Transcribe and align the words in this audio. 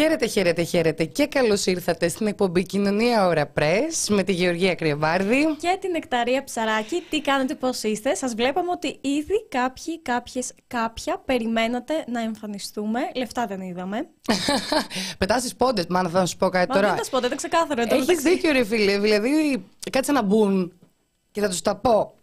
Χαίρετε, 0.00 0.26
χαίρετε, 0.26 0.62
χαίρετε 0.62 1.04
και 1.04 1.26
καλώς 1.26 1.66
ήρθατε 1.66 2.08
στην 2.08 2.26
εκπομπή 2.26 2.62
Κοινωνία 2.62 3.26
Ωρα 3.26 3.52
Press 3.58 4.08
με 4.08 4.22
τη 4.22 4.32
Γεωργία 4.32 4.74
Κρυεβάρδη. 4.74 5.56
Και 5.60 5.76
την 5.80 5.90
Νεκταρία 5.90 6.44
Ψαράκη. 6.44 7.02
Τι 7.10 7.20
κάνετε, 7.20 7.54
πώς 7.54 7.82
είστε; 7.82 8.14
Σας 8.14 8.34
βλέπαμε 8.34 8.70
ότι 8.70 8.98
ήδη 9.00 9.46
κάποιοι, 9.48 10.02
κάποιες, 10.02 10.52
κάποια 10.66 11.22
περιμένατε 11.24 12.04
να 12.06 12.20
εμφανιστούμε. 12.20 13.00
Λεφτά 13.14 13.46
δεν 13.46 13.60
είδαμε. 13.60 14.08
Πετά 15.18 15.36
τι 15.36 15.50
πόντες, 15.56 15.86
μάνα, 15.88 16.08
θα 16.08 16.26
σου 16.26 16.36
πω 16.36 16.48
κάτι 16.48 16.68
Μα 16.68 16.74
τώρα. 16.74 16.88
δεν 16.88 16.96
τα 16.96 17.04
σπότε, 17.04 17.28
δεν 17.28 17.36
ξεκάθαρο. 17.36 17.82
Έχεις 17.88 18.22
δίκιο, 18.22 18.52
ρε 18.52 18.64
φίλε. 18.64 18.98
Δηλαδή, 18.98 19.64
κάτσε 19.90 20.12
να 20.12 20.22
μπουν 20.22 20.72
και 21.32 21.40
θα 21.40 21.48
τους 21.48 21.60
τα 21.62 21.76
πω. 21.76 22.14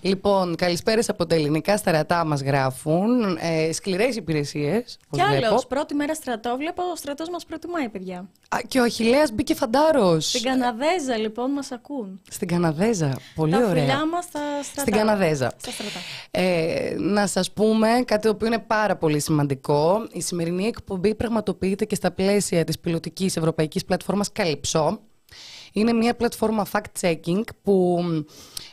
Λοιπόν, 0.00 0.56
καλησπέρα 0.56 1.02
από 1.08 1.26
τα 1.26 1.34
ελληνικά 1.34 1.76
στρατά 1.76 2.24
μας 2.24 2.42
γράφουν. 2.42 3.38
Ε, 3.40 3.72
Σκληρές 3.72 4.16
υπηρεσίες. 4.16 4.98
Κι 5.10 5.20
άλλος, 5.22 5.66
πρώτη 5.66 5.94
μέρα 5.94 6.14
στρατό, 6.14 6.56
βλέπω 6.56 6.82
ο 6.82 6.96
στρατός 6.96 7.28
μας 7.28 7.44
προτιμάει, 7.44 7.88
παιδιά. 7.88 8.28
Α, 8.48 8.58
και 8.68 8.80
ο 8.80 8.82
Αχηλέα 8.82 9.24
μπήκε 9.34 9.54
φαντάρος. 9.54 10.28
Στην 10.28 10.42
Καναδέζα, 10.42 11.16
λοιπόν, 11.16 11.50
μας 11.50 11.72
ακούν. 11.72 12.20
Στην 12.30 12.48
Καναδέζα. 12.48 13.18
Πολύ 13.34 13.52
Τα 13.52 13.58
ωραία. 13.58 13.68
φιλιά 13.72 14.06
μας 14.06 14.24
στα 14.24 14.40
στρατά. 14.62 14.80
Στην 14.80 14.92
Καναδέζα. 14.92 15.52
Στα 15.56 15.70
στρατά. 15.70 15.98
Ε, 16.30 16.94
να 16.98 17.26
σας 17.26 17.52
πούμε 17.52 17.88
κάτι 18.04 18.22
το 18.22 18.28
οποίο 18.28 18.46
είναι 18.46 18.58
πάρα 18.58 18.96
πολύ 18.96 19.20
σημαντικό. 19.20 20.06
Η 20.12 20.20
σημερινή 20.20 20.66
εκπομπή 20.66 21.14
πραγματοποιείται 21.14 21.84
και 21.84 21.94
στα 21.94 22.10
πλαίσια 22.10 22.64
της 22.64 22.78
πιλωτικής 22.78 23.36
ευρωπαϊκής 23.36 23.84
πλατφόρμας 23.84 24.32
Καλυψό. 24.32 25.00
Είναι 25.76 25.92
μια 25.92 26.14
πλατφόρμα 26.14 26.66
fact-checking 26.72 27.42
που 27.62 28.04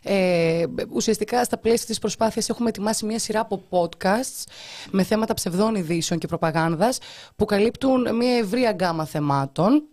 ε, 0.04 0.64
ουσιαστικά 0.90 1.44
στα 1.44 1.58
πλαίσια 1.58 1.86
της 1.86 2.00
προσπάθειας 2.00 2.50
έχουμε 2.50 2.70
ετοιμάσει 2.70 3.06
μια 3.06 3.20
σειρά 3.20 3.40
από 3.40 3.64
podcasts 3.70 4.44
με 4.92 5.04
θέματα 5.04 5.34
ψευδών 5.34 5.76
ειδήσεων 5.76 6.20
και 6.20 6.28
προπαγάνδας 6.28 7.00
που 7.36 7.46
καλύπτουν 7.46 8.16
μια 8.16 8.38
ευρία 8.38 8.72
γκάμα 8.72 9.06
θεμάτων. 9.06 9.84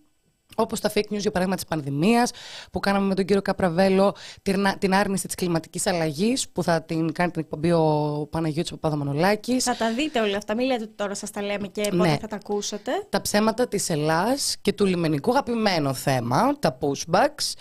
Όπως 0.60 0.81
τα 0.81 0.91
fake 0.94 0.98
news, 1.12 1.19
για 1.19 1.31
παράδειγμα, 1.31 1.54
της 1.54 1.65
πανδημίας, 1.65 2.31
που 2.72 2.81
κάναμε 2.81 3.06
με 3.06 3.15
τον 3.15 3.25
κύριο 3.25 3.43
Καπραβέλο, 3.43 4.15
την, 4.43 4.66
την 4.78 4.94
άρνηση 4.94 5.26
της 5.26 5.34
κλιματικής 5.34 5.87
αλλαγής, 5.87 6.48
που 6.48 6.62
θα 6.62 6.82
την 6.82 7.12
κάνει 7.12 7.31
την 7.31 7.41
εκπομπή 7.41 7.72
ο 7.72 8.26
Παναγιώτης 8.31 8.71
Παπαδομανολάκης. 8.71 9.65
Θα 9.65 9.76
τα 9.76 9.93
δείτε 9.93 10.21
όλα 10.21 10.37
αυτά. 10.37 10.54
Μην 10.54 10.66
λέτε 10.66 10.82
ότι 10.82 10.93
τώρα 10.97 11.15
σας 11.15 11.31
τα 11.31 11.43
λέμε 11.43 11.66
και 11.66 11.82
πότε 11.82 11.97
Ναι. 11.97 12.16
θα 12.21 12.26
τα 12.26 12.37
ακούσετε. 12.37 12.91
Τα 13.09 13.21
ψέματα 13.21 13.69
της 13.69 13.88
Ελλάς 13.91 14.56
και 14.62 14.72
του 14.72 14.84
λιμενικού 14.87 15.31
αγαπημένο 15.31 15.94
θέμα, 15.94 16.59
τα 16.59 16.78
pushbacks 16.81 17.53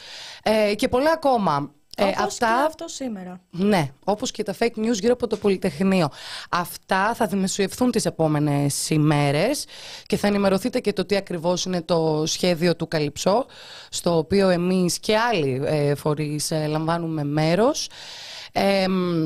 ε, 0.43 0.75
και 0.75 0.87
πολλά 0.87 1.11
ακόμα. 1.11 1.71
Ε, 1.99 2.13
Όπως 2.21 2.37
και 2.37 2.45
αυτό 2.65 2.87
σήμερα. 2.87 3.41
Ναι, 3.51 3.91
όπως 4.03 4.31
και 4.31 4.43
τα 4.43 4.55
fake 4.59 4.77
news 4.77 4.93
γύρω 4.99 5.13
από 5.13 5.27
το 5.27 5.37
Πολυτεχνείο. 5.37 6.09
Αυτά 6.49 7.13
θα 7.13 7.27
δημοσιευθούν 7.27 7.91
τις 7.91 8.05
επόμενες 8.05 8.89
ημέρες 8.89 9.65
και 10.05 10.17
θα 10.17 10.27
ενημερωθείτε 10.27 10.79
και 10.79 10.93
το 10.93 11.05
τι 11.05 11.15
ακριβώς 11.15 11.65
είναι 11.65 11.81
το 11.81 12.23
σχέδιο 12.25 12.75
του 12.75 12.87
Καλυψό, 12.87 13.45
στο 13.89 14.17
οποίο 14.17 14.49
εμείς 14.49 14.99
και 14.99 15.17
άλλοι 15.17 15.61
ε, 15.65 15.95
φορείς 15.95 16.51
ε, 16.51 16.65
λαμβάνουμε 16.67 17.23
μέρος. 17.23 17.89
Ε, 18.51 18.87
μ, 18.87 19.25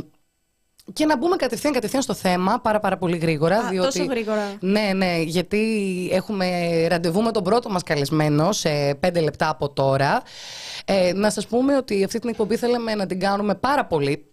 και 0.93 1.05
να 1.05 1.17
μπούμε 1.17 1.35
κατευθείαν, 1.35 1.73
κατευθείαν 1.73 2.01
στο 2.01 2.13
θέμα, 2.13 2.59
πάρα 2.59 2.79
πάρα 2.79 2.97
πολύ 2.97 3.17
γρήγορα. 3.17 3.57
Α, 3.57 3.69
διότι... 3.69 3.97
τόσο 3.97 4.09
γρήγορα. 4.09 4.57
Ναι, 4.59 4.91
ναι, 4.95 5.21
γιατί 5.21 6.09
έχουμε 6.11 6.87
ραντεβού 6.87 7.21
με 7.21 7.31
τον 7.31 7.43
πρώτο 7.43 7.69
μας 7.69 7.83
καλεσμένο 7.83 8.51
σε 8.51 8.95
πέντε 8.95 9.19
λεπτά 9.19 9.49
από 9.49 9.69
τώρα. 9.69 10.21
Ε, 10.85 11.13
να 11.13 11.29
σας 11.29 11.47
πούμε 11.47 11.75
ότι 11.75 12.03
αυτή 12.03 12.19
την 12.19 12.29
εκπομπή 12.29 12.55
θέλαμε 12.55 12.95
να 12.95 13.05
την 13.05 13.19
κάνουμε 13.19 13.55
πάρα 13.55 13.85
πολύ, 13.85 14.25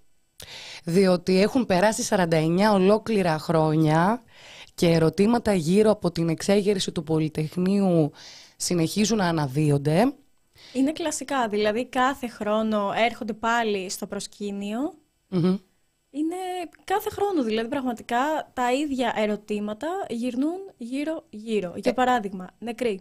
διότι 0.84 1.40
έχουν 1.40 1.66
περάσει 1.66 2.06
49 2.10 2.26
ολόκληρα 2.72 3.38
χρόνια 3.38 4.22
και 4.74 4.86
ερωτήματα 4.86 5.54
γύρω 5.54 5.90
από 5.90 6.10
την 6.10 6.28
εξέγερση 6.28 6.92
του 6.92 7.02
Πολυτεχνείου 7.02 8.12
συνεχίζουν 8.56 9.16
να 9.16 9.26
αναδύονται. 9.26 10.14
Είναι 10.72 10.92
κλασικά. 10.92 11.48
Δηλαδή, 11.48 11.86
κάθε 11.86 12.28
χρόνο 12.28 12.92
έρχονται 12.96 13.32
πάλι 13.32 13.90
στο 13.90 14.06
προσκήνιο. 14.06 14.94
Μμμ. 15.28 15.56
Είναι 16.10 16.36
κάθε 16.84 17.10
χρόνο, 17.10 17.42
δηλαδή 17.42 17.68
πραγματικά 17.68 18.50
τα 18.52 18.72
ίδια 18.72 19.12
ερωτήματα 19.16 19.88
γυρνούν 20.08 20.58
γύρω-γύρω. 20.76 21.72
Για 21.76 21.94
παράδειγμα, 21.94 22.46
νεκροί. 22.58 23.00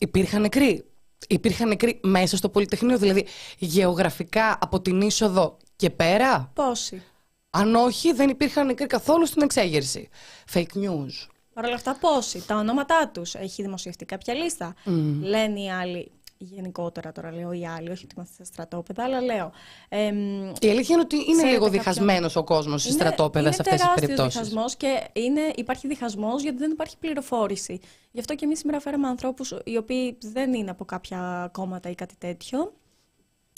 Υπήρχαν 0.00 0.40
νεκροί. 0.40 0.84
Υπήρχαν 1.28 1.68
νεκροί 1.68 2.00
μέσα 2.02 2.36
στο 2.36 2.48
Πολυτεχνείο, 2.48 2.98
δηλαδή 2.98 3.26
γεωγραφικά 3.58 4.58
από 4.60 4.80
την 4.80 5.00
είσοδο 5.00 5.56
και 5.76 5.90
πέρα; 5.90 6.50
Πόσοι; 6.54 7.02
Αν 7.50 7.74
όχι, 7.74 8.12
δεν 8.12 8.28
υπήρχαν 8.28 8.66
νεκροί 8.66 8.86
καθόλου 8.86 9.26
στην 9.26 9.42
εξέγερση. 9.42 10.08
Fake 10.52 10.74
news. 10.74 11.28
Παρ' 11.54 11.64
όλα 11.64 11.74
αυτά, 11.74 11.96
πόσοι; 12.00 12.46
Τα 12.46 12.56
ονόματά 12.56 13.10
τους. 13.14 13.34
Έχει 13.34 13.62
δημοσιευτεί 13.62 14.04
κάποια 14.04 14.34
λίστα. 14.34 14.74
Λένε 15.20 15.60
οι 15.60 15.70
άλλοι. 15.70 16.12
Γενικότερα 16.42 17.12
τώρα 17.12 17.32
λέω 17.32 17.52
οι 17.52 17.66
άλλοι, 17.66 17.90
όχι 17.90 18.04
ότι 18.04 18.14
είμαστε 18.16 18.34
στα 18.34 18.44
στρατόπεδα, 18.44 19.04
αλλά 19.04 19.20
λέω. 19.20 19.52
εμ, 19.88 20.46
Η 20.60 20.68
αλήθεια 20.68 20.94
είναι 20.94 21.00
ότι 21.02 21.16
είναι 21.16 21.24
Ξέρετε 21.24 21.46
λίγο 21.48 21.64
κάποιον- 21.64 21.70
διχασμένος 21.70 22.36
ο 22.36 22.44
κόσμος 22.44 22.82
στις 22.82 22.94
στρατόπεδα 22.94 23.52
σε 23.52 23.62
αυτές 23.62 23.80
τις 23.80 23.90
περιπτώσεις. 23.94 24.34
Είναι 24.34 24.44
διχασμός 24.44 24.76
και 24.76 25.08
είναι, 25.12 25.40
υπάρχει 25.54 25.86
διχασμός 25.86 26.42
γιατί 26.42 26.58
δεν 26.58 26.70
υπάρχει 26.70 26.96
πληροφόρηση. 26.98 27.80
Γι' 28.10 28.20
αυτό 28.20 28.34
και 28.34 28.44
εμείς 28.44 28.58
σήμερα 28.58 28.80
φέραμε 28.80 29.08
ανθρώπους 29.08 29.54
οι 29.64 29.76
οποίοι 29.76 30.16
δεν 30.20 30.54
είναι 30.54 30.70
από 30.70 30.84
κάποια 30.84 31.48
κόμματα 31.52 31.90
ή 31.90 31.94
κάτι 31.94 32.14
τέτοιο. 32.18 32.72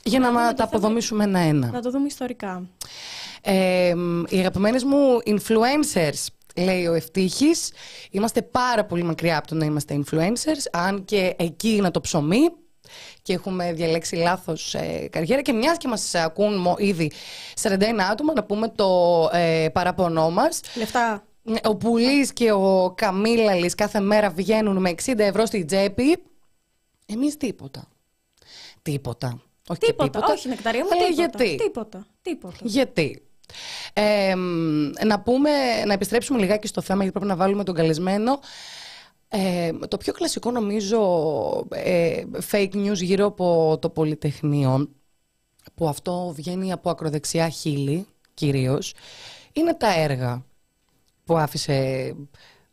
Για 0.04 0.18
να 0.18 0.26
δούμε 0.28 0.40
μα 0.40 0.48
το 0.48 0.54
τα 0.54 0.66
θέμα. 0.66 0.76
αποδομήσουμε 0.76 1.24
ένα-ένα. 1.24 1.70
Να 1.70 1.80
το 1.82 1.90
δούμε 1.90 2.06
ιστορικά. 2.06 2.68
Ε, 3.42 3.94
οι 4.28 4.38
αγαπημένες 4.38 4.84
μου 4.84 5.18
influencers, 5.26 6.26
λέει 6.56 6.86
ο 6.86 6.92
Ευτύχης. 6.94 7.72
Είμαστε 8.10 8.42
πάρα 8.42 8.84
πολύ 8.84 9.02
μακριά 9.02 9.38
από 9.38 9.46
το 9.46 9.54
να 9.54 9.64
είμαστε 9.64 10.02
influencers, 10.04 10.66
αν 10.72 11.04
και 11.04 11.34
εκεί 11.38 11.68
είναι 11.68 11.90
το 11.90 12.00
ψωμί 12.00 12.50
και 13.22 13.32
έχουμε 13.32 13.72
διαλέξει 13.72 14.16
λάθος 14.16 14.74
ε, 14.74 15.08
καριέρα. 15.10 15.42
Και 15.42 15.52
μιας 15.52 15.76
και 15.76 15.88
μας 15.88 16.14
ακούν 16.14 16.56
μο- 16.56 16.76
ήδη 16.78 17.12
41 17.62 17.78
άτομα, 18.10 18.32
να 18.32 18.44
πούμε 18.44 18.68
το 18.68 19.28
ε, 19.32 19.68
παραπονό 19.72 20.30
μας. 20.30 20.60
Λεφτά. 20.74 21.24
Ο 21.64 21.76
Πουλής 21.76 22.32
και 22.32 22.52
ο 22.52 22.92
Καμίλαλης 22.96 23.74
κάθε 23.74 24.00
μέρα 24.00 24.30
βγαίνουν 24.30 24.76
με 24.76 24.94
60 25.04 25.18
ευρώ 25.18 25.46
στην 25.46 25.66
τσέπη. 25.66 26.16
Εμείς 27.06 27.36
τίποτα. 27.36 27.88
Τίποτα. 28.82 29.40
Όχι 29.68 29.80
και 29.80 29.86
Τίποτα. 29.86 30.26
Όχι, 30.32 30.48
νεκταρία 30.48 30.80
μου, 30.84 30.88
Αλλά 30.92 31.06
τίποτα. 31.06 31.44
γιατί; 31.44 31.62
Τίποτα. 31.64 32.06
Τίποτα. 32.22 32.56
Γιατί; 32.62 33.22
Ε, 33.92 34.34
μ, 34.34 34.90
να 35.06 35.20
πούμε, 35.20 35.50
να 35.86 35.92
επιστρέψουμε 35.92 36.38
λιγάκι 36.38 36.66
στο 36.66 36.80
θέμα 36.80 37.02
γιατί 37.02 37.18
πρέπει 37.18 37.30
να 37.32 37.36
βάλουμε 37.36 37.64
τον 37.64 37.74
καλεσμένο. 37.74 38.40
Ε, 39.34 39.72
το 39.88 39.96
πιο 39.96 40.12
κλασικό 40.12 40.50
νομίζω 40.50 41.00
ε, 41.70 42.22
fake 42.50 42.74
news 42.74 42.96
γύρω 42.96 43.26
από 43.26 43.78
το 43.80 43.90
Πολυτεχνείο 43.90 44.88
που 45.74 45.88
αυτό 45.88 46.32
βγαίνει 46.36 46.72
από 46.72 46.90
ακροδεξιά 46.90 47.48
χείλη 47.48 48.06
κυρίως 48.34 48.94
είναι 49.52 49.74
τα 49.74 50.00
έργα 50.00 50.44
που 51.24 51.36
άφησε 51.36 52.14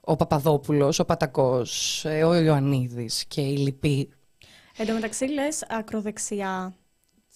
ο 0.02 0.16
Παπαδόπουλος, 0.16 1.00
ο 1.00 1.06
Πατακός, 1.06 2.06
ε, 2.06 2.24
ο 2.24 2.36
Ιωαννίδης 2.36 3.26
και 3.26 3.42
οι 3.42 3.58
λοιποί. 3.58 4.10
Εν 4.78 4.88
τω 4.88 4.94
μεταξύ 4.94 5.26
λες 5.26 5.66
ακροδεξιά 5.70 6.76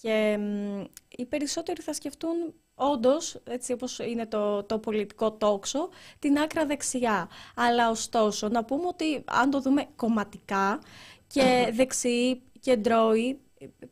και 0.00 0.36
μ, 0.38 0.80
οι 1.08 1.24
περισσότεροι 1.24 1.82
θα 1.82 1.92
σκεφτούν 1.92 2.54
όντως, 2.74 3.36
έτσι 3.44 3.72
όπως 3.72 3.98
είναι 3.98 4.26
το, 4.26 4.62
το 4.62 4.78
πολιτικό 4.78 5.32
τόξο, 5.32 5.88
την 6.18 6.38
άκρα 6.38 6.66
δεξιά. 6.66 7.28
Αλλά 7.54 7.90
ωστόσο 7.90 8.48
να 8.48 8.64
πούμε 8.64 8.86
ότι 8.86 9.24
αν 9.24 9.50
το 9.50 9.60
δούμε 9.60 9.86
κομματικά 9.96 10.78
και 11.26 11.42
δεξιοί 11.76 12.42
και 12.60 12.76
ντρόοι, 12.76 13.38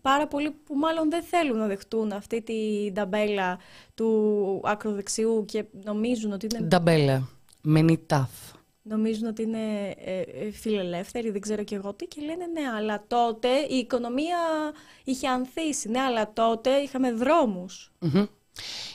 πάρα 0.01 0.27
πολλοί 0.27 0.51
που 0.51 0.75
μάλλον 0.75 1.11
δεν 1.11 1.23
θέλουν 1.23 1.59
να 1.59 1.67
δεχτούν 1.67 2.13
αυτή 2.13 2.43
την 2.43 2.95
ταμπέλα 2.95 3.59
του 3.95 4.61
ακροδεξιού 4.65 5.45
και 5.45 5.65
νομίζουν 5.85 6.33
ότι 6.33 6.47
είναι 6.53 6.67
Νταμπέλα, 6.67 7.29
μενιτάφ. 7.63 8.31
Νομίζουν 8.85 9.27
ότι 9.29 9.43
είναι 9.43 9.95
ε, 9.99 10.21
ε, 10.21 10.51
φιλελεύθεροι, 10.51 11.31
δεν 11.31 11.41
ξέρω 11.41 11.65
και 11.65 11.75
εγώ 11.75 11.95
τι, 11.95 12.07
και 12.07 12.21
λένε 12.21 12.47
ναι, 12.47 12.69
αλλά 12.77 13.05
τότε 13.07 13.49
η 13.49 13.77
οικονομία 13.77 14.39
είχε 15.05 15.29
ανθίσει. 15.29 15.89
Ναι, 15.89 16.01
αλλά 16.01 16.33
τότε 16.33 16.71
είχαμε 16.71 17.13
δρόμους. 17.13 17.93
Μμμ. 17.99 18.25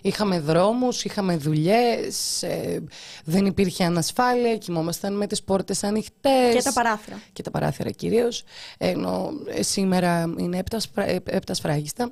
Είχαμε 0.02 0.40
δρόμους, 0.40 1.04
είχαμε 1.04 1.38
δουλειές, 1.38 2.44
ε, 2.44 2.84
δεν 3.24 3.46
υπήρχε 3.46 3.84
ανασφάλεια, 3.84 4.58
κοιμόμασταν 4.58 5.18
με 5.18 5.28
τις 5.28 5.44
πόρτες 5.44 5.84
ανοιχτές. 5.84 6.54
Και 6.56 6.62
τα 6.62 6.74
παράθυρα. 6.74 7.22
Και 7.34 7.42
τα 7.42 7.52
παράθυρα 7.52 7.92
κυρίως, 7.92 8.44
ενώ 8.78 9.30
ε, 9.48 9.62
σήμερα 9.64 10.34
είναι 10.38 10.58
έπτας, 10.58 10.84
σφρα- 10.84 11.08
ε, 11.08 11.20
έπτας 11.26 11.58
σφράγιστα. 11.58 12.12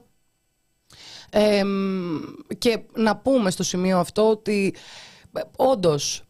Ε, 1.29 1.63
μ, 1.63 2.17
και 2.57 2.79
να 2.93 3.15
πούμε 3.17 3.51
στο 3.51 3.63
σημείο 3.63 3.99
αυτό 3.99 4.29
ότι 4.29 4.75
ε, 5.33 5.41
όντως 5.55 6.24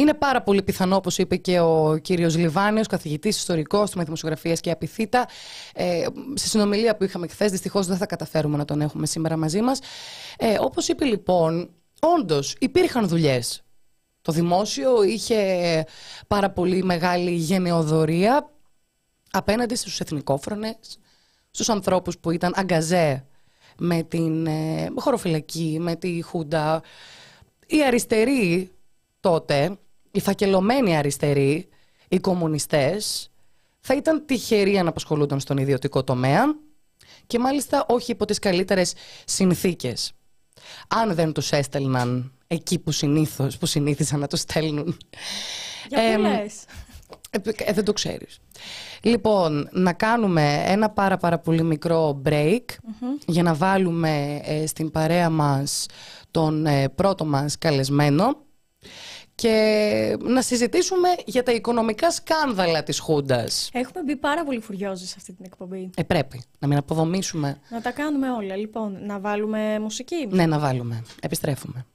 είναι 0.00 0.14
πάρα 0.14 0.42
πολύ 0.42 0.62
πιθανό, 0.62 0.96
όπως 0.96 1.18
είπε 1.18 1.36
και 1.36 1.60
ο 1.60 1.98
κύριος 2.02 2.36
Λιβάνιος, 2.36 2.86
καθηγητής 2.86 3.36
ιστορικός 3.36 3.90
του 3.90 4.04
Δημοσιογραφίας 4.04 4.60
και 4.60 4.70
Απιθύτα, 4.70 5.28
ε, 5.74 6.06
σε 6.34 6.48
συνομιλία 6.48 6.96
που 6.96 7.04
είχαμε 7.04 7.28
χθες, 7.28 7.50
δυστυχώς 7.50 7.86
δεν 7.86 7.96
θα 7.96 8.06
καταφέρουμε 8.06 8.56
να 8.56 8.64
τον 8.64 8.80
έχουμε 8.80 9.06
σήμερα 9.06 9.36
μαζί 9.36 9.60
μας. 9.60 9.78
Ε, 10.38 10.56
όπως 10.60 10.88
είπε 10.88 11.04
λοιπόν, 11.04 11.70
όντως 12.00 12.56
υπήρχαν 12.60 13.08
δουλειές 13.08 13.62
Το 14.22 14.32
δημόσιο 14.32 15.02
είχε 15.02 15.84
πάρα 16.26 16.50
πολύ 16.50 16.84
μεγάλη 16.84 17.30
γενεοδορία 17.30 18.50
απέναντι 19.30 19.74
στους 19.74 20.00
εθνικόφρονες, 20.00 20.76
στους 21.50 21.68
ανθρώπους 21.68 22.18
που 22.18 22.30
ήταν 22.30 22.52
αγκαζέ 22.56 23.26
με 23.78 24.02
την 24.02 24.46
ε, 24.46 24.88
χωροφυλακή, 24.96 25.76
με 25.80 25.96
τη 25.96 26.22
Χούντα. 26.22 26.82
Οι 27.66 27.84
αριστεροί 27.84 28.72
τότε, 29.20 29.78
οι 30.10 30.20
φακελωμένοι 30.20 30.96
αριστεροί, 30.96 31.68
οι 32.08 32.18
κομμουνιστές, 32.18 33.30
θα 33.80 33.94
ήταν 33.94 34.26
τυχεροί 34.26 34.78
αν 34.78 34.86
απασχολούνταν 34.88 35.40
στον 35.40 35.56
ιδιωτικό 35.56 36.04
τομέα 36.04 36.44
και 37.26 37.38
μάλιστα 37.38 37.84
όχι 37.88 38.10
υπό 38.10 38.24
τις 38.24 38.38
καλύτερες 38.38 38.92
συνθήκες. 39.24 40.12
Αν 40.88 41.14
δεν 41.14 41.32
τους 41.32 41.52
έστελναν 41.52 42.32
εκεί 42.46 42.78
που, 42.78 42.90
συνήθως, 42.90 43.58
που 43.58 43.66
συνήθισαν 43.66 44.20
να 44.20 44.26
τους 44.26 44.40
στέλνουν. 44.40 44.96
Για 45.88 46.18
λες; 46.18 46.64
Ε, 47.30 47.38
ε, 47.56 47.72
δεν 47.72 47.84
το 47.84 47.92
ξέρεις. 47.92 48.38
Λοιπόν, 49.02 49.68
να 49.72 49.92
κάνουμε 49.92 50.62
ένα 50.66 50.90
πάρα 50.90 51.16
πάρα 51.16 51.38
πολύ 51.38 51.62
μικρό 51.62 52.22
break 52.24 52.64
για 53.26 53.42
να 53.42 53.54
βάλουμε 53.54 54.40
ε, 54.44 54.66
στην 54.66 54.90
παρέα 54.90 55.30
μας 55.30 55.86
τον 56.30 56.66
ε, 56.66 56.88
πρώτο 56.88 57.24
μας 57.24 57.58
καλεσμένο 57.58 58.36
και 59.38 60.16
να 60.20 60.42
συζητήσουμε 60.42 61.08
για 61.24 61.42
τα 61.42 61.52
οικονομικά 61.52 62.10
σκάνδαλα 62.10 62.82
της 62.82 62.98
Χούντας. 62.98 63.70
Έχουμε 63.72 64.02
μπει 64.02 64.16
πάρα 64.16 64.44
πολύ 64.44 64.60
φουριόζοι 64.60 65.06
σε 65.06 65.14
αυτή 65.16 65.32
την 65.32 65.44
εκπομπή. 65.44 65.90
Ε, 65.96 66.02
πρέπει 66.02 66.42
να 66.58 66.68
μην 66.68 66.76
αποδομήσουμε. 66.78 67.60
Να 67.68 67.80
τα 67.80 67.90
κάνουμε 67.90 68.30
όλα. 68.30 68.56
Λοιπόν, 68.56 68.98
να 69.06 69.18
βάλουμε 69.18 69.78
μουσική. 69.78 70.28
Ναι, 70.30 70.46
να 70.46 70.58
βάλουμε. 70.58 71.02
Επιστρέφουμε. 71.20 71.86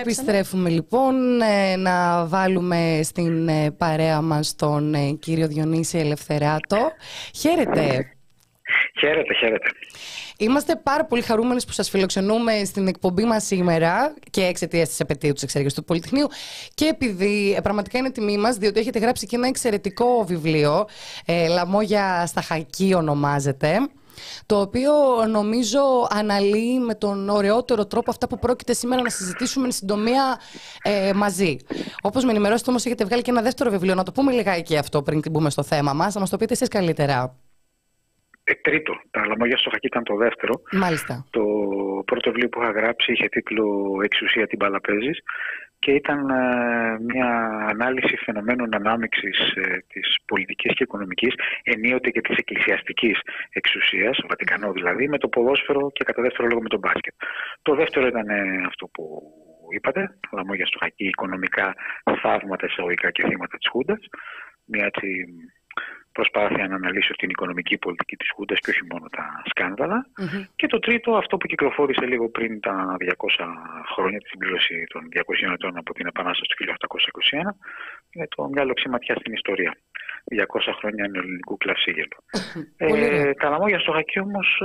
Επιστρέφουμε 0.00 0.68
λοιπόν 0.68 1.40
ε, 1.40 1.76
να 1.76 2.26
βάλουμε 2.26 3.00
στην 3.02 3.48
ε, 3.48 3.70
παρέα 3.70 4.20
μας 4.20 4.54
τον 4.56 4.94
ε, 4.94 5.10
κύριο 5.10 5.46
Διονύση 5.46 5.98
Ελευθεράτο. 5.98 6.92
Χαίρετε. 7.34 8.12
Χαίρετε, 9.00 9.34
χαίρετε. 9.34 9.68
Είμαστε 10.38 10.76
πάρα 10.76 11.04
πολύ 11.04 11.22
χαρούμενοι 11.22 11.62
που 11.66 11.72
σας 11.72 11.90
φιλοξενούμε 11.90 12.64
στην 12.64 12.86
εκπομπή 12.86 13.24
μας 13.24 13.44
σήμερα 13.44 14.14
και 14.30 14.44
εξαιτία 14.44 14.86
της 14.86 15.00
επαιτίου 15.00 15.32
της 15.32 15.42
εξέργειας 15.42 15.74
του 15.74 15.84
Πολυτεχνείου 15.84 16.26
και 16.74 16.84
επειδή 16.84 17.58
πραγματικά 17.62 17.98
είναι 17.98 18.10
τιμή 18.10 18.38
μας 18.38 18.56
διότι 18.56 18.80
έχετε 18.80 18.98
γράψει 18.98 19.26
και 19.26 19.36
ένα 19.36 19.46
εξαιρετικό 19.46 20.24
βιβλίο 20.24 20.86
ε, 21.24 21.48
«Λαμόγια 21.48 22.26
στα 22.26 22.40
Χακί» 22.40 22.94
ονομάζεται 22.94 23.78
το 24.46 24.60
οποίο 24.60 24.92
νομίζω 25.28 25.80
αναλύει 26.10 26.80
με 26.86 26.94
τον 26.94 27.28
ωραιότερο 27.28 27.86
τρόπο 27.86 28.10
αυτά 28.10 28.26
που 28.26 28.38
πρόκειται 28.38 28.72
σήμερα 28.72 29.02
να 29.02 29.08
συζητήσουμε 29.08 29.64
εν 29.64 29.72
συντομία 29.72 30.40
ε, 30.82 31.12
μαζί. 31.14 31.56
Όπως 32.02 32.24
με 32.24 32.30
ενημερώσετε, 32.30 32.70
όμως, 32.70 32.84
έχετε 32.84 33.04
βγάλει 33.04 33.22
και 33.22 33.30
ένα 33.30 33.42
δεύτερο 33.42 33.70
βιβλίο. 33.70 33.94
Να 33.94 34.02
το 34.02 34.12
πούμε 34.12 34.32
λιγάκι 34.32 34.76
αυτό 34.76 35.02
πριν 35.02 35.22
μπούμε 35.30 35.50
στο 35.50 35.62
θέμα 35.62 35.92
μας. 35.92 36.14
Να 36.14 36.20
μας 36.20 36.30
το 36.30 36.36
πείτε 36.36 36.52
εσείς 36.52 36.68
καλύτερα. 36.68 37.36
Ε, 38.44 38.54
τρίτο. 38.54 38.92
Τα 39.10 39.26
λαμόγια 39.26 39.56
στο 39.56 39.70
χακί 39.70 39.86
ήταν 39.86 40.04
το 40.04 40.16
δεύτερο. 40.16 40.62
Μάλιστα. 40.72 41.26
Το 41.30 41.42
πρώτο 42.04 42.30
βιβλίο 42.30 42.48
που 42.48 42.62
είχα 42.62 42.70
γράψει 42.70 43.12
είχε 43.12 43.28
τίτλο 43.28 43.64
Εξουσία 44.02 44.46
την 44.46 44.58
Παλαπέζης 44.58 45.18
και 45.80 45.92
ήταν 45.92 46.30
ε, 46.30 46.98
μια 47.00 47.28
ανάλυση 47.72 48.16
φαινομένων 48.16 48.74
ανάμειξης 48.74 49.38
ε, 49.54 49.84
της 49.88 50.16
πολιτικής 50.26 50.74
και 50.74 50.82
οικονομικής 50.82 51.34
ενίοτε 51.62 52.10
και 52.10 52.20
της 52.20 52.36
εκκλησιαστικής 52.36 53.20
εξουσίας, 53.52 54.18
ο 54.18 54.26
Βατικανό 54.28 54.72
δηλαδή, 54.72 55.08
με 55.08 55.18
το 55.18 55.28
ποδόσφαιρο 55.28 55.90
και 55.92 56.04
κατά 56.04 56.22
δεύτερο 56.22 56.48
λόγο 56.48 56.62
με 56.62 56.68
το 56.68 56.78
μπάσκετ. 56.78 57.14
Το 57.62 57.74
δεύτερο 57.74 58.06
ήταν 58.06 58.28
ε, 58.28 58.64
αυτό 58.66 58.86
που 58.86 59.22
είπατε, 59.70 60.18
λαμόγια 60.32 60.66
στο 60.66 60.78
χακί, 60.78 61.06
οικονομικά 61.06 61.74
θαύματα 62.22 62.66
εισαγωγικά 62.66 63.10
και 63.10 63.26
θύματα 63.28 63.56
της 63.56 63.68
Χούντας, 63.68 64.00
μια 64.64 64.84
έτσι 64.84 65.08
προσπάθεια 66.12 66.68
να 66.68 66.74
αναλύσω 66.74 67.12
την 67.14 67.30
οικονομική 67.30 67.76
πολιτική 67.78 68.16
της 68.16 68.30
Χούντας 68.34 68.58
και 68.60 68.70
όχι 68.70 68.84
μόνο 68.90 69.06
τα 69.08 69.42
σκανδαλα 69.44 70.06
Και 70.56 70.66
το 70.66 70.78
τρίτο, 70.78 71.16
αυτό 71.16 71.36
που 71.36 71.46
κυκλοφόρησε 71.46 72.06
λίγο 72.06 72.28
πριν 72.28 72.60
τα 72.60 72.96
200 72.98 73.46
χρόνια, 73.94 74.18
τη 74.18 74.28
συμπλήρωση 74.28 74.86
των 74.92 75.08
200 75.48 75.52
ετών 75.52 75.76
από 75.76 75.94
την 75.94 76.06
Επανάσταση 76.06 76.50
του 76.50 76.64
1821, 76.64 77.54
είναι 78.10 78.28
το 78.36 78.48
μυαλό 78.48 78.72
ματιά 78.90 79.14
στην 79.14 79.32
ιστορία. 79.32 79.76
200 80.24 80.72
χρόνια 80.78 81.08
νεοελληνικού 81.08 81.56
κλαυσίγελου. 81.56 82.18
ε, 82.76 83.32
τα 83.34 83.48
λαμόγια 83.48 83.78
στο 83.78 83.92
Χακί 83.92 84.18
όμως 84.20 84.62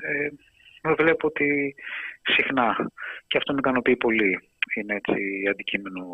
ε, 0.00 0.90
ε, 0.90 0.94
βλέπω 0.94 1.26
ότι 1.26 1.74
συχνά 2.22 2.90
και 3.26 3.36
αυτό 3.36 3.52
με 3.52 3.58
ικανοποιεί 3.58 3.96
πολύ 3.96 4.49
είναι 4.76 4.94
έτσι 4.94 5.20
αντικείμενο 5.50 6.04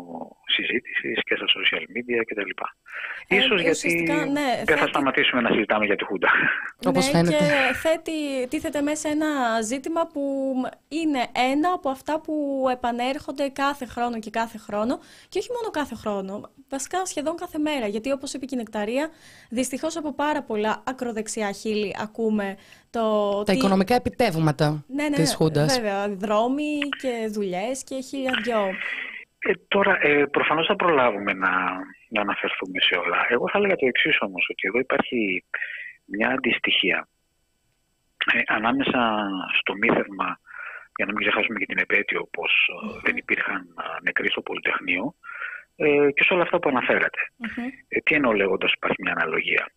συζήτησης 0.45 1.23
και 1.23 1.35
στα 1.35 1.45
social 1.55 1.83
media 1.95 2.21
κτλ. 2.25 2.51
Ε, 3.27 3.35
ίσως 3.35 3.61
γιατί 3.61 4.03
ναι, 4.31 4.63
δεν 4.65 4.77
θα 4.77 4.87
σταματήσουμε 4.87 5.41
να 5.41 5.49
συζητάμε 5.49 5.85
για 5.85 5.95
τη 5.95 6.03
Χούντα. 6.03 6.29
Όπως 6.85 7.05
ναι, 7.05 7.11
φαίνεται. 7.11 7.37
Και 7.37 7.73
θέτει, 7.73 8.47
τίθεται 8.49 8.81
μέσα 8.81 9.09
ένα 9.09 9.61
ζήτημα 9.61 10.07
που 10.13 10.21
είναι 10.87 11.19
ένα 11.51 11.71
από 11.73 11.89
αυτά 11.89 12.21
που 12.21 12.65
επανέρχονται 12.71 13.49
κάθε 13.49 13.85
χρόνο 13.85 14.19
και 14.19 14.29
κάθε 14.29 14.57
χρόνο 14.57 14.99
και 15.29 15.39
όχι 15.39 15.49
μόνο 15.51 15.69
κάθε 15.71 15.95
χρόνο, 15.95 16.51
βασικά 16.69 17.05
σχεδόν 17.05 17.35
κάθε 17.35 17.57
μέρα. 17.57 17.87
Γιατί 17.87 18.11
όπως 18.11 18.33
είπε 18.33 18.45
και 18.45 18.55
η 18.55 18.57
Νεκταρία, 18.57 19.09
δυστυχώς 19.49 19.97
από 19.97 20.13
πάρα 20.13 20.43
πολλά 20.43 20.83
ακροδεξιά 20.85 21.51
χείλη 21.51 21.95
ακούμε 21.99 22.57
το... 22.89 23.43
Τα 23.43 23.53
οικονομικά 23.53 23.95
επιτεύγματα 23.95 24.83
ναι, 24.87 25.09
ναι, 25.09 25.15
της 25.15 25.35
Χούντας. 25.35 25.75
Βέβαια, 25.75 26.09
δρόμοι 26.09 26.79
και 27.01 27.29
δουλειές 27.31 27.83
και 27.83 28.01
χίλια 28.01 28.39
δυο. 28.43 28.67
Ε, 29.39 29.51
τώρα, 29.67 29.97
ε, 30.01 30.25
προφανώς 30.25 30.65
θα 30.67 30.75
προλάβουμε 30.75 31.33
να, 31.33 31.51
να 32.09 32.21
αναφερθούμε 32.21 32.79
σε 32.79 32.95
όλα. 32.95 33.25
Εγώ 33.29 33.49
θα 33.49 33.57
έλεγα 33.57 33.75
το 33.75 33.85
εξής 33.85 34.17
όμως, 34.19 34.47
ότι 34.49 34.67
εδώ 34.67 34.79
υπάρχει 34.79 35.43
μια 36.05 36.29
αντιστοιχία 36.29 37.07
ε, 38.33 38.41
ανάμεσα 38.45 39.27
στο 39.59 39.73
μύθευμα, 39.75 40.39
για 40.95 41.05
να 41.05 41.11
μην 41.11 41.21
ξεχάσουμε 41.25 41.59
και 41.59 41.65
την 41.65 41.77
επέτειο 41.77 42.27
πως 42.31 42.51
ε, 42.83 42.99
δεν 43.03 43.17
υπήρχαν 43.17 43.67
νεκροί 44.03 44.29
στο 44.29 44.41
Πολυτεχνείο, 44.41 45.15
ε, 45.79 46.11
και 46.11 46.23
σε 46.23 46.33
όλα 46.33 46.43
αυτά 46.43 46.59
που 46.59 46.69
αναφέρατε. 46.69 47.19
Ε, 47.87 47.99
τι 47.99 48.15
εννοώ 48.15 48.31
λέγοντας 48.31 48.73
υπάρχει 48.73 49.01
μια 49.01 49.11
αναλογία. 49.11 49.71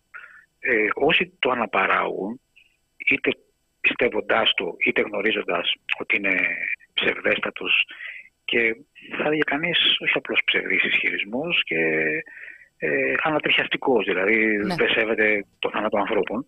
Ε, 0.59 0.87
όσοι 0.93 1.33
το 1.39 1.51
αναπαράγουν, 1.51 2.41
είτε 3.09 3.31
πιστεύοντάς 3.81 4.53
το, 4.53 4.75
είτε 4.85 5.01
γνωρίζοντας 5.01 5.73
ότι 5.99 6.15
είναι 6.15 6.35
ψευδέστατος 6.93 7.85
και 8.45 8.75
θα 9.17 9.23
έλεγε 9.25 9.41
κανείς 9.45 9.77
όχι 9.99 10.17
απλώς 10.17 10.41
ψευδής 10.45 10.83
ισχυρισμός 10.83 11.63
και 11.63 11.79
ε, 12.77 13.13
ανατριχιαστικός, 13.23 14.05
δηλαδή 14.05 14.37
ναι. 14.45 14.75
δεν 14.75 14.89
σέβεται 14.89 15.45
το 15.59 15.69
θάνατο 15.69 15.97
ανθρώπων, 15.97 16.45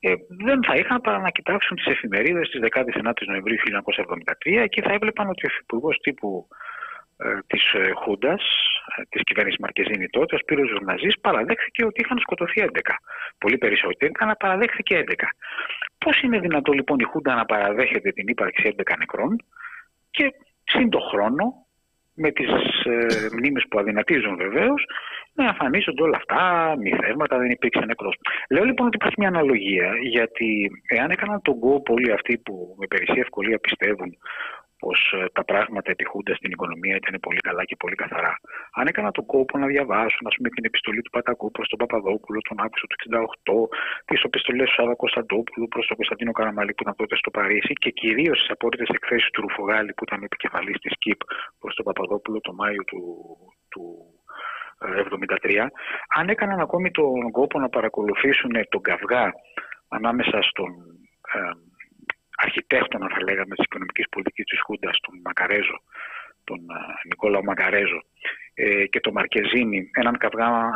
ε, 0.00 0.14
δεν 0.28 0.64
θα 0.64 0.74
είχαν 0.74 1.00
παρά 1.00 1.18
να 1.18 1.30
κοιτάξουν 1.30 1.76
τις 1.76 1.86
εφημερίδες 1.86 2.48
της 2.48 2.60
19 2.72 2.82
Νοεμβρίου 3.26 3.56
1973 4.56 4.66
και 4.68 4.82
θα 4.82 4.92
έβλεπαν 4.92 5.28
ότι 5.28 5.46
ο 5.46 5.50
υφυπουργός 5.52 5.98
τύπου 5.98 6.48
ε, 7.20 7.38
της 7.46 7.72
ε, 7.72 7.90
Χούντας, 7.94 8.42
ε, 8.96 9.02
της 9.08 9.22
κυβέρνησης 9.22 9.60
Μαρκεζίνη 9.60 10.08
τότε, 10.08 10.34
ο 10.34 10.38
Σπύρος 10.38 10.68
Ζουρναζής, 10.68 11.20
παραδέχθηκε 11.20 11.84
ότι 11.84 12.00
είχαν 12.00 12.18
σκοτωθεί 12.18 12.60
11. 12.60 12.94
Πολύ 13.38 13.58
περισσότεροι, 13.58 14.12
αλλά 14.18 14.36
παραδέχθηκε 14.36 15.04
11. 15.06 15.28
Πώς 15.98 16.20
είναι 16.22 16.38
δυνατό 16.38 16.72
λοιπόν 16.72 16.98
η 16.98 17.04
Χούντα 17.04 17.34
να 17.34 17.44
παραδέχεται 17.44 18.10
την 18.12 18.28
ύπαρξη 18.28 18.74
11 18.76 18.94
νεκρών 18.98 19.36
και 20.10 20.32
σύν 20.64 20.90
το 20.90 20.98
χρόνο, 20.98 21.66
με 22.14 22.30
τις 22.30 22.48
ε, 22.84 23.06
μνήμες 23.32 23.64
που 23.70 23.78
αδυνατίζουν 23.78 24.36
βεβαίως, 24.36 24.86
να 25.32 25.44
εμφανίζονται 25.44 26.02
όλα 26.02 26.16
αυτά, 26.16 26.74
μη 26.78 26.90
θέματα, 27.02 27.38
δεν 27.38 27.50
υπήρξε 27.50 27.84
νεκρός. 27.84 28.14
Λέω 28.50 28.64
λοιπόν 28.64 28.86
ότι 28.86 28.96
υπάρχει 28.96 29.16
μια 29.18 29.28
αναλογία, 29.28 29.92
γιατί 30.10 30.70
εάν 30.88 31.10
έκαναν 31.10 31.42
τον 31.42 31.58
κόπο 31.58 31.92
όλοι 31.92 32.12
αυτοί 32.12 32.38
που 32.38 32.74
με 32.78 32.86
περισσή 32.86 33.18
ευκολία 33.20 33.58
πιστεύουν 33.58 34.18
πως 34.78 34.98
ε, 35.16 35.24
τα 35.32 35.44
πράγματα 35.44 35.90
ετυχούνται 35.90 36.34
στην 36.34 36.50
οικονομία 36.50 36.96
ήταν 36.96 37.20
πολύ 37.20 37.40
καλά 37.48 37.64
και 37.64 37.76
πολύ 37.76 37.94
καθαρά. 37.94 38.40
Αν 38.72 38.86
έκανα 38.86 39.10
τον 39.10 39.26
κόπο 39.26 39.58
να 39.58 39.66
διαβάσουν 39.66 40.26
ας 40.26 40.34
πούμε, 40.36 40.48
την 40.48 40.64
επιστολή 40.64 41.02
του 41.02 41.10
Πατακού 41.10 41.50
προς 41.50 41.68
τον 41.68 41.78
Παπαδόπουλο 41.78 42.40
τον 42.48 42.56
Αύγουστο 42.60 42.86
του 42.86 42.96
1968, 43.00 43.68
τις 44.04 44.22
επιστολές 44.22 44.68
του 44.68 44.74
Σάβα 44.74 44.94
Κωνσταντόπουλου 44.94 45.68
προς 45.68 45.86
τον 45.86 45.96
Κωνσταντίνο 45.96 46.32
Καραμαλή 46.32 46.72
που 46.74 46.82
ήταν 46.82 46.94
τότε 46.96 47.16
στο 47.16 47.30
Παρίσι 47.30 47.72
και 47.72 47.90
κυρίως 47.90 48.38
τις 48.38 48.50
απόρριτες 48.50 48.88
εκθέσεις 48.88 49.30
του 49.30 49.40
Ρουφογάλη 49.40 49.92
που 49.94 50.04
ήταν 50.04 50.22
επικεφαλής 50.22 50.78
της 50.78 50.92
ΚΙΠ 50.98 51.20
προς 51.60 51.74
τον 51.74 51.84
Παπαδόπουλο 51.84 52.40
τον 52.40 52.54
Μάιο 52.54 52.84
του, 52.84 53.00
του 53.68 53.82
1973, 54.78 55.66
αν 56.08 56.28
έκαναν 56.28 56.60
ακόμη 56.60 56.90
τον 56.90 57.30
κόπο 57.30 57.58
να 57.58 57.68
παρακολουθήσουν 57.68 58.52
τον 58.68 58.82
καυγά 58.82 59.32
ανάμεσα 59.88 60.42
στον 60.42 60.70
ε, 61.34 61.67
αρχιτέκτονα 62.44 63.08
θα 63.08 63.22
λέγαμε 63.22 63.54
της 63.54 63.64
οικονομικής 63.64 64.08
πολιτικής 64.08 64.44
της 64.44 64.60
Χούντας, 64.60 65.00
τον 65.00 65.20
Μακαρέζο, 65.24 65.82
τον 66.44 66.60
Νικόλαο 67.04 67.42
Μακαρέζο 67.42 68.02
ε, 68.54 68.86
και 68.86 69.00
τον 69.00 69.12
Μαρκεζίνη, 69.12 69.90
έναν 69.94 70.16
καυγά 70.18 70.70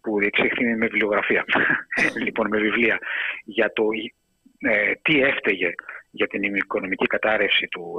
που 0.00 0.18
διεξήχθη 0.18 0.64
με 0.64 0.86
βιβλιογραφία, 0.86 1.44
λοιπόν 2.24 2.48
με 2.48 2.58
βιβλία, 2.58 2.98
για 3.44 3.72
το 3.72 3.84
ε, 4.58 4.92
τι 5.02 5.20
έφταιγε 5.20 5.74
για 6.10 6.26
την 6.26 6.54
οικονομική 6.54 7.06
κατάρρευση 7.06 7.66
του 7.66 7.96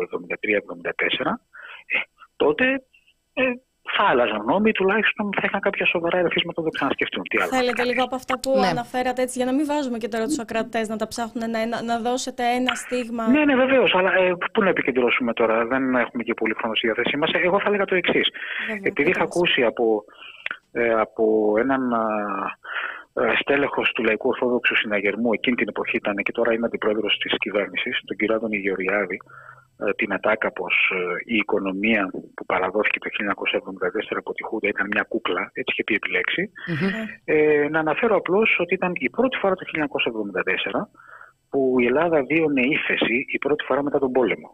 1973-1974, 1.21 1.25
ε, 1.85 1.99
τότε 2.35 2.83
ε, 3.33 3.43
θα 3.95 4.03
άλλαζαν 4.03 4.41
νόμοι, 4.45 4.71
τουλάχιστον 4.71 5.29
θα 5.35 5.41
είχαν 5.45 5.59
κάποια 5.59 5.85
σοβαρά 5.85 6.17
ερεθίσματα 6.17 6.61
να 6.61 6.67
το 6.67 6.73
ξανασκεφτούν. 6.77 7.23
Τι 7.23 7.37
άλλο 7.37 7.49
Θέλετε 7.49 7.83
λίγο 7.83 8.03
από 8.03 8.15
αυτά 8.15 8.39
που 8.39 8.59
ναι. 8.59 8.67
αναφέρατε 8.67 9.21
έτσι, 9.21 9.37
για 9.39 9.47
να 9.49 9.53
μην 9.53 9.65
βάζουμε 9.65 9.97
και 9.97 10.07
τώρα 10.07 10.25
τους 10.25 10.39
ακρατέ 10.39 10.81
να 10.87 10.95
τα 10.95 11.07
ψάχνουν, 11.07 11.49
να, 11.49 11.81
να 11.81 11.99
δώσετε 11.99 12.43
ένα 12.59 12.75
στίγμα. 12.75 13.27
Ναι, 13.27 13.45
ναι, 13.45 13.55
βεβαίως. 13.55 13.95
Αλλά 13.95 14.11
ε, 14.13 14.33
πού 14.53 14.63
να 14.63 14.69
επικεντρώσουμε 14.69 15.33
τώρα, 15.33 15.65
δεν 15.65 15.95
έχουμε 15.95 16.23
και 16.23 16.33
πολύ 16.33 16.53
χρόνο 16.57 16.75
στη 16.75 16.87
διάθεσή 16.87 17.17
μας. 17.17 17.31
Εγώ 17.33 17.59
θα 17.59 17.67
έλεγα 17.67 17.85
το 17.85 17.95
εξής. 17.95 18.27
Επειδή 18.83 19.09
είχα 19.09 19.23
ακούσει 19.23 19.63
από, 19.63 20.03
ε, 20.71 20.93
από 20.93 21.53
έναν 21.57 21.81
ε, 23.13 23.35
στέλεχος 23.39 23.91
του 23.91 24.03
Λαϊκού 24.03 24.27
Ορθόδοξου 24.27 24.75
Συναγερμού, 24.75 25.33
εκείνη 25.33 25.55
την 25.55 25.67
εποχή 25.67 25.95
ήταν 25.95 26.15
και 26.15 26.31
τώρα 26.31 26.53
είναι 26.53 26.65
αντιπρόεδρος 26.65 27.17
της 27.17 27.37
κυβέρνησης, 27.37 28.01
τον 28.05 28.17
κύριο 28.17 28.35
Άδωνη 28.35 28.57
Γεωργιάδη, 28.57 29.17
ε, 29.85 29.93
την 29.93 30.13
ατάκα 30.13 30.51
πως 30.51 30.91
ε, 30.93 31.33
η 31.33 31.35
οικονομία 31.35 32.09
που 32.35 32.45
παραδόθηκε 32.45 32.99
το 32.99 33.09
1974 34.13 34.17
από 34.17 34.33
τη 34.33 34.43
Χούντα 34.43 34.67
ήταν 34.67 34.87
μια 34.91 35.05
κούκλα, 35.09 35.41
έτσι 35.53 35.71
είχε 35.71 35.83
πει 35.83 35.93
επιλέξει. 35.93 36.51
Ε, 37.25 37.67
να 37.69 37.79
αναφέρω 37.79 38.15
απλώς 38.15 38.57
ότι 38.59 38.73
ήταν 38.73 38.91
η 38.95 39.09
πρώτη 39.09 39.37
φορά 39.37 39.55
το 39.55 39.65
1974 39.73 40.87
που 41.49 41.75
η 41.79 41.85
Ελλάδα 41.85 42.23
βίωνε 42.23 42.61
ύφεση 42.61 43.25
η 43.27 43.37
πρώτη 43.37 43.63
φορά 43.63 43.83
μετά 43.83 43.99
τον 43.99 44.11
πολεμο 44.11 44.49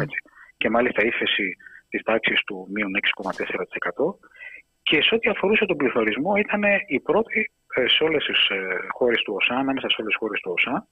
Έτσι. 0.00 0.18
Και 0.56 0.70
μάλιστα 0.70 1.04
ύφεση 1.04 1.56
της 1.88 2.02
τάξης 2.02 2.44
του 2.44 2.68
μείον 2.72 2.90
6,4% 3.22 4.14
και 4.82 5.02
σε 5.02 5.14
ό,τι 5.14 5.28
αφορούσε 5.28 5.64
τον 5.66 5.76
πληθωρισμό 5.76 6.36
ήταν 6.36 6.62
η 6.86 7.00
πρώτη 7.00 7.50
σε 7.86 8.04
όλες 8.04 8.24
τις 8.24 8.40
χώρες 8.96 9.22
του 9.22 9.34
ΟΣΑ, 9.36 9.54
ανάμεσα 9.54 9.88
σε 9.88 9.96
όλες 9.98 10.12
τις 10.12 10.20
χώρες 10.22 10.40
του 10.40 10.52
ΟΣΑ, 10.56 10.88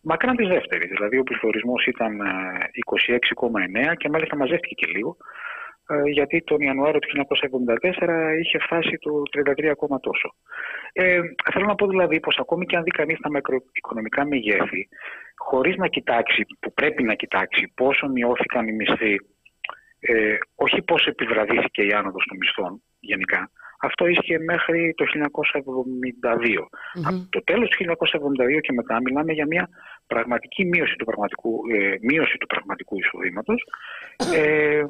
μακράν 0.00 0.36
τη 0.36 0.44
δεύτερη. 0.44 0.86
Δηλαδή 0.86 1.18
ο 1.18 1.22
πληθωρισμός 1.22 1.86
ήταν 1.86 2.20
26,9 2.20 3.90
ε, 3.90 3.94
και 3.94 4.08
μάλιστα 4.08 4.36
μαζεύτηκε 4.36 4.74
και 4.74 4.86
λίγο 4.86 5.16
ε, 5.90 6.10
γιατί 6.10 6.42
τον 6.42 6.60
Ιανουάριο 6.60 6.98
του 6.98 7.26
1974 8.02 8.38
είχε 8.40 8.58
φτάσει 8.58 8.98
το 8.98 9.10
33 9.90 10.00
τόσο. 10.00 10.34
Ε, 10.92 11.20
θέλω 11.52 11.66
να 11.66 11.74
πω 11.74 11.86
δηλαδή 11.86 12.20
πως 12.20 12.38
ακόμη 12.38 12.66
και 12.66 12.76
αν 12.76 12.82
δει 12.82 12.90
κανείς 12.90 13.18
τα 13.20 13.30
μακροοικονομικά 13.30 14.26
μεγέθη, 14.26 14.88
χωρίς 15.36 15.76
να 15.76 15.88
κοιτάξει, 15.88 16.46
που 16.60 16.72
πρέπει 16.72 17.02
να 17.02 17.14
κοιτάξει 17.14 17.72
πόσο 17.74 18.08
μειώθηκαν 18.08 18.68
οι 18.68 18.72
μισθοί, 18.72 19.16
ε, 20.00 20.36
όχι 20.54 20.82
πώς 20.82 21.06
επιβραδύθηκε 21.06 21.82
η 21.82 21.92
άνοδος 21.92 22.24
των 22.28 22.36
μισθών 22.36 22.82
γενικά, 23.00 23.50
αυτό 23.82 24.06
ίσχυε 24.06 24.38
μέχρι 24.38 24.94
το 24.96 25.04
1972. 25.04 26.66
Από 27.04 27.26
το 27.30 27.44
τέλος 27.44 27.68
του 27.68 27.76
1972 27.76 28.60
και 28.60 28.72
μετά 28.72 29.00
μιλάμε 29.00 29.32
για 29.32 29.46
μια 29.46 29.68
πραγματική 30.06 30.64
μείωση 30.64 30.96
του 30.96 31.04
πραγματικού, 31.04 31.60
ε, 31.72 31.96
μείωση 32.00 32.36
του 32.38 32.46
πραγματικού 32.46 32.96
εισοδήματος, 32.98 33.64
ε, 34.34 34.82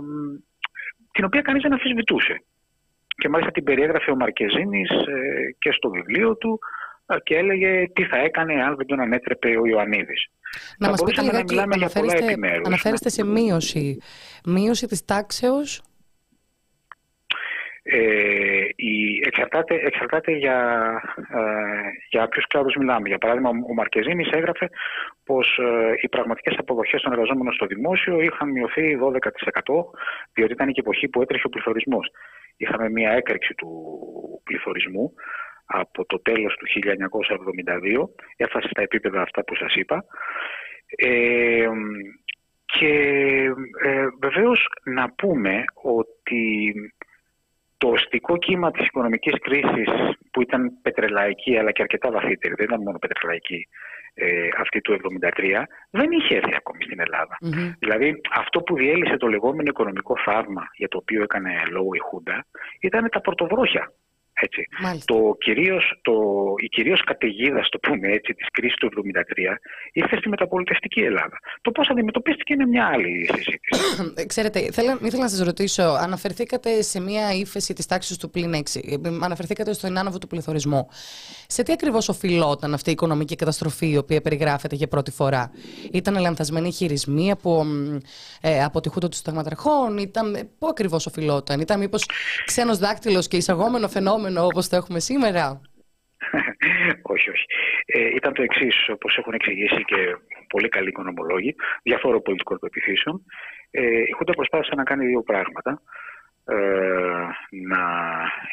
την 1.12 1.25
οποία 1.25 1.40
κανείς 1.40 1.62
δεν 1.62 1.73
αφισβητούσε. 1.73 2.42
Και 3.16 3.28
μάλιστα 3.28 3.52
την 3.52 3.64
περιέγραφε 3.64 4.11
ο 4.11 4.16
Μαρκεζίνης 4.16 4.90
ε, 4.90 5.54
και 5.59 5.73
στο 5.73 5.90
βιβλίο 5.90 6.37
του 6.37 6.59
ε, 7.06 7.16
και 7.23 7.37
έλεγε 7.37 7.88
τι 7.92 8.04
θα 8.04 8.16
έκανε 8.16 8.62
αν 8.62 8.76
δεν 8.76 8.87
τον 8.87 9.00
ανέτρεπε 9.00 9.49
ο 9.49 9.66
Ιωαννίδης. 9.66 10.26
Να 10.78 10.88
μας 10.88 11.02
πείτε 11.02 11.23
λιγάκι, 11.23 11.59
αναφέρεστε 12.64 13.09
σε 13.09 13.25
μείωση. 13.25 13.99
Μείωση 14.44 14.87
της 14.87 15.04
τάξεως 15.04 15.82
ε, 17.82 18.64
η, 18.76 19.20
εξαρτάται, 19.26 19.75
εξαρτάται 19.75 20.32
για, 20.32 20.58
ε, 21.16 21.40
για 22.10 22.28
ποιους 22.28 22.46
κλάδους 22.46 22.75
μιλάμε. 22.75 23.08
Για 23.08 23.18
παράδειγμα, 23.18 23.50
ο 23.68 23.75
Μαρκεζίνης 23.75 24.30
έγραφε 24.30 24.68
πως 25.25 25.58
ε, 25.58 25.92
οι 26.00 26.08
πραγματικές 26.08 26.56
αποδοχές 26.58 27.02
των 27.02 27.12
εργαζόμενων 27.12 27.52
στο 27.52 27.66
δημόσιο 27.66 28.20
είχαν 28.20 28.50
μειωθεί 28.50 28.99
12% 29.00 29.75
διότι 30.32 30.52
ήταν 30.52 30.72
και 30.72 30.80
εποχή 30.80 31.08
που 31.08 31.22
έτρεχε 31.22 31.46
ο 31.46 31.49
πληθωρισμός. 31.49 32.10
Είχαμε 32.56 32.90
μια 32.90 33.10
έκρηξη 33.10 33.54
του 33.54 33.70
πληθωρισμού 34.44 35.12
από 35.64 36.06
το 36.06 36.20
τέλος 36.22 36.56
του 36.56 36.66
1972, 36.66 38.08
έφτασε 38.37 38.68
στα 38.70 38.82
επίπεδα 38.82 39.22
αυτά 39.22 39.44
που 39.44 39.54
σας 39.54 39.75
είπα. 39.75 40.04
Ε, 40.96 41.68
και 42.64 42.94
ε, 43.82 44.06
βεβαίως 44.20 44.68
να 44.84 45.10
πούμε 45.10 45.64
ότι 45.82 46.75
το 47.80 47.88
οστικό 47.88 48.37
κύμα 48.37 48.70
της 48.70 48.87
οικονομικής 48.87 49.34
κρίσης 49.40 49.88
που 50.30 50.42
ήταν 50.42 50.72
πετρελαϊκή 50.82 51.58
αλλά 51.58 51.70
και 51.72 51.82
αρκετά 51.82 52.10
βαθύτερη, 52.10 52.54
δεν 52.56 52.66
ήταν 52.66 52.82
μόνο 52.82 52.99
πετρελαϊκή 52.99 53.68
ε, 54.14 54.49
αυτή 54.58 54.80
του 54.80 54.92
1973, 54.92 55.62
δεν 55.90 56.10
είχε 56.10 56.37
έρθει 56.37 56.54
ακόμη 56.56 56.82
στην 56.82 57.00
ελλαδα 57.00 57.37
Δηλαδή 57.78 58.20
αυτό 58.30 58.60
που 58.60 58.75
διέλυσε 58.75 59.16
το 59.16 59.26
λεγόμενο 59.26 59.68
οικονομικό 59.68 60.14
θαύμα 60.25 60.64
για 60.76 60.88
το 60.88 60.96
οποίο 60.96 61.22
έκανε 61.22 61.52
λόγο 61.70 61.94
η 61.94 61.99
Χούντα 61.99 62.46
ήταν 62.80 63.08
τα 63.10 63.20
πορτοβρόχια 63.20 63.92
έτσι. 64.40 64.68
Το 65.04 65.37
κυρίως, 65.38 65.99
το, 66.02 66.12
η 66.56 66.68
κυρίως 66.68 67.04
καταιγίδα, 67.04 67.66
το 67.70 67.78
πούμε 67.78 68.09
έτσι, 68.09 68.35
της 68.35 68.47
κρίσης 68.52 68.76
του 68.76 68.90
1973 68.94 69.56
ήρθε 69.92 70.16
στη 70.16 70.28
μεταπολιτευτική 70.28 71.00
Ελλάδα. 71.00 71.38
Το 71.62 71.70
πώς 71.70 71.88
αντιμετωπίστηκε 71.90 72.52
είναι 72.52 72.66
μια 72.66 72.87
άλλη 72.87 73.28
συζήτηση. 73.32 73.61
Ξέρετε, 74.32 74.73
θέλω, 74.73 74.99
ήθελα 75.02 75.23
να 75.23 75.28
σας 75.28 75.40
ρωτήσω, 75.42 75.82
αναφερθήκατε 75.82 76.82
σε 76.82 77.00
μια 77.00 77.32
ύφεση 77.32 77.73
της 77.75 77.87
τάξης 77.87 78.16
του 78.16 78.30
πλήν 78.30 78.52
6, 78.54 78.61
αναφερθήκατε 79.23 79.73
στον 79.73 79.99
άνοβο 79.99 80.18
του 80.18 80.26
πληθωρισμού. 80.26 80.88
Σε 81.47 81.62
τι 81.62 81.73
ακριβώς 81.73 82.09
οφειλόταν 82.09 82.75
αυτή 82.75 82.88
η 82.88 82.92
οικονομική 82.92 83.37
καταστροφή 83.37 83.90
η 83.90 83.97
οποία 83.97 84.20
περιγράφεται 84.20 84.75
για 84.75 84.88
πρώτη 84.88 85.11
φορά; 85.11 85.50
Ήταν 85.92 86.20
λανθασμένοι 86.20 86.73
χειρισμοί 86.73 87.30
από, 87.30 87.66
ε, 88.40 88.64
από 88.64 88.80
τη 88.80 88.88
χούτα 88.88 89.09
των 89.09 89.16
συνταγματαρχών, 89.16 89.99
ήταν, 89.99 90.50
πού 90.59 90.66
ακριβώς 90.66 91.06
οφειλόταν, 91.06 91.61
ήταν 91.61 91.78
μήπως 91.78 92.06
ξένος 92.44 92.78
δάκτυλος 92.78 93.28
και 93.28 93.37
εισαγόμενο 93.37 93.88
φαινόμενο 93.88 94.29
φαινόμενο 94.30 94.46
όπως 94.46 94.68
το 94.68 94.76
έχουμε 94.76 95.00
σήμερα; 95.00 95.60
όχι, 97.14 97.30
όχι. 97.30 97.44
Ε, 97.87 98.14
ήταν 98.14 98.32
το 98.32 98.42
εξής, 98.42 98.88
όπως 98.88 99.16
έχουν 99.18 99.32
εξηγήσει 99.32 99.84
και 99.84 100.16
πολύ 100.49 100.68
καλοί 100.68 100.88
οικονομολόγοι, 100.88 101.54
διαφόρων 101.82 102.22
πολιτικών 102.22 102.58
πεπιθήσεων. 102.58 103.25
Ε, 103.70 104.00
η 104.00 104.12
Χούντα 104.16 104.32
προσπάθησε 104.32 104.75
να 104.75 104.82
κάνει 104.82 105.06
δύο 105.06 105.22
πράγματα. 105.22 105.82
Ε, 106.44 106.54
να, 107.50 107.82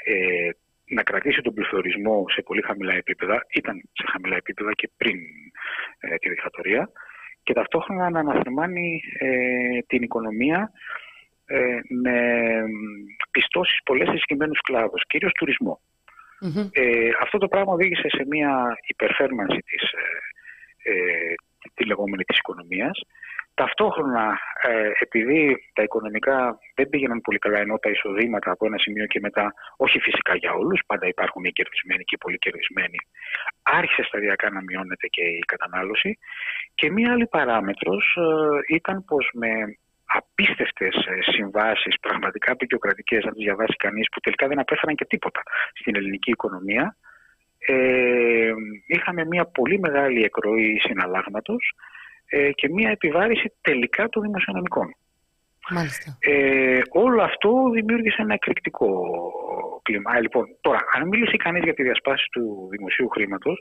ε, 0.03 0.49
να 0.85 1.03
κρατήσει 1.03 1.41
τον 1.41 1.53
πληθωρισμό 1.53 2.25
σε 2.29 2.41
πολύ 2.41 2.61
χαμηλά 2.61 2.93
επίπεδα, 2.93 3.45
ήταν 3.53 3.81
σε 3.93 4.05
χαμηλά 4.11 4.35
επίπεδα 4.35 4.71
και 4.73 4.89
πριν 4.97 5.17
ε, 5.99 6.15
τη 6.15 6.29
δικτατορία, 6.29 6.89
και 7.43 7.53
ταυτόχρονα 7.53 8.09
να 8.09 8.19
αναθερμάνει 8.19 9.01
ε, 9.19 9.79
την 9.87 10.01
οικονομία 10.03 10.71
ε, 11.47 11.79
με 12.03 12.19
πιστώσεις 13.31 13.79
πολλές 13.83 14.07
σε 14.07 14.11
συγκεκριμένους 14.11 14.61
κλάδους, 14.61 15.05
κυρίως 15.07 15.31
Ε, 16.71 17.09
αυτό 17.21 17.37
το 17.37 17.47
πράγμα 17.47 17.73
οδήγησε 17.73 18.07
σε 18.09 18.25
μια 18.27 18.77
υπερφέρμανση 18.87 19.59
της, 19.65 19.81
ε, 19.81 20.91
ε, 20.91 21.33
τη 21.73 21.85
λεγόμενη 21.85 22.23
της 22.23 22.37
οικονομίας, 22.37 22.99
Ταυτόχρονα, 23.61 24.39
ε, 24.61 24.91
επειδή 24.99 25.69
τα 25.73 25.83
οικονομικά 25.83 26.57
δεν 26.75 26.89
πήγαιναν 26.89 27.21
πολύ 27.21 27.37
καλά, 27.37 27.59
ενώ 27.59 27.77
τα 27.77 27.89
εισοδήματα 27.89 28.51
από 28.51 28.65
ένα 28.65 28.77
σημείο 28.77 29.05
και 29.05 29.19
μετά, 29.19 29.53
όχι 29.77 29.99
φυσικά 29.99 30.35
για 30.35 30.53
όλους, 30.53 30.81
πάντα 30.85 31.07
υπάρχουν 31.07 31.43
οι 31.43 31.51
κερδισμένοι 31.51 32.03
και 32.03 32.15
οι 32.15 32.23
πολύ 32.23 32.37
κερδισμένοι, 32.37 32.97
άρχισε 33.63 34.03
σταδιακά 34.03 34.49
να 34.49 34.61
μειώνεται 34.61 35.07
και 35.07 35.23
η 35.23 35.39
κατανάλωση. 35.39 36.17
Και 36.75 36.91
μία 36.91 37.11
άλλη 37.11 37.27
παράμετρος 37.27 38.17
ε, 38.17 38.75
ήταν 38.75 39.05
πως 39.05 39.29
με 39.33 39.49
απίστευτες 40.07 40.95
ε, 40.95 41.31
συμβάσεις, 41.31 41.99
πραγματικά 41.99 42.51
απεικιοκρατικές, 42.51 43.23
να 43.23 43.31
τις 43.31 43.43
διαβάσει 43.43 43.75
κανείς, 43.75 44.07
που 44.11 44.19
τελικά 44.19 44.47
δεν 44.47 44.59
απέφεραν 44.59 44.95
και 44.95 45.05
τίποτα 45.05 45.41
στην 45.73 45.95
ελληνική 45.95 46.31
οικονομία, 46.31 46.95
ε, 47.57 48.51
είχαμε 48.87 49.25
μια 49.25 49.45
πολύ 49.45 49.79
μεγάλη 49.79 50.23
εκροή 50.23 50.79
συναλλάγματος 50.79 51.73
ε, 52.25 52.51
και 52.51 52.69
μια 52.69 52.89
επιβάρηση 52.89 53.53
τελικά 53.61 54.09
των 54.09 54.21
δημοσιονομικών. 54.21 54.95
Μάλιστα. 55.69 56.17
Ε, 56.19 56.79
όλο 56.89 57.21
αυτό 57.21 57.69
δημιούργησε 57.73 58.21
ένα 58.21 58.33
εκρηκτικό 58.33 58.89
κλίμα. 59.81 60.19
λοιπόν, 60.19 60.45
τώρα, 60.61 60.79
αν 60.93 61.07
μιλήσει 61.07 61.37
κανείς 61.37 61.63
για 61.63 61.73
τη 61.73 61.83
διασπάση 61.83 62.25
του 62.31 62.67
δημοσίου 62.71 63.09
χρήματος, 63.09 63.59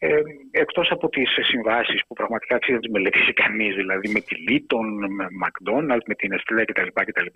ε, 0.00 0.20
εκτός 0.50 0.90
από 0.90 1.08
τις 1.08 1.28
συμβάσεις 1.42 2.00
που 2.06 2.14
πραγματικά 2.14 2.54
αξίζει 2.54 2.74
να 2.74 2.80
τις 2.80 2.90
μελετήσει 2.90 3.32
κανείς, 3.32 3.74
δηλαδή 3.74 4.08
με 4.08 4.20
τη 4.20 4.34
Λίτον, 4.34 4.86
με 5.14 5.26
McDonald's, 5.44 6.06
με 6.06 6.14
την 6.14 6.32
Εστλέ 6.32 6.64
κτλ. 6.64 6.86
κτλ. 6.94 7.26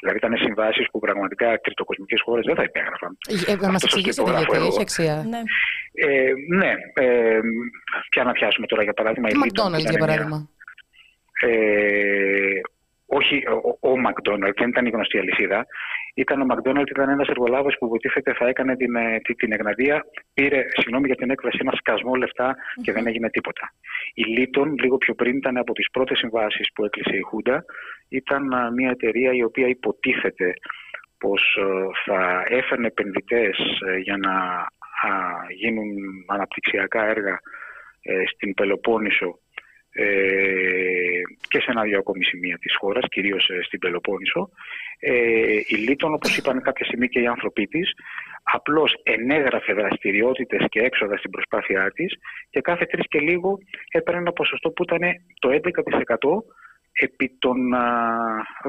Δηλαδή 0.00 0.18
ήταν 0.18 0.36
συμβάσεις 0.36 0.86
που 0.90 0.98
πραγματικά 0.98 1.60
τριτοκοσμικές 1.60 2.20
χώρες 2.20 2.44
δεν 2.46 2.54
θα 2.54 2.62
υπέγραφαν. 2.62 3.16
Ε, 3.46 3.56
να 3.56 3.70
μας 3.70 3.82
εξηγήσετε 3.82 4.30
γιατί 4.30 4.66
έχει 4.66 4.80
αξία. 4.80 5.26
Ναι, 5.28 5.42
ε, 5.92 6.32
ναι 6.48 6.72
ε, 6.94 7.40
ποια 8.10 8.24
να 8.24 8.32
πιάσουμε 8.32 8.66
τώρα 8.66 8.82
για 8.82 8.92
παράδειγμα. 8.92 9.28
Η 9.28 9.32
McDonald's 9.44 9.90
για 9.90 9.98
παράδειγμα. 9.98 10.48
ε, 11.40 12.60
όχι 13.06 13.42
ο, 13.48 13.88
ο 13.90 13.92
McDonald's, 14.06 14.56
δεν 14.56 14.68
ήταν 14.68 14.86
η 14.86 14.90
γνωστή 14.90 15.18
αλυσίδα. 15.18 15.66
Ήταν 16.14 16.40
ο 16.40 16.46
McDonald's, 16.50 16.90
ήταν 16.90 17.08
ένας 17.08 17.28
εργολάβος 17.28 17.76
που 17.78 17.86
υποτίθεται 17.86 18.32
θα 18.32 18.48
έκανε 18.48 18.76
την, 18.76 18.94
ε, 18.94 19.20
την, 19.24 19.36
την 19.36 19.52
Εγναδία. 19.52 20.04
Πήρε, 20.34 20.64
συγγνώμη 20.76 21.06
για 21.06 21.16
την 21.16 21.30
έκφραση, 21.30 21.58
ένα 21.60 21.72
σκασμό 21.76 22.14
λεφτά 22.14 22.56
και 22.82 22.92
δεν 22.92 23.06
έγινε 23.06 23.30
τίποτα. 23.30 23.72
Η 24.14 24.22
Λίτον, 24.22 24.74
λίγο 24.78 24.96
πιο 24.96 25.14
πριν, 25.14 25.36
ήταν 25.36 25.56
από 25.56 25.72
τις 25.72 25.90
πρώτες 25.90 26.18
συμβάσεις 26.18 26.72
που 26.74 26.84
έκλεισε 26.84 27.16
η 27.16 27.20
Χούντα. 27.20 27.64
Ήταν 28.08 28.52
ε, 28.52 28.70
μια 28.70 28.90
εταιρεία 28.90 29.32
η 29.32 29.42
οποία 29.42 29.68
υποτίθεται 29.68 30.52
πως 31.18 31.58
ε, 31.60 31.86
θα 32.04 32.44
έφερνε 32.48 32.86
επενδυτές 32.86 33.58
για 34.02 34.16
να 34.16 34.32
γίνουν 35.56 35.86
αναπτυξιακά 36.26 37.04
έργα 37.06 37.40
στην 38.32 38.54
Πελοπόννησο 38.54 39.38
ε, 39.96 40.04
και 41.48 41.60
σε 41.60 41.70
ένα-δυο 41.70 41.98
ακόμη 41.98 42.24
σημεία 42.24 42.58
της 42.58 42.76
χώρας, 42.76 43.04
κυρίως 43.08 43.48
ε, 43.48 43.62
στην 43.62 43.78
Πελοπόννησο. 43.78 44.50
Ε, 44.98 45.12
η 45.66 45.76
Λίτων, 45.76 46.14
όπως 46.14 46.36
είπαν 46.36 46.62
κάποια 46.62 46.86
στιγμή 46.86 47.08
και 47.08 47.20
οι 47.20 47.26
άνθρωποι 47.26 47.66
της, 47.66 47.92
απλώς 48.42 49.00
ενέγραφε 49.02 49.72
δραστηριότητες 49.72 50.64
και 50.68 50.80
έξοδα 50.80 51.16
στην 51.16 51.30
προσπάθειά 51.30 51.90
της 51.94 52.14
και 52.50 52.60
κάθε 52.60 52.84
τρεις 52.84 53.04
και 53.08 53.18
λίγο 53.18 53.58
έπαιρνε 53.90 54.20
ένα 54.20 54.32
ποσοστό 54.32 54.70
που 54.70 54.82
ήταν 54.82 55.00
το 55.38 55.48
11% 55.48 55.62
επί 56.92 57.36
των 57.38 57.74
α, 57.74 57.82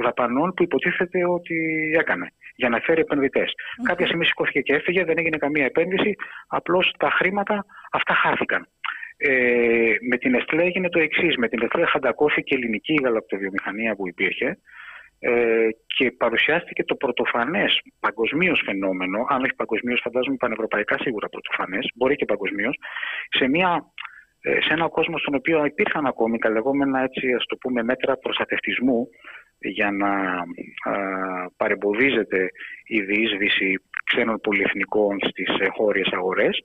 δαπανών 0.04 0.54
που 0.54 0.64
υποτίθεται 0.64 1.26
ότι 1.26 1.56
έκανε 2.00 2.32
για 2.56 2.70
να 2.70 2.80
φέρει 2.80 3.04
Κάποια 3.84 4.06
στιγμή 4.06 4.26
σηκώθηκε 4.26 4.62
και 4.62 4.74
έφυγε, 4.74 5.04
δεν 5.04 5.18
έγινε 5.18 5.38
καμία 5.38 5.66
επένδυση, 5.66 6.16
απλώς 6.48 6.94
τα 6.98 7.10
χρήματα 7.10 7.66
αυτά 7.92 8.14
χάθηκαν. 8.14 8.68
Ε, 9.18 9.96
με 10.10 10.18
την 10.18 10.34
Εστλέ 10.34 10.64
έγινε 10.64 10.90
το 10.90 11.00
εξής. 11.00 11.38
Με 11.38 11.48
την 11.48 11.62
Εστλέ 11.62 11.86
χαντακώθηκε 11.86 12.56
η 12.56 12.58
ελληνική 12.58 13.00
γαλακτοβιομηχανία 13.04 13.96
που 13.96 14.08
υπήρχε 14.08 14.58
ε, 15.20 15.68
και 15.86 16.12
παρουσιάστηκε 16.12 16.84
το 16.84 16.96
πρωτοφανές 16.96 17.82
παγκοσμίως 18.00 18.62
φαινόμενο, 18.66 19.26
αν 19.30 19.42
όχι 19.42 19.56
παγκοσμίως, 19.56 20.00
φαντάζομαι 20.04 20.36
πανευρωπαϊκά 20.36 20.98
σίγουρα 20.98 21.30
πρωτοφανές, 21.30 21.92
μπορεί 21.96 22.16
και 22.16 22.26
παγκοσμίως, 22.26 22.78
σε, 23.30 23.48
μια, 23.48 23.86
ε, 24.42 24.62
σε 24.62 24.74
ένα 24.74 24.88
κόσμο 24.88 25.18
στον 25.18 25.36
οποίο 25.36 25.66
υπήρχαν 25.66 26.06
ακόμη 26.06 26.38
τα 26.38 26.50
λεγόμενα 26.50 27.04
έτσι, 27.04 27.34
ας 27.34 27.46
το 27.46 27.56
πούμε, 27.56 27.84
μέτρα 27.84 28.18
προστατευτισμού 28.18 29.10
για 29.60 29.92
να 29.92 30.10
α, 30.10 30.44
παρεμποδίζεται 31.58 32.50
η 32.88 33.02
διείσδυση 33.02 33.80
ξένων 34.06 34.40
πολυεθνικών 34.40 35.18
στις 35.24 35.50
χώριες 35.76 36.08
αγορές 36.12 36.64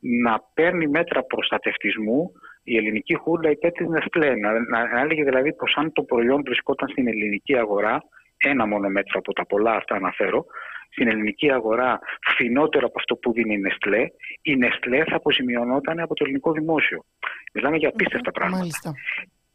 να 0.00 0.44
παίρνει 0.54 0.86
μέτρα 0.86 1.22
προστατευτισμού 1.22 2.32
η 2.62 2.76
ελληνική 2.76 3.14
χούντα 3.14 3.50
υπέρ 3.50 3.72
τη 3.72 3.88
Νεστλέ. 3.88 4.36
Να, 4.36 4.50
να, 4.68 5.00
έλεγε 5.00 5.24
δηλαδή 5.24 5.52
πως 5.52 5.74
αν 5.76 5.92
το 5.92 6.02
προϊόν 6.02 6.42
βρισκόταν 6.44 6.88
στην 6.88 7.08
ελληνική 7.08 7.56
αγορά, 7.56 8.02
ένα 8.36 8.66
μόνο 8.66 8.88
μέτρο 8.88 9.18
από 9.18 9.32
τα 9.32 9.46
πολλά 9.46 9.72
αυτά 9.72 9.94
αναφέρω, 9.94 10.44
στην 10.90 11.08
ελληνική 11.08 11.52
αγορά 11.52 11.98
φθηνότερο 12.20 12.86
από 12.86 12.98
αυτό 12.98 13.16
που 13.16 13.32
δίνει 13.32 13.54
η 13.54 13.58
Νεστλέ, 13.58 14.06
η 14.42 14.56
Νεστλέ 14.56 15.04
θα 15.04 15.16
αποζημιωνόταν 15.16 16.00
από 16.00 16.14
το 16.14 16.24
ελληνικό 16.24 16.52
δημόσιο. 16.52 17.04
Μιλάμε 17.52 17.76
για 17.76 17.88
απίστευτα 17.88 18.30
πράγματα. 18.30 18.94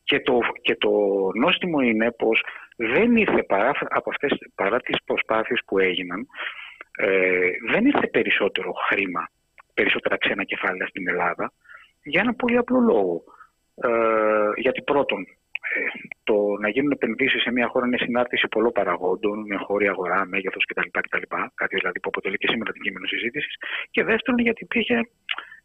Και 0.03 0.19
το, 0.19 0.39
και 0.61 0.75
το 0.75 0.89
νόστιμο 1.35 1.79
είναι 1.79 2.11
πως 2.11 2.45
δεν 2.75 3.15
ήρθε 3.15 3.43
παρά, 3.43 3.71
από 3.89 4.09
αυτές, 4.09 4.37
παρά 4.55 4.79
τις 4.79 4.97
προσπάθειες 5.05 5.61
που 5.65 5.79
έγιναν, 5.79 6.27
ε, 6.97 7.49
δεν 7.71 7.85
ήρθε 7.85 8.07
περισσότερο 8.07 8.71
χρήμα 8.71 9.29
περισσότερα 9.75 10.17
ξένα 10.17 10.43
κεφάλαια 10.43 10.87
στην 10.87 11.07
Ελλάδα 11.07 11.51
για 12.03 12.21
ένα 12.21 12.33
πολύ 12.33 12.57
απλό 12.57 12.79
λόγο. 12.79 13.23
Ε, 13.75 13.89
γιατί 14.55 14.81
πρώτον, 14.81 15.21
ε, 15.21 16.07
το 16.23 16.35
να 16.59 16.69
γίνουν 16.69 16.91
επενδύσεις 16.91 17.41
σε 17.41 17.51
μια 17.51 17.67
χώρα 17.67 17.85
είναι 17.85 17.97
συνάρτηση 17.97 18.47
πολλών 18.47 18.71
παραγόντων, 18.71 19.45
με 19.45 19.55
χώρια 19.55 19.91
αγορά, 19.91 20.25
μέγεθος 20.25 20.65
κτλ, 20.65 20.89
κτλ. 20.91 21.35
Κάτι 21.55 21.75
δηλαδή 21.75 21.99
που 21.99 22.09
αποτελεί 22.09 22.37
και 22.37 22.47
σήμερα 22.47 22.71
την 22.71 22.81
κείμενο 22.81 23.05
συζήτησης. 23.05 23.55
Και 23.91 24.03
δεύτερον, 24.03 24.39
γιατί 24.39 24.63
υπήρχε 24.63 25.09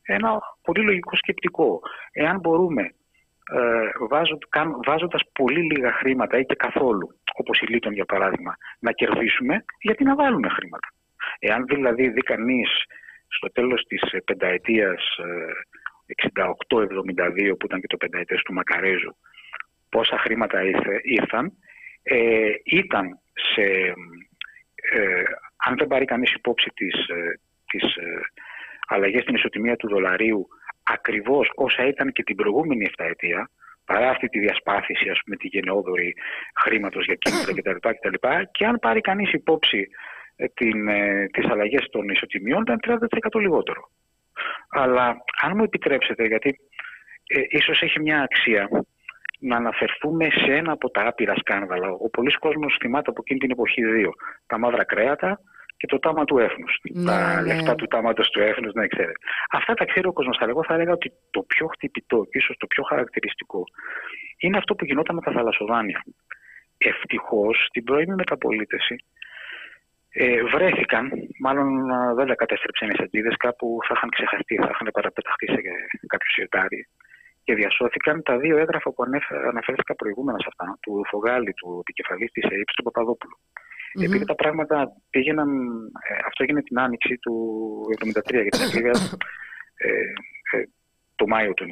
ένα 0.03 0.41
πολύ 0.63 0.83
λογικό 0.85 1.17
σκεπτικό. 1.17 1.81
Εάν 2.13 2.39
μπορούμε 2.41 2.83
ε, 3.53 3.91
βάζοντας 4.87 5.23
πολύ 5.33 5.63
λίγα 5.63 5.93
χρήματα 5.93 6.39
ή 6.39 6.45
και 6.45 6.55
καθόλου, 6.55 7.09
όπως 7.35 7.61
η 7.61 7.67
Λίτων 7.67 7.93
για 7.93 8.05
παράδειγμα, 8.05 8.57
να 8.79 8.93
κερδίσουμε, 8.93 9.65
γιατί 9.81 10.05
να 10.05 10.15
βάλουμε 10.15 10.49
χρήματα. 10.49 10.89
Εάν 11.39 11.65
δηλαδή 11.65 12.09
δει 12.09 12.21
κανείς 12.21 12.69
στο 13.37 13.53
τέλος 13.53 13.83
της 13.83 14.03
ε, 14.13 14.21
πενταετίας 14.21 15.03
68-72 16.33 17.37
ε, 17.37 17.53
που 17.59 17.67
ήταν 17.67 17.81
και 17.81 17.87
το 17.87 17.97
πενταετές 17.97 18.43
του 18.43 18.53
Μακαρέζου 18.53 19.17
πόσα 19.89 20.19
χρήματα 20.19 20.63
ήρθε, 20.63 21.01
ήρθαν 21.03 21.53
ε, 22.03 22.51
ήταν 22.65 23.21
σε 23.55 23.63
ε, 24.93 25.23
αν 25.57 25.77
δεν 25.77 25.87
πάρει 25.87 26.05
κανείς 26.05 26.33
υπόψη 26.33 26.71
τις, 26.75 26.95
τις 27.67 27.85
αλλαγές 28.87 29.23
στην 29.23 29.35
ισοτιμία 29.35 29.77
του 29.77 29.89
δολαρίου 29.89 30.49
ακριβώς 30.83 31.51
όσα 31.55 31.87
ήταν 31.87 32.13
και 32.13 32.23
την 32.23 32.37
προηγούμενη 32.37 32.91
7 32.97 33.05
ετία 33.05 33.51
παρά 33.85 34.11
αυτή 34.11 34.29
τη 34.29 34.39
διασπάθηση 34.39 35.09
ας 35.09 35.21
πούμε 35.25 35.37
τη 35.37 35.47
γενναιόδορη 35.47 36.15
χρήματος 36.63 37.05
για 37.05 37.15
κίνητρα 37.15 37.53
κτλ. 37.53 37.89
κτλ. 37.89 38.29
Και 38.51 38.67
αν 38.67 38.79
πάρει 38.79 39.01
κανείς 39.01 39.33
υπόψη 39.33 39.79
ε, 39.79 39.87
την, 40.55 40.89
ε, 40.89 41.27
τις 41.33 41.51
αλλαγές 41.51 41.89
των 41.91 42.09
ισοτιμιών 42.09 42.61
ήταν 42.63 42.81
30% 42.81 43.39
λιγότερο. 43.41 43.91
Αλλά 44.69 45.17
αν 45.43 45.53
μου 45.57 45.63
επιτρέψετε, 45.63 46.27
γιατί 46.27 46.57
ε, 47.27 47.41
ίσως 47.49 47.83
έχει 47.83 48.01
μια 48.01 48.23
αξία 48.23 48.69
να 49.41 49.57
αναφερθούμε 49.57 50.29
σε 50.31 50.53
ένα 50.53 50.73
από 50.73 50.91
τα 50.91 51.07
άπειρα 51.07 51.35
σκάνδαλα. 51.37 51.89
Ο 51.91 52.09
πολλής 52.11 52.39
κόσμος 52.39 52.77
θυμάται 52.81 53.11
από 53.11 53.21
εκείνη 53.25 53.39
την 53.39 53.51
εποχή 53.51 53.85
δύο. 53.85 54.13
Τα 54.47 54.59
μαύρα 54.59 54.85
κρέατα 54.85 55.41
και 55.77 55.87
το 55.87 55.99
τάμα 55.99 56.25
του 56.25 56.39
έθνους. 56.39 56.81
Ναι, 56.83 57.05
τα 57.05 57.41
ναι. 57.41 57.55
λεφτά 57.55 57.75
του 57.75 57.87
τάματος 57.87 58.31
του 58.31 58.41
έθνους, 58.41 58.73
ναι, 58.73 58.87
ξέρετε. 58.87 59.19
Αυτά 59.51 59.75
τα 59.75 59.85
ξέρει 59.85 60.07
ο 60.07 60.13
κόσμος. 60.13 60.37
Αλλά 60.41 60.51
εγώ 60.51 60.65
θα 60.65 60.75
έλεγα 60.75 60.93
ότι 60.93 61.13
το 61.31 61.43
πιο 61.43 61.67
χτυπητό 61.67 62.27
και 62.31 62.39
ίσως 62.39 62.57
το 62.57 62.67
πιο 62.67 62.83
χαρακτηριστικό 62.83 63.65
είναι 64.39 64.57
αυτό 64.57 64.75
που 64.75 64.85
γινόταν 64.85 65.15
με 65.15 65.21
τα 65.21 65.33
θαλασσοδάνεια. 65.33 66.05
Ευτυχώς 66.79 67.65
στην 67.69 67.85
πρώιμη 67.85 68.15
μεταπολίτευση 68.15 68.97
ε, 70.13 70.43
βρέθηκαν, 70.55 71.11
μάλλον 71.41 71.69
δεν 72.17 72.27
τα 72.27 72.35
κατέστρεψαν 72.35 72.91
οι 72.91 72.97
σαντίδε, 72.97 73.33
κάπου 73.39 73.79
θα 73.87 73.95
είχαν 73.97 74.11
ξεχαστεί, 74.11 74.57
θα 74.57 74.71
είχαν 74.73 74.89
παραπεταχθεί 74.93 75.47
σε 75.47 75.61
κάποιο 76.07 76.31
σιρτάρι 76.35 76.89
και 77.45 77.55
διασώθηκαν 77.55 78.23
τα 78.23 78.39
δύο 78.39 78.57
έγγραφα 78.59 78.93
που 78.93 79.03
αναφέρθηκα 79.51 79.95
προηγούμενα 79.95 80.39
σε 80.39 80.49
αυτά, 80.49 80.79
του 80.81 81.03
Φογάλη, 81.11 81.53
του 81.53 81.79
επικεφαλής 81.81 82.31
της 82.33 82.43
ΕΕΠ, 82.43 82.69
του 82.77 82.83
Παπαδόπουλου. 82.83 83.39
Mm-hmm. 83.41 84.05
Επειδή 84.05 84.25
τα 84.25 84.35
πράγματα 84.35 84.93
πήγαιναν, 85.11 85.49
ε, 86.09 86.15
αυτό 86.27 86.43
έγινε 86.43 86.63
την 86.63 86.79
άνοιξη 86.79 87.19
του 87.19 87.35
1973, 87.89 88.43
για 88.43 88.51
την 88.51 88.63
ακρίβεια 88.67 88.97
ε, 89.85 89.91
ε, 90.57 90.65
το 91.15 91.27
Μάιο 91.27 91.53
του 91.55 91.65
1993. 91.65 91.69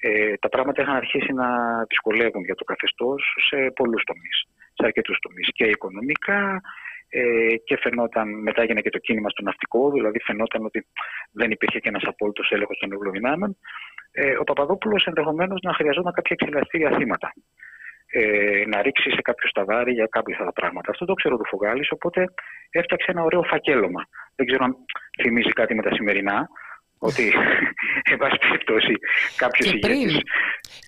Ε, 0.00 0.36
τα 0.36 0.48
πράγματα 0.48 0.82
είχαν 0.82 0.96
αρχίσει 0.96 1.32
να 1.32 1.48
δυσκολεύουν 1.88 2.44
για 2.44 2.54
το 2.54 2.64
καθεστώς 2.64 3.20
σε 3.48 3.56
πολλούς 3.74 4.02
τομείς, 4.04 4.36
σε 4.74 4.82
αρκετούς 4.84 5.18
τομείς 5.18 5.48
και 5.52 5.64
οικονομικά 5.64 6.60
ε, 7.08 7.56
και 7.64 7.76
φαινόταν, 7.76 8.42
μετά 8.42 8.62
έγινε 8.62 8.80
και 8.80 8.90
το 8.90 8.98
κίνημα 8.98 9.28
στο 9.28 9.42
ναυτικό, 9.42 9.90
δηλαδή 9.90 10.18
φαινόταν 10.20 10.64
ότι 10.64 10.86
δεν 11.32 11.50
υπήρχε 11.50 11.78
και 11.78 11.88
ένας 11.88 12.02
απόλυτος 12.06 12.50
έλεγχος 12.50 12.78
των 12.78 12.92
ευρωδυνάμεων, 12.92 13.56
ε, 14.12 14.36
ο 14.38 14.44
Παπαδόπουλος 14.44 15.04
ενδεχομένως 15.04 15.60
να 15.62 15.72
χρειαζόταν 15.74 16.12
κάποια 16.12 16.36
εξελαστήρια 16.40 16.90
θύματα. 16.96 17.32
Ε, 18.10 18.64
να 18.66 18.82
ρίξει 18.82 19.10
σε 19.10 19.22
κάποιο 19.22 19.48
σταβάρι 19.48 19.92
για 19.92 20.06
κάποια 20.10 20.34
αυτά 20.34 20.46
τα 20.46 20.52
πράγματα. 20.52 20.90
Αυτό 20.90 21.04
το 21.04 21.14
ξέρω 21.14 21.36
του 21.36 21.46
Φωγάλη, 21.46 21.86
οπότε 21.90 22.24
έφτιαξε 22.70 23.10
ένα 23.10 23.22
ωραίο 23.22 23.42
φακέλωμα. 23.42 24.02
Δεν 24.36 24.46
ξέρω 24.46 24.64
αν 24.64 24.76
θυμίζει 25.22 25.52
κάτι 25.52 25.74
με 25.74 25.82
τα 25.82 25.94
σημερινά, 25.94 26.48
ότι, 26.98 27.32
εν 28.12 28.16
πάση 28.16 28.38
περιπτώσει, 28.38 28.92
κάποιος 29.36 29.72
ηγέτης. 29.72 30.20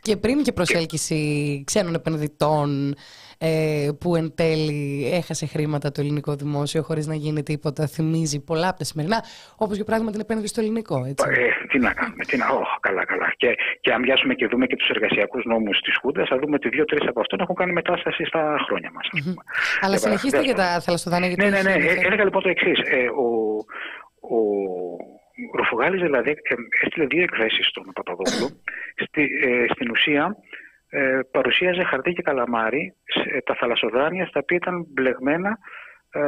Και 0.01 0.17
πριν 0.17 0.43
και 0.43 0.53
προσέλκυση 0.53 1.63
ξένων 1.67 1.95
επενδυτών 1.95 2.95
ε, 3.43 3.89
που 4.01 4.17
εν 4.17 4.35
τέλει 4.35 5.11
έχασε 5.13 5.47
χρήματα 5.47 5.93
το 5.93 6.01
ελληνικό 6.01 6.35
δημόσιο 6.35 6.83
χωρίς 6.83 7.07
να 7.07 7.15
γίνει 7.15 7.43
τίποτα. 7.43 7.87
Θυμίζει 7.87 8.45
πολλά 8.45 8.69
από 8.69 8.79
τα 8.79 8.85
σημερινά, 8.85 9.25
όπως 9.57 9.77
για 9.77 9.85
παράδειγμα 9.85 10.13
την 10.13 10.21
επένδυση 10.21 10.49
στο 10.49 10.61
ελληνικό. 10.61 11.05
Έτσι. 11.11 11.25
Ε, 11.29 11.67
τι 11.71 11.79
να 11.79 11.93
κάνουμε, 11.93 12.25
τι 12.25 12.37
να. 12.37 12.47
Oh, 12.51 12.65
καλά, 12.81 13.05
καλά. 13.05 13.33
Και, 13.37 13.57
και 13.81 13.93
αν 13.93 14.03
πιάσουμε 14.03 14.35
και 14.35 14.47
δούμε 14.47 14.67
και 14.67 14.77
τους 14.77 14.89
εργασιακούς 14.89 15.45
νόμους 15.45 15.81
της 15.81 15.97
Χούντας, 16.01 16.29
θα 16.29 16.39
δούμε 16.39 16.55
ότι 16.55 16.69
δύο-τρεις 16.69 17.09
από 17.09 17.21
αυτών 17.21 17.41
έχουν 17.41 17.55
κάνει 17.55 17.73
μετάσταση 17.73 18.25
στα 18.25 18.57
χρόνια 18.67 18.91
μας. 18.95 19.07
Mm-hmm. 19.13 19.35
Αλλά 19.81 19.97
συνεχίστε 19.99 20.43
για 20.43 20.55
τα 20.55 20.81
θαλασσοδάνεια. 20.81 21.35
Ναι, 21.37 21.49
ναι, 21.49 21.63
ναι. 21.63 21.73
Ε, 21.73 22.07
έλεγα 22.07 22.25
λοιπόν 22.25 22.43
το 22.43 22.49
εξής. 22.49 22.79
Ε, 22.79 23.09
ο, 23.25 23.29
ο, 24.37 24.39
ο 25.53 25.57
Ροφογάλης 25.57 26.01
δηλαδή 26.01 26.31
ε, 26.31 26.55
έστειλε 26.85 27.07
δύο 27.07 27.23
εκθέσεις 27.23 27.67
στον 27.67 27.85
Παπαδόπουλο. 27.93 28.49
Στη, 29.05 29.23
ε, 29.23 29.65
στην 29.75 29.91
ουσία 29.91 30.37
ε, 30.91 31.21
παρουσίαζε 31.31 31.83
χαρτί 31.83 32.13
και 32.13 32.23
καλαμάρι 32.23 32.95
τα 33.45 33.55
θαλασσοδάνεια 33.55 34.27
στα 34.27 34.41
οποία 34.43 34.57
ήταν 34.57 34.87
μπλεγμένα 34.89 35.59
ε, 36.13 36.21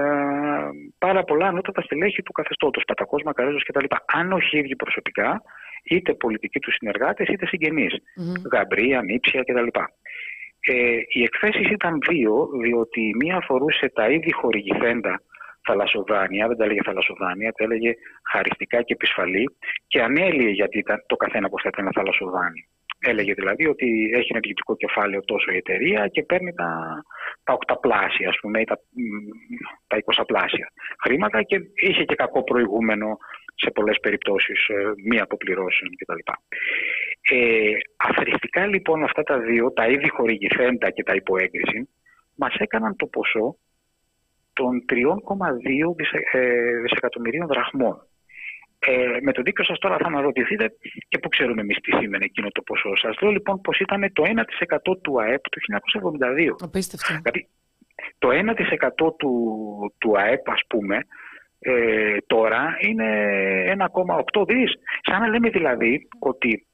πάρα 0.98 1.24
πολλά 1.24 1.46
ανώτατα 1.46 1.82
στελέχη 1.82 2.22
του 2.22 2.32
καθεστώτος, 2.32 2.84
Πατακός, 2.86 3.22
Μακαρέζος 3.22 3.64
κτλ. 3.64 3.84
Αν 4.06 4.32
όχι 4.32 4.58
ίδιοι 4.58 4.76
προσωπικά, 4.76 5.42
είτε 5.84 6.14
πολιτικοί 6.14 6.58
τους 6.58 6.74
συνεργάτες, 6.74 7.28
είτε 7.28 7.46
συγγενείς, 7.46 7.92
mm-hmm. 7.92 8.50
Γαμπρία, 8.52 9.02
Νίψια 9.02 9.42
κτλ. 9.42 9.66
Ε, 10.60 10.96
οι 11.08 11.22
εκθέσεις 11.22 11.70
ήταν 11.70 11.98
δύο, 12.08 12.48
διότι 12.62 13.14
μία 13.18 13.36
αφορούσε 13.36 13.90
τα 13.94 14.08
ήδη 14.08 14.32
χορηγηθέντα 14.32 15.20
θαλασσοδάνεια, 15.66 16.48
δεν 16.48 16.56
τα 16.56 16.64
έλεγε 16.64 16.80
θαλασσοδάνεια, 16.84 17.52
τα 17.52 17.64
έλεγε 17.64 17.94
χαριστικά 18.32 18.82
και 18.82 18.92
επισφαλή 18.92 19.56
και 19.86 20.02
ανέλυε 20.02 20.50
γιατί 20.50 20.78
ήταν 20.78 21.04
το 21.06 21.16
καθένα 21.16 21.48
πως 21.48 21.62
θα 21.62 21.68
ήταν 21.72 21.84
ένα 21.84 21.92
θαλασσοδάνει. 21.94 22.66
Έλεγε 23.04 23.34
δηλαδή 23.34 23.66
ότι 23.66 24.10
έχει 24.14 24.28
ενεργητικό 24.30 24.76
κεφάλαιο 24.76 25.20
τόσο 25.24 25.52
η 25.52 25.56
εταιρεία 25.56 26.08
και 26.08 26.22
παίρνει 26.22 26.52
τα, 26.52 27.02
τα 27.44 27.52
οκταπλάσια, 27.52 28.28
ας 28.28 28.38
πούμε, 28.40 28.60
ή 28.60 28.64
τα, 28.64 28.78
τα 29.86 29.96
εικοσαπλάσια 29.96 30.72
χρήματα 31.02 31.42
και 31.42 31.60
είχε 31.74 32.04
και 32.04 32.14
κακό 32.14 32.42
προηγούμενο 32.42 33.18
σε 33.54 33.70
πολλές 33.70 33.98
περιπτώσεις 34.00 34.68
ε, 34.68 34.92
μη 35.04 35.20
αποπληρώσεων 35.20 35.90
κτλ. 35.96 36.32
Ε, 37.36 37.70
αφριστικά 37.96 38.66
λοιπόν 38.66 39.02
αυτά 39.02 39.22
τα 39.22 39.38
δύο, 39.38 39.72
τα 39.72 39.86
ήδη 39.86 40.08
χορηγηθέντα 40.08 40.90
και 40.90 41.02
τα 41.02 41.14
υποέγκριση, 41.14 41.88
μας 42.34 42.54
έκαναν 42.54 42.96
το 42.96 43.06
ποσό 43.06 43.56
των 44.52 44.84
3,2 44.88 44.98
ε, 46.32 46.80
δισεκατομμυρίων 46.80 47.46
δραχμών. 47.46 48.06
Ε, 48.86 49.18
με 49.22 49.32
το 49.32 49.42
δίκιο 49.42 49.64
σας 49.64 49.78
τώρα 49.78 49.96
θα 49.96 50.06
αναρωτηθείτε 50.06 50.72
και 51.08 51.18
πού 51.18 51.28
ξέρουμε 51.28 51.60
εμείς 51.60 51.76
τι 51.80 51.96
σήμαινε 51.96 52.24
εκείνο 52.24 52.48
το 52.48 52.62
ποσό. 52.62 52.96
Σας 52.96 53.20
λέω 53.20 53.30
λοιπόν 53.30 53.60
πως 53.60 53.78
ήταν 53.78 54.12
το 54.12 54.22
1% 54.92 55.00
του 55.02 55.20
ΑΕΠ 55.20 55.42
του 55.48 55.60
1972. 56.60 56.64
Απίστευτο. 56.64 57.14
Δηλαδή 57.22 57.48
το 58.18 58.28
1% 59.08 59.16
του, 59.18 59.32
του 59.98 60.18
ΑΕΠ 60.18 60.50
ας 60.50 60.60
πούμε 60.68 60.98
ε, 61.58 62.16
τώρα 62.26 62.76
είναι 62.80 63.08
1,8 64.34 64.46
δις. 64.48 64.74
Σαν 65.02 65.20
να 65.20 65.28
λέμε 65.28 65.48
δηλαδή 65.48 66.08
ότι 66.18 66.66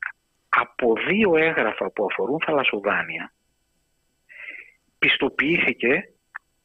από 0.49 0.93
δύο 1.09 1.37
έγγραφα 1.37 1.91
που 1.91 2.07
αφορούν 2.11 2.41
θαλασσοδάνεια 2.47 3.33
πιστοποιήθηκε 4.99 6.11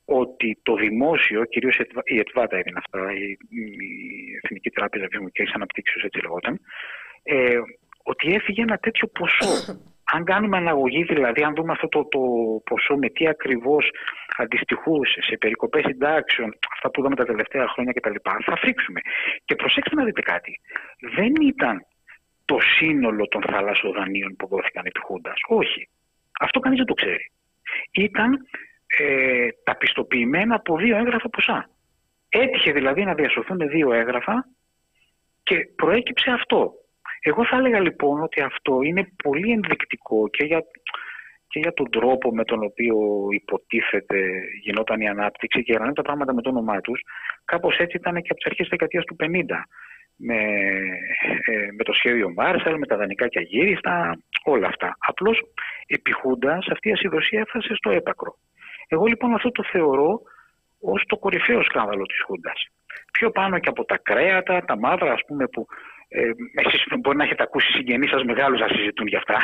ότι 0.05 0.59
το 0.63 0.75
δημόσιο, 0.75 1.45
κυρίως 1.45 1.79
η 2.03 2.17
ΕΤΒΑΤΑ 2.17 2.57
έδινε 2.57 2.79
αυτά, 2.85 3.13
η, 3.13 3.37
Εθνική 4.43 4.69
Τράπεζα 4.69 5.07
Βιομηχανικής 5.11 5.55
Αναπτύξεως, 5.55 6.03
έτσι 6.03 6.21
λεγόταν, 6.21 6.59
ε, 7.23 7.57
ότι 8.03 8.33
έφυγε 8.33 8.61
ένα 8.61 8.77
τέτοιο 8.77 9.07
ποσό. 9.07 9.81
Αν 10.05 10.23
κάνουμε 10.23 10.57
αναγωγή, 10.57 11.03
δηλαδή, 11.03 11.43
αν 11.43 11.55
δούμε 11.55 11.71
αυτό 11.71 11.87
το, 11.87 12.05
το 12.05 12.19
ποσό 12.63 12.97
με 12.97 13.09
τι 13.09 13.27
ακριβώς 13.27 13.91
αντιστοιχούσε 14.37 15.21
σε 15.21 15.37
περικοπές 15.37 15.83
συντάξεων, 15.85 16.57
αυτά 16.73 16.89
που 16.89 16.99
είδαμε 16.99 17.15
τα 17.15 17.25
τελευταία 17.25 17.67
χρόνια 17.67 17.93
κτλ., 17.93 18.15
θα 18.45 18.55
φρίξουμε. 18.55 18.99
Και 19.45 19.55
προσέξτε 19.55 19.95
να 19.95 20.03
δείτε 20.03 20.21
κάτι. 20.21 20.59
Δεν 21.15 21.33
ήταν 21.41 21.85
το 22.45 22.57
σύνολο 22.77 23.27
των 23.27 23.41
θαλασσοδανείων 23.41 24.35
που 24.35 24.47
δόθηκαν 24.47 24.85
επί 24.85 24.99
Χούντας. 24.99 25.39
Όχι. 25.47 25.89
Αυτό 26.39 26.59
κανείς 26.59 26.77
δεν 26.77 26.87
το 26.87 26.93
ξέρει. 26.93 27.31
Ήταν 27.91 28.47
ε, 28.97 29.47
τα 29.63 29.75
πιστοποιημένα 29.77 30.55
από 30.55 30.77
δύο 30.77 30.97
έγγραφα 30.97 31.29
ποσά. 31.29 31.69
Έτυχε 32.29 32.71
δηλαδή 32.71 33.03
να 33.03 33.13
διασωθούν 33.13 33.57
δύο 33.57 33.93
έγγραφα 33.93 34.47
και 35.43 35.55
προέκυψε 35.75 36.31
αυτό. 36.31 36.73
Εγώ 37.21 37.45
θα 37.45 37.57
έλεγα 37.57 37.79
λοιπόν 37.79 38.23
ότι 38.23 38.41
αυτό 38.41 38.81
είναι 38.81 39.07
πολύ 39.23 39.51
ενδεικτικό 39.51 40.29
και 40.29 40.45
για, 40.45 40.63
και 41.47 41.59
για 41.59 41.73
τον 41.73 41.89
τρόπο 41.89 42.33
με 42.33 42.43
τον 42.43 42.63
οποίο 42.63 42.97
υποτίθεται 43.29 44.17
γινόταν 44.61 45.01
η 45.01 45.07
ανάπτυξη 45.07 45.63
και 45.63 45.71
για 45.71 45.91
τα 45.93 46.01
πράγματα 46.01 46.33
με 46.33 46.41
το 46.41 46.49
όνομά 46.49 46.81
τους. 46.81 47.01
Κάπως 47.45 47.77
έτσι 47.77 47.97
ήταν 47.97 48.13
και 48.13 48.29
από 48.29 48.35
τις 48.35 48.45
αρχές 48.45 48.67
της 48.67 48.69
δεκαετίας 48.69 49.05
του 49.05 49.15
50 49.19 49.63
με, 50.15 50.41
ε, 51.45 51.71
με 51.77 51.83
το 51.83 51.93
σχέδιο 51.93 52.33
Μάρσαλ, 52.33 52.77
με 52.77 52.85
τα 52.85 52.97
δανεικά 52.97 53.27
και 53.27 53.39
αγύριστα, 53.39 54.17
όλα 54.43 54.67
αυτά. 54.67 54.95
Απλώς 54.99 55.41
επιχούντας 55.87 56.67
αυτή 56.71 56.89
η 56.89 56.91
ασυδοσία 56.91 57.39
έφτασε 57.39 57.75
στο 57.75 57.89
έπακρο. 57.89 58.35
Εγώ 58.93 59.05
λοιπόν 59.05 59.33
αυτό 59.33 59.51
το 59.51 59.63
θεωρώ 59.71 60.21
ως 60.79 61.03
το 61.07 61.17
κορυφαίο 61.17 61.63
σκάνδαλο 61.63 62.05
της 62.05 62.21
Χούντας. 62.25 62.59
Πιο 63.11 63.31
πάνω 63.31 63.59
και 63.59 63.69
από 63.69 63.85
τα 63.85 63.97
κρέατα, 63.97 64.65
τα 64.65 64.77
μαύρα 64.77 65.11
ας 65.11 65.21
πούμε 65.27 65.47
που 65.47 65.65
ε, 66.07 66.31
εσείς 66.65 66.83
μπορεί 66.99 67.17
να 67.17 67.23
έχετε 67.23 67.43
ακούσει 67.43 67.71
συγγενείς 67.71 68.09
σας 68.09 68.23
μεγάλους 68.23 68.59
να 68.59 68.67
συζητούν 68.67 69.07
για 69.07 69.17
αυτά. 69.17 69.37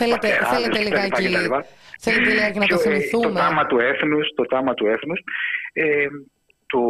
Θέλετε, 0.00 0.28
θέλετε 0.28 0.78
λιγάκι, 0.78 1.28
θέλετε 2.00 2.30
λιγάκι 2.30 2.58
να 2.58 2.66
το 2.66 2.78
θυμηθούμε. 2.78 3.26
Το 3.26 3.32
τάμα 3.32 3.66
του 3.66 3.78
έθνους, 3.78 4.28
το 4.34 4.44
τάμα 4.44 4.74
του 4.74 4.86
έθνους. 4.86 5.20
Ε, 5.72 6.06
το, 6.66 6.80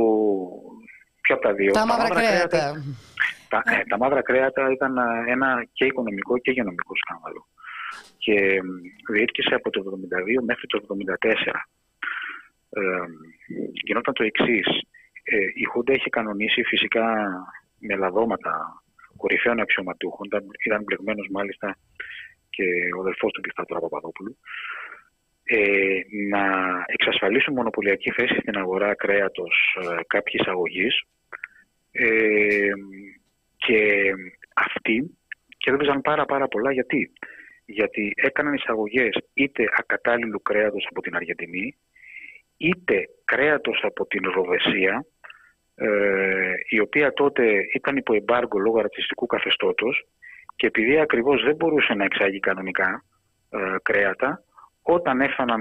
ποιο 1.20 1.34
από 1.34 1.44
τα 1.46 1.52
δύο; 1.52 1.72
Τα, 1.72 1.86
μαύρα 1.86 2.08
κρέατα. 2.08 2.84
Τα, 3.48 3.62
ε, 3.64 3.82
τα 3.88 3.98
μαύρα 3.98 4.22
κρέατα 4.22 4.70
ήταν 4.72 4.94
ένα 5.26 5.66
και 5.72 5.84
οικονομικό 5.84 6.38
και 6.38 6.50
υγειονομικό 6.50 6.92
σκάνδαλο. 6.96 7.46
Και 8.18 8.60
διήρκησε 9.12 9.54
από 9.54 9.70
το 9.70 9.80
1972 9.80 10.44
μέχρι 10.44 10.66
το 10.66 10.78
1974 10.78 10.84
ε, 11.30 11.50
γινόταν 13.72 14.14
το 14.14 14.24
εξής. 14.24 14.66
Ε, 15.22 15.36
η 15.54 15.64
Χούντα 15.64 15.92
είχε 15.92 16.10
κανονίσει 16.10 16.62
φυσικά 16.62 17.06
με 17.78 17.96
λαδώματα 17.96 18.82
κορυφαίων 19.16 19.60
αξιωματούχων, 19.60 20.28
ήταν 20.66 20.82
μπλεγμένος 20.82 21.28
μάλιστα 21.30 21.78
και 22.50 22.64
ο 22.96 23.00
αδελφός 23.00 23.32
του 23.32 23.42
δικτάτορα 23.42 23.80
Παπαδόπουλου, 23.80 24.36
ε, 25.44 26.00
να 26.30 26.44
εξασφαλίσουν 26.86 27.54
μονοπωλιακή 27.54 28.10
θέση 28.10 28.34
στην 28.40 28.58
αγορά 28.58 28.94
κρέατος 28.94 29.76
ε, 29.82 30.02
κάποιης 30.06 30.46
αγωγής 30.46 31.02
ε, 31.90 32.70
και 33.56 34.10
αυτοί 34.54 35.16
κέρδιζαν 35.56 36.00
πάρα 36.00 36.24
πάρα 36.24 36.48
πολλά 36.48 36.72
γιατί; 36.72 37.12
Γιατί 37.64 38.12
έκαναν 38.16 38.54
εισαγωγές 38.54 39.16
είτε 39.34 39.64
ακατάλληλου 39.76 40.42
κρέατος 40.42 40.86
από 40.90 41.00
την 41.00 41.16
Αργεντινή 41.16 41.76
είτε 42.56 43.04
κρέατος 43.24 43.80
από 43.82 44.06
την 44.06 44.30
Ροδεσία, 44.30 45.04
ε, 45.74 46.52
η 46.68 46.80
οποία 46.80 47.12
τότε 47.12 47.42
ήταν 47.74 47.96
υπό 47.96 48.14
εμπάργκο 48.14 48.58
λόγω 48.58 48.80
ρατσιστικού 48.80 49.26
καθεστώτος 49.26 50.06
και 50.56 50.66
επειδή 50.66 50.98
ακριβώς 50.98 51.42
δεν 51.42 51.54
μπορούσε 51.54 51.94
να 51.94 52.04
εξάγει 52.04 52.40
κανονικά 52.40 53.04
ε, 53.50 53.58
κρέατα, 53.82 54.44
όταν 54.82 55.20
έφταναν 55.20 55.60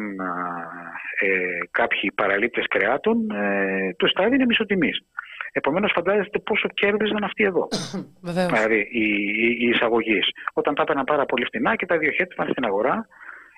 ε, 1.19 1.58
κάποιοι 1.71 2.12
παραλήπτες 2.12 2.67
κρεάτων, 2.67 3.32
ε, 3.32 3.93
τους 3.97 4.12
τα 4.12 4.23
έδινε 4.23 4.45
μισοτιμής. 4.45 4.99
Επομένως 5.51 5.91
φαντάζεστε 5.95 6.39
πόσο 6.39 6.67
κέρδιζαν 6.67 7.23
αυτοί 7.23 7.43
εδώ. 7.43 7.67
δηλαδή 8.47 8.88
οι, 8.91 9.08
οι, 9.60 9.67
εισαγωγείς. 9.67 10.27
Όταν 10.53 10.75
τα 10.75 10.82
έπαιρναν 10.82 11.03
πάρα 11.06 11.25
πολύ 11.25 11.45
φτηνά 11.45 11.75
και 11.75 11.86
τα 11.86 11.97
διοχέτευαν 11.97 12.49
στην 12.49 12.65
αγορά, 12.65 13.08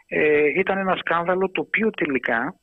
ε, 0.07 0.59
ήταν 0.59 0.77
ένα 0.77 0.95
σκάνδαλο 0.95 1.49
το 1.49 1.61
οποίο 1.61 1.89
τελικά 1.89 2.55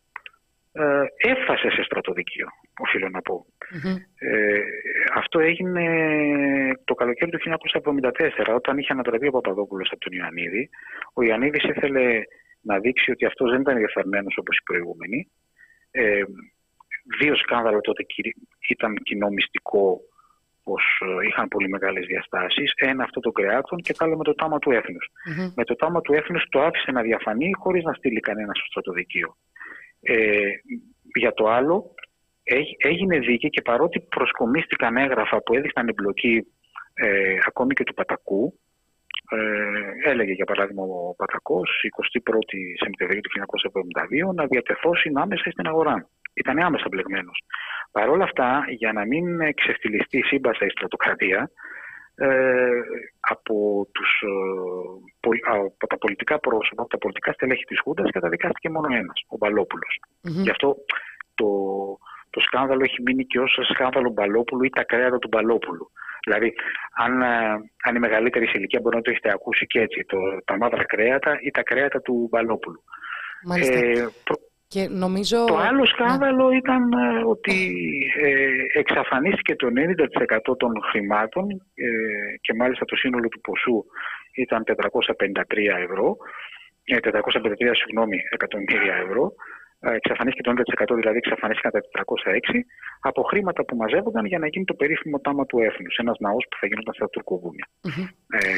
ε, 0.73 1.05
έφτασε 1.17 1.71
σε 1.71 1.83
στρατοδικείο, 1.83 2.47
οφείλω 2.79 3.09
να 3.09 3.23
πω. 3.23 3.47
Ε, 4.19 4.61
αυτό 5.15 5.39
έγινε 5.41 5.85
το 6.85 6.95
καλοκαίρι 6.95 7.31
του 7.31 7.39
1974, 7.39 8.55
όταν 8.55 8.79
είχε 8.79 8.93
ανατραπεί 8.93 9.27
ο 9.27 9.31
Παπαδόπουλος 9.31 9.89
από 9.91 10.01
τον 10.01 10.13
Ιωαννίδη. 10.13 10.69
Ο 11.15 11.23
Ιωαννίδης 11.23 11.65
ήθελε 11.65 12.23
να 12.61 12.79
δείξει 12.79 13.11
ότι 13.11 13.25
αυτός 13.25 13.51
δεν 13.51 13.61
ήταν 13.61 13.75
ενδιαφερμένος 13.75 14.37
όπως 14.39 14.57
οι 14.57 14.63
προηγούμενοι. 14.63 15.31
Ε, 15.91 16.23
δύο 17.19 17.37
σκάνδαλα 17.37 17.81
τότε 17.81 18.05
ήταν 18.69 18.95
κοινό 18.97 19.29
μυστικό 19.29 20.01
πως 20.65 20.83
ε, 21.01 21.27
είχαν 21.27 21.49
πολύ 21.49 21.69
μεγάλες 21.69 22.07
διαστάσεις. 22.07 22.73
Ένα 22.77 23.05
αυτό 23.05 23.21
των 23.21 23.33
κρεάτων 23.33 23.79
και 23.79 23.93
το 23.93 24.05
άλλο 24.05 24.17
με 24.17 24.25
το 24.25 24.35
τάμα 24.35 24.59
του 24.59 24.71
έθνους. 24.71 25.07
Με 25.55 25.65
το 25.65 25.75
τάμα 25.75 26.01
του 26.01 26.13
έθνους 26.13 26.45
το 26.51 26.61
άφησε 26.63 26.91
να 26.91 27.03
διαφανεί 27.03 27.51
χωρίς 27.53 27.85
να 27.85 27.93
στείλει 27.93 28.21
κανένας 28.21 28.57
στο 28.59 28.67
στρατοδικείο. 28.67 29.37
Ε, 30.03 30.49
για 31.15 31.33
το 31.33 31.47
άλλο 31.47 31.95
έγινε 32.77 33.19
δίκη 33.19 33.49
και 33.49 33.63
παρότι 33.63 34.01
προσκομίστηκαν 34.01 34.97
έγγραφα 34.97 35.43
που 35.43 35.55
έδειχναν 35.55 35.89
εμπλοκή 35.89 36.47
ε, 36.95 37.37
ακόμη 37.47 37.75
και 37.75 37.85
του 37.85 37.95
Πατακού, 37.95 38.59
ε, 39.31 40.11
έλεγε 40.11 40.33
για 40.33 40.45
παράδειγμα 40.45 40.83
ο 40.83 41.15
Πατακός 41.15 41.71
21η 42.03 42.61
Σεπτεμβρίου 42.85 43.21
του 43.21 43.31
1972 44.31 44.35
να 44.35 44.47
διατεθώσει 44.47 45.13
άμεσα 45.15 45.51
στην 45.51 45.67
αγορά. 45.67 46.09
Ήταν 46.35 46.59
άμεσα 46.59 46.87
μπλεγμένος. 46.91 47.43
Παρ' 47.93 48.09
όλα 48.09 48.25
αυτά, 48.25 48.65
για 48.69 48.93
να 48.93 49.07
μην 49.07 49.55
ξεφτυλιστεί 49.55 50.19
η 50.19 50.23
σύμπασα 50.23 50.65
η 50.65 50.69
στρατοκρατία, 50.69 51.41
ε, 51.41 51.49
από, 53.21 53.87
τους, 53.93 54.23
ε, 54.23 55.49
από 55.77 55.87
τα 55.87 55.99
πολιτικά 55.99 56.39
πρόσωπα, 56.39 56.83
από 56.83 56.91
τα 56.91 56.99
πολιτικά 56.99 57.33
στελέχη 57.33 57.65
της 57.65 57.81
Χούντας 57.81 58.11
καταδικάστηκε 58.11 58.71
μόνο 58.71 58.87
ένας, 58.95 59.25
ο 59.29 59.37
μπαλοπουλος 59.37 60.01
Γι' 60.21 60.51
αυτό 60.51 60.77
το, 61.35 61.49
το 62.31 62.41
σκάνδαλο 62.41 62.85
έχει 62.85 63.03
μείνει 63.03 63.25
και 63.25 63.41
ως 63.41 63.59
σκάνδαλο 63.73 64.11
Μπαλόπουλου 64.11 64.65
ή 64.65 64.71
τα 64.71 64.85
κρέατα 64.85 65.19
του 65.19 65.29
Μπαλόπουλου. 65.29 65.91
Δηλαδή, 66.25 66.53
αν, 66.97 67.23
ε, 67.23 67.27
αν 67.85 67.95
η 67.95 67.99
μεγαλύτερη 67.99 68.47
σε 68.47 68.53
ηλικία 68.57 68.81
μπορεί 68.83 68.97
να 68.97 69.03
το 69.03 69.11
έχετε 69.11 69.31
ακούσει 69.33 69.67
και 69.67 69.81
έτσι, 69.81 70.05
το, 70.05 70.19
τα 70.45 70.57
μαύρα 70.57 70.85
κρέατα 70.85 71.39
ή 71.41 71.51
τα 71.51 71.63
κρέατα 71.63 72.01
του 72.01 72.29
Μπαλόπουλου. 72.31 72.83
Μάλιστα. 73.45 73.79
Ε, 73.79 74.09
και 74.73 74.89
νομίζω... 75.05 75.45
Το 75.45 75.57
άλλο 75.57 75.87
σκάνδαλο 75.87 76.53
ήταν 76.53 76.83
ε, 76.93 77.25
ότι 77.25 77.57
ε, 78.23 78.79
εξαφανίστηκε 78.79 79.57
το 79.57 79.67
90% 80.53 80.59
των 80.59 80.73
χρημάτων 80.91 81.51
ε, 81.75 81.87
και 82.41 82.55
μάλιστα 82.55 82.85
το 82.85 82.97
σύνολο 82.97 83.29
του 83.29 83.41
ποσού 83.41 83.85
ήταν 84.35 84.63
453 84.67 84.73
ευρώ, 85.89 86.17
453 87.03 87.71
συγγνώμη, 87.81 88.19
εκατομμύρια 88.31 88.95
ευρώ. 88.95 89.33
Εξαφανίστηκε 89.81 90.43
το 90.43 90.53
90% 90.93 90.95
δηλαδή 91.01 91.17
εξαφανίστηκαν 91.17 91.71
τα 91.73 92.05
406 92.51 92.59
από 93.01 93.23
χρήματα 93.23 93.65
που 93.65 93.77
μαζεύονταν 93.77 94.25
για 94.25 94.39
να 94.39 94.47
γίνει 94.47 94.65
το 94.65 94.75
περίφημο 94.75 95.19
τάμα 95.19 95.47
του 95.47 95.59
έθνους, 95.59 95.97
ένας 95.97 96.17
ναός 96.19 96.45
που 96.51 96.57
θα 96.61 96.67
γινόταν 96.67 96.95
στα 96.95 97.09
τουρκοβουνια 97.09 97.67
Ε... 98.29 98.49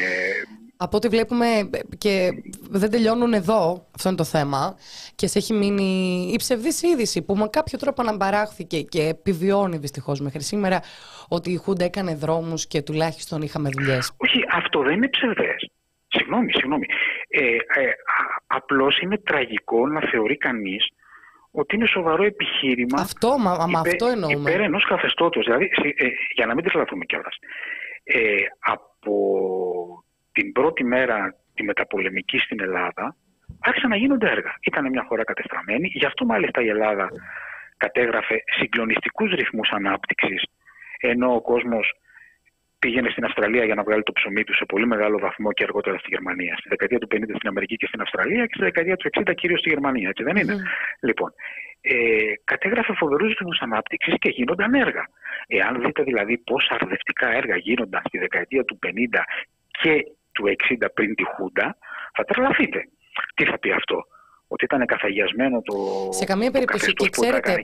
Από 0.77 0.97
ό,τι 0.97 1.07
βλέπουμε 1.07 1.69
και 1.97 2.29
δεν 2.69 2.91
τελειώνουν 2.91 3.33
εδώ, 3.33 3.87
αυτό 3.95 4.07
είναι 4.09 4.17
το 4.17 4.23
θέμα, 4.23 4.75
και 5.15 5.27
σε 5.27 5.37
έχει 5.37 5.53
μείνει 5.53 6.29
η 6.33 6.35
ψευδή 6.37 6.87
είδηση 6.87 7.25
που 7.25 7.35
με 7.35 7.47
κάποιο 7.47 7.77
τρόπο 7.77 8.01
αναμπαράχθηκε 8.01 8.81
και 8.81 9.01
επιβιώνει 9.01 9.77
δυστυχώς 9.77 10.19
μέχρι 10.19 10.41
σήμερα 10.41 10.79
ότι 11.27 11.51
η 11.51 11.55
Χούντα 11.57 11.85
έκανε 11.85 12.15
δρόμους 12.15 12.67
και 12.67 12.81
τουλάχιστον 12.81 13.41
είχαμε 13.41 13.69
δουλειές. 13.69 14.11
Όχι, 14.17 14.39
αυτό 14.51 14.81
δεν 14.81 14.93
είναι 14.93 15.09
ψευδές. 15.09 15.69
Συγγνώμη, 16.07 16.51
συγγνώμη. 16.51 16.85
Ε, 17.27 17.41
ε, 17.41 17.57
απλώς 18.47 18.99
είναι 18.99 19.17
τραγικό 19.17 19.87
να 19.87 20.01
θεωρεί 20.11 20.37
κανείς 20.37 20.87
ότι 21.51 21.75
είναι 21.75 21.85
σοβαρό 21.85 22.23
επιχείρημα. 22.23 23.01
Αυτό, 23.01 23.37
μα, 23.37 23.67
μα 23.67 23.79
υπέ, 23.79 23.89
αυτό 23.89 24.05
εννοούμε. 24.05 24.49
Υπέρ 24.49 24.61
ενός 24.61 24.85
καθεστώτος. 24.87 25.45
Δηλαδή, 25.45 25.69
ε, 25.95 26.07
για 26.33 26.45
να 26.45 26.53
μην 26.53 26.63
τρελαθούμε 26.63 27.05
κιόλας. 27.05 27.37
Ε, 28.03 28.19
από 28.59 29.13
την 30.35 30.51
πρώτη 30.51 30.83
μέρα 30.83 31.35
τη 31.53 31.63
μεταπολεμική 31.63 32.37
στην 32.37 32.61
Ελλάδα 32.61 33.15
άρχισαν 33.59 33.89
να 33.89 33.95
γίνονται 33.95 34.29
έργα. 34.29 34.53
Ήταν 34.69 34.89
μια 34.89 35.03
χώρα 35.07 35.23
κατεστραμμένη. 35.23 35.87
Γι' 35.93 36.05
αυτό 36.05 36.25
μάλιστα 36.25 36.61
η 36.61 36.67
Ελλάδα 36.67 37.09
κατέγραφε 37.77 38.43
συγκλονιστικούς 38.57 39.31
ρυθμούς 39.31 39.69
ανάπτυξης 39.69 40.43
ενώ 40.99 41.35
ο 41.35 41.41
κόσμος 41.41 41.93
πήγαινε 42.79 43.09
στην 43.09 43.23
Αυστραλία 43.23 43.65
για 43.65 43.75
να 43.75 43.83
βγάλει 43.83 44.03
το 44.03 44.11
ψωμί 44.11 44.43
του 44.43 44.55
σε 44.55 44.65
πολύ 44.65 44.87
μεγάλο 44.87 45.19
βαθμό 45.19 45.51
και 45.51 45.63
αργότερα 45.63 45.97
στη 45.97 46.07
Γερμανία. 46.09 46.55
Στη 46.57 46.69
δεκαετία 46.69 46.99
του 46.99 47.07
50 47.11 47.17
στην 47.35 47.47
Αμερική 47.47 47.75
και 47.75 47.87
στην 47.87 48.01
Αυστραλία 48.01 48.45
και 48.45 48.53
στη 48.55 48.63
δεκαετία 48.63 48.95
του 48.95 49.09
60 49.17 49.33
κυρίως 49.35 49.59
στη 49.59 49.69
Γερμανία. 49.69 50.09
Έτσι 50.09 50.23
δεν 50.23 50.35
είναι. 50.35 50.55
Λοιπόν, 50.99 51.29
ε, 51.81 51.95
κατέγραφε 52.43 52.93
φοβερούς 52.93 53.27
ρυθμούς 53.27 53.59
ανάπτυξης 53.59 54.13
και 54.19 54.29
γίνονταν 54.29 54.73
έργα. 54.73 55.03
Εάν 55.47 55.81
δείτε 55.81 56.03
δηλαδή 56.03 56.37
πόσα 56.37 56.73
αρδευτικά 56.79 57.27
έργα 57.31 57.55
γίνονταν 57.55 58.01
στη 58.07 58.17
δεκαετία 58.17 58.63
του 58.63 58.79
50 58.85 59.23
και 59.81 60.05
του 60.35 60.43
60 60.83 60.87
πριν 60.93 61.15
τη 61.15 61.23
Χούντα, 61.23 61.77
θα 62.15 62.23
τρελαθείτε. 62.23 62.79
Τι 63.35 63.45
θα 63.45 63.59
πει 63.59 63.71
αυτό, 63.71 63.97
ότι 64.47 64.65
ήταν 64.65 64.85
καθαγιασμένο 64.85 65.61
το. 65.61 65.75
Σε 66.11 66.25
καμία 66.25 66.51
περίπτωση. 66.51 66.93
Και 66.93 67.09
ξέρετε, 67.09 67.63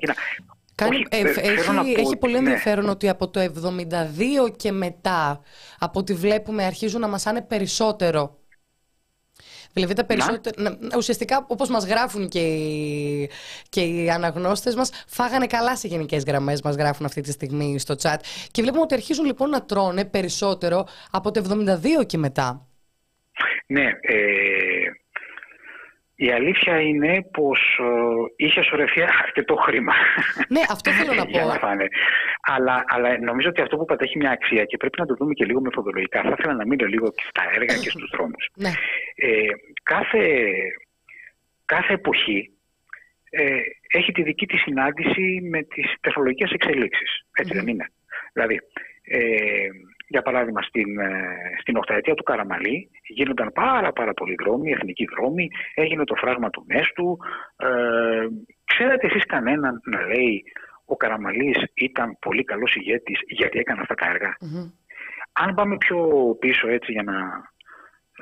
Κάνει, 0.75 1.05
ε, 1.09 1.19
έχει, 1.19 1.93
έχει 1.97 2.17
πολύ 2.17 2.33
ναι. 2.33 2.39
ενδιαφέρον 2.39 2.89
ότι 2.89 3.09
από 3.09 3.29
το 3.29 3.39
72 3.39 4.55
και 4.55 4.71
μετά, 4.71 5.41
από 5.79 5.99
ό,τι 5.99 6.13
βλέπουμε, 6.13 6.63
αρχίζουν 6.63 7.01
να 7.01 7.07
μασάνε 7.07 7.41
περισσότερο. 7.41 8.40
Δηλαδή 9.73 9.93
τα 9.93 10.05
περισσότερα, 10.05 10.77
ουσιαστικά 10.97 11.45
όπως 11.47 11.69
μας 11.69 11.85
γράφουν 11.85 12.29
και 12.29 12.39
οι, 12.39 13.29
και 13.69 13.81
οι 13.81 14.09
αναγνώστες 14.09 14.75
μας, 14.75 14.91
φάγανε 15.07 15.47
καλά 15.47 15.75
σε 15.75 15.87
γενικές 15.87 16.23
γραμμές, 16.23 16.61
μας 16.61 16.75
γράφουν 16.75 17.05
αυτή 17.05 17.21
τη 17.21 17.31
στιγμή 17.31 17.79
στο 17.79 17.95
chat. 18.01 18.17
Και 18.51 18.61
βλέπουμε 18.61 18.83
ότι 18.83 18.93
αρχίζουν 18.93 19.25
λοιπόν 19.25 19.49
να 19.49 19.65
τρώνε 19.65 20.05
περισσότερο 20.05 20.87
από 21.11 21.31
το 21.31 21.65
72 21.99 22.05
και 22.05 22.17
μετά. 22.17 22.65
Ναι, 23.65 23.83
ε, 24.01 24.70
η 26.25 26.31
αλήθεια 26.31 26.79
είναι 26.81 27.25
πως 27.31 27.59
ε, 27.79 28.43
είχε 28.45 28.61
σωρευτεί 28.63 29.01
αρκετό 29.23 29.55
χρήμα. 29.55 29.93
Ναι, 30.47 30.61
αυτό 30.69 30.91
θέλω 30.97 31.13
να 31.13 31.25
πω. 31.25 31.39
να 31.39 31.75
αλλά, 32.41 32.83
αλλά 32.87 33.19
νομίζω 33.19 33.49
ότι 33.49 33.61
αυτό 33.61 33.77
που 33.77 33.85
πατέχει 33.85 34.17
μια 34.17 34.31
αξία 34.31 34.63
και 34.65 34.77
πρέπει 34.77 34.99
να 34.99 35.05
το 35.05 35.15
δούμε 35.15 35.33
και 35.33 35.45
λίγο 35.45 35.61
μεθοδολογικά. 35.61 36.21
Θα 36.21 36.35
ήθελα 36.37 36.53
να 36.53 36.65
μείνω 36.65 36.85
λίγο 36.85 37.11
και 37.11 37.23
στα 37.29 37.43
έργα 37.55 37.75
και 37.83 37.89
στους 37.89 38.09
δρόμους. 38.13 38.49
Ναι. 38.55 38.71
Ε, 39.15 39.47
κάθε, 39.83 40.51
κάθε 41.65 41.93
εποχή 41.93 42.51
ε, 43.29 43.59
έχει 43.91 44.11
τη 44.11 44.23
δική 44.23 44.45
της 44.45 44.61
συνάντηση 44.61 45.41
με 45.49 45.63
τις 45.63 45.85
τεχνολογικές 46.01 46.51
εξελίξεις. 46.51 47.25
δεν 47.53 47.67
είναι. 47.67 47.85
Δηλαδή, 48.33 48.59
ε, 49.03 49.19
για 50.11 50.21
παράδειγμα, 50.21 50.61
στην, 50.61 50.99
ε, 50.99 51.09
στην 51.61 51.77
οχταετία 51.77 52.13
του 52.13 52.23
Καραμαλή 52.23 52.89
γίνονταν 53.07 53.51
πάρα 53.53 53.91
πάρα 53.91 54.13
πολλοί 54.13 54.35
δρόμοι, 54.43 54.71
εθνικοί 54.71 55.05
δρόμοι, 55.15 55.47
έγινε 55.75 56.03
το 56.03 56.15
φράγμα 56.15 56.49
του 56.49 56.65
Μέστου. 56.67 57.17
Ε, 57.55 58.27
ξέρετε 58.65 59.07
εσείς 59.07 59.25
κανέναν 59.25 59.81
να 59.85 60.07
λέει 60.07 60.43
ο 60.85 60.95
Καραμαλής 60.95 61.57
ήταν 61.73 62.17
πολύ 62.19 62.43
καλός 62.43 62.75
ηγέτης 62.75 63.19
γιατί 63.27 63.59
έκανε 63.59 63.81
αυτά 63.81 63.95
τα 63.95 64.07
έργα. 64.09 64.37
Αν 65.33 65.53
πάμε 65.53 65.77
πιο 65.77 65.99
πίσω 66.39 66.67
έτσι 66.67 66.91
για 66.91 67.03
να 67.03 67.17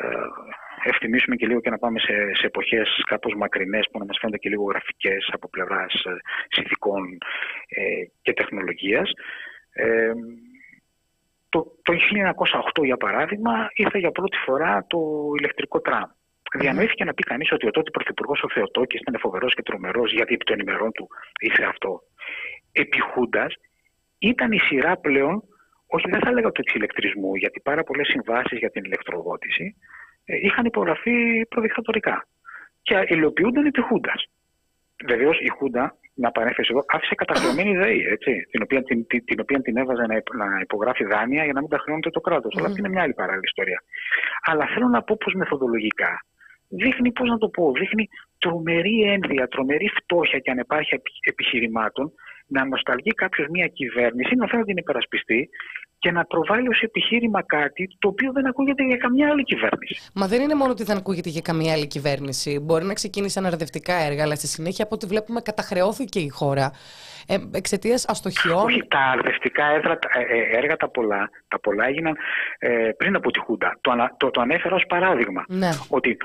ε, 0.02 0.90
ευθυμίσουμε 0.90 1.36
και 1.36 1.48
λίγο 1.48 1.62
και 1.62 1.70
να 1.70 1.78
πάμε 1.78 2.00
σε, 2.00 2.14
σε 2.34 2.46
εποχές 2.46 3.04
κάπως 3.06 3.34
μακρινές 3.36 3.88
που 3.92 4.00
να 4.00 4.06
μας 4.06 4.18
φαίνονται 4.20 4.38
και 4.38 4.50
λίγο 4.50 4.64
γραφικές 4.64 5.30
από 5.32 5.50
πλευράς 5.50 5.94
ε, 5.94 6.18
συνθηκών 6.48 7.18
ε, 7.68 7.82
και 8.22 8.34
τεχνολογίας. 8.34 9.12
Ε, 9.74 10.12
το, 11.50 11.76
το 11.82 11.94
1908, 12.80 12.84
για 12.84 12.98
παράδειγμα, 12.98 13.70
ήρθε 13.76 14.00
για 14.00 14.12
πρώτη 14.12 14.38
φορά 14.46 14.86
το 14.88 15.00
ηλεκτρικό 15.38 15.82
τραμ. 15.82 16.04
Mm. 16.04 16.60
Διανοήθηκε 16.60 17.04
να 17.04 17.14
πει 17.14 17.24
κανείς 17.24 17.52
ότι 17.52 17.68
ο 17.68 17.72
τότε 17.72 17.90
πρωθυπουργός 17.92 18.44
ο 18.44 18.50
Θεοτόκης 18.50 19.00
ήταν 19.00 19.20
φοβερός 19.20 19.54
και 19.54 19.62
τρομερός, 19.62 20.12
γιατί 20.12 20.34
επί 20.34 20.44
των 20.44 20.60
ημερών 20.60 20.92
του 20.92 21.08
ήρθε 21.40 21.64
αυτό. 21.64 22.02
Επί 22.72 23.00
Χούντας, 23.02 23.56
ήταν 24.20 24.52
η 24.52 24.60
σειρά 24.60 24.98
πλέον, 24.98 25.44
όχι 25.88 26.10
δεν 26.10 26.20
θα 26.20 26.30
έλεγα 26.30 26.52
του 26.52 26.62
εξηλεκτρισμού, 26.62 27.36
γιατί 27.36 27.60
πάρα 27.60 27.84
πολλές 27.84 28.08
συμβάσεις 28.08 28.58
για 28.58 28.70
την 28.70 28.84
ηλεκτροδότηση 28.84 29.76
ε, 30.26 30.36
είχαν 30.42 30.66
υπογραφεί 30.66 31.46
προδικτατορικά. 31.50 32.28
Και 32.82 33.06
υλοποιούνταν 33.08 33.66
επί 33.66 33.82
Χούντας. 33.82 34.26
Βεβαίως 35.06 35.40
η 35.40 35.50
Χούντα 35.50 35.98
να 36.24 36.32
παρέφερε 36.32 36.68
εδώ, 36.72 36.86
άφησε 36.88 37.16
καταχρεωμένη 37.16 37.78
ΔΕΗ, 37.78 38.02
έτσι, 38.16 38.32
την, 38.52 38.62
οποία 38.64 38.84
την, 38.84 39.08
την, 39.08 39.26
την, 39.26 39.40
οποία 39.40 39.60
την 39.62 39.78
έβαζε 39.78 40.02
να, 40.02 40.16
να 40.46 40.60
υπογράφει 40.62 41.04
δάνεια 41.04 41.44
για 41.44 41.54
να 41.54 41.62
μην 41.62 41.70
τα 41.70 41.78
χρεώνεται 41.78 42.10
το 42.10 42.22
κράτος. 42.28 42.56
Αλλά 42.58 42.68
αυτή 42.68 42.80
είναι 42.80 42.90
μια 42.90 43.02
άλλη 43.02 43.14
παράλληλη 43.14 43.48
ιστορία. 43.52 43.80
Αλλά 44.42 44.66
θέλω 44.74 44.88
να 44.88 45.02
πω 45.04 45.18
πως 45.24 45.34
μεθοδολογικά 45.34 46.12
δείχνει, 46.70 47.12
πώς 47.12 47.30
να 47.30 47.38
το 47.38 47.50
πω, 47.50 47.72
δείχνει 47.72 48.10
τρομερή 48.38 49.02
ένδυα, 49.02 49.48
τρομερή 49.48 49.90
φτώχεια 49.98 50.40
και 50.40 50.52
ανεπάρχεια 50.52 51.02
επιχειρημάτων 51.24 52.12
να 52.48 52.66
νοσταλγεί 52.66 53.14
κάποιος 53.14 53.48
μια 53.48 53.68
κυβέρνηση, 53.68 54.36
να 54.36 54.48
θέλει 54.48 54.60
να 54.60 54.66
την 54.66 54.78
υπερασπιστεί 54.78 55.50
και 56.00 56.12
να 56.12 56.26
προβάλλει 56.26 56.68
ως 56.68 56.82
επιχείρημα 56.82 57.44
κάτι 57.44 57.88
το 58.00 58.08
οποίο 58.08 58.32
δεν 58.32 58.48
ακούγεται 58.48 58.84
για 58.84 58.98
καμιά 58.98 59.30
άλλη 59.30 59.44
κυβέρνηση. 59.44 60.12
Μα 60.14 60.28
δεν 60.28 60.42
είναι 60.42 60.56
μόνο 60.56 60.72
ότι 60.72 60.84
δεν 60.84 60.98
ακούγεται 60.98 61.30
για 61.30 61.42
καμιά 61.42 61.74
άλλη 61.74 61.88
κυβέρνηση. 61.88 62.60
Μπορεί 62.60 62.86
να 62.86 62.94
ξεκίνησε 62.94 63.40
αναρδευτικά 63.40 63.94
έργα, 63.94 64.24
αλλά 64.24 64.36
στη 64.36 64.48
συνέχεια 64.48 64.84
από 64.86 64.96
ό,τι 64.96 65.06
βλέπουμε 65.06 65.42
καταχρεώθηκε 65.42 66.20
η 66.20 66.30
χώρα 66.30 66.72
ε, 67.28 67.38
εξαιτίας 67.54 68.06
αστοχιών. 68.08 68.66
Όχι, 68.66 68.84
τα 68.88 69.00
αρδευτικά 69.00 69.66
έργα, 69.66 69.92
ε, 69.92 70.22
ε, 70.22 70.58
έργα 70.58 70.76
τα, 70.76 70.90
πολλά, 70.90 71.30
τα 71.48 71.60
πολλά 71.60 71.88
έγιναν 71.88 72.18
ε, 72.60 72.90
πριν 72.98 73.16
από 73.16 73.32
τη 73.32 73.40
Χούντα. 73.40 73.78
Το, 73.82 73.92
το, 74.18 74.32
το 74.32 74.42
ανέφερα 74.42 74.76
ως 74.76 74.86
παράδειγμα. 74.88 75.44
Ναι. 75.48 75.70
Ότι 75.90 76.18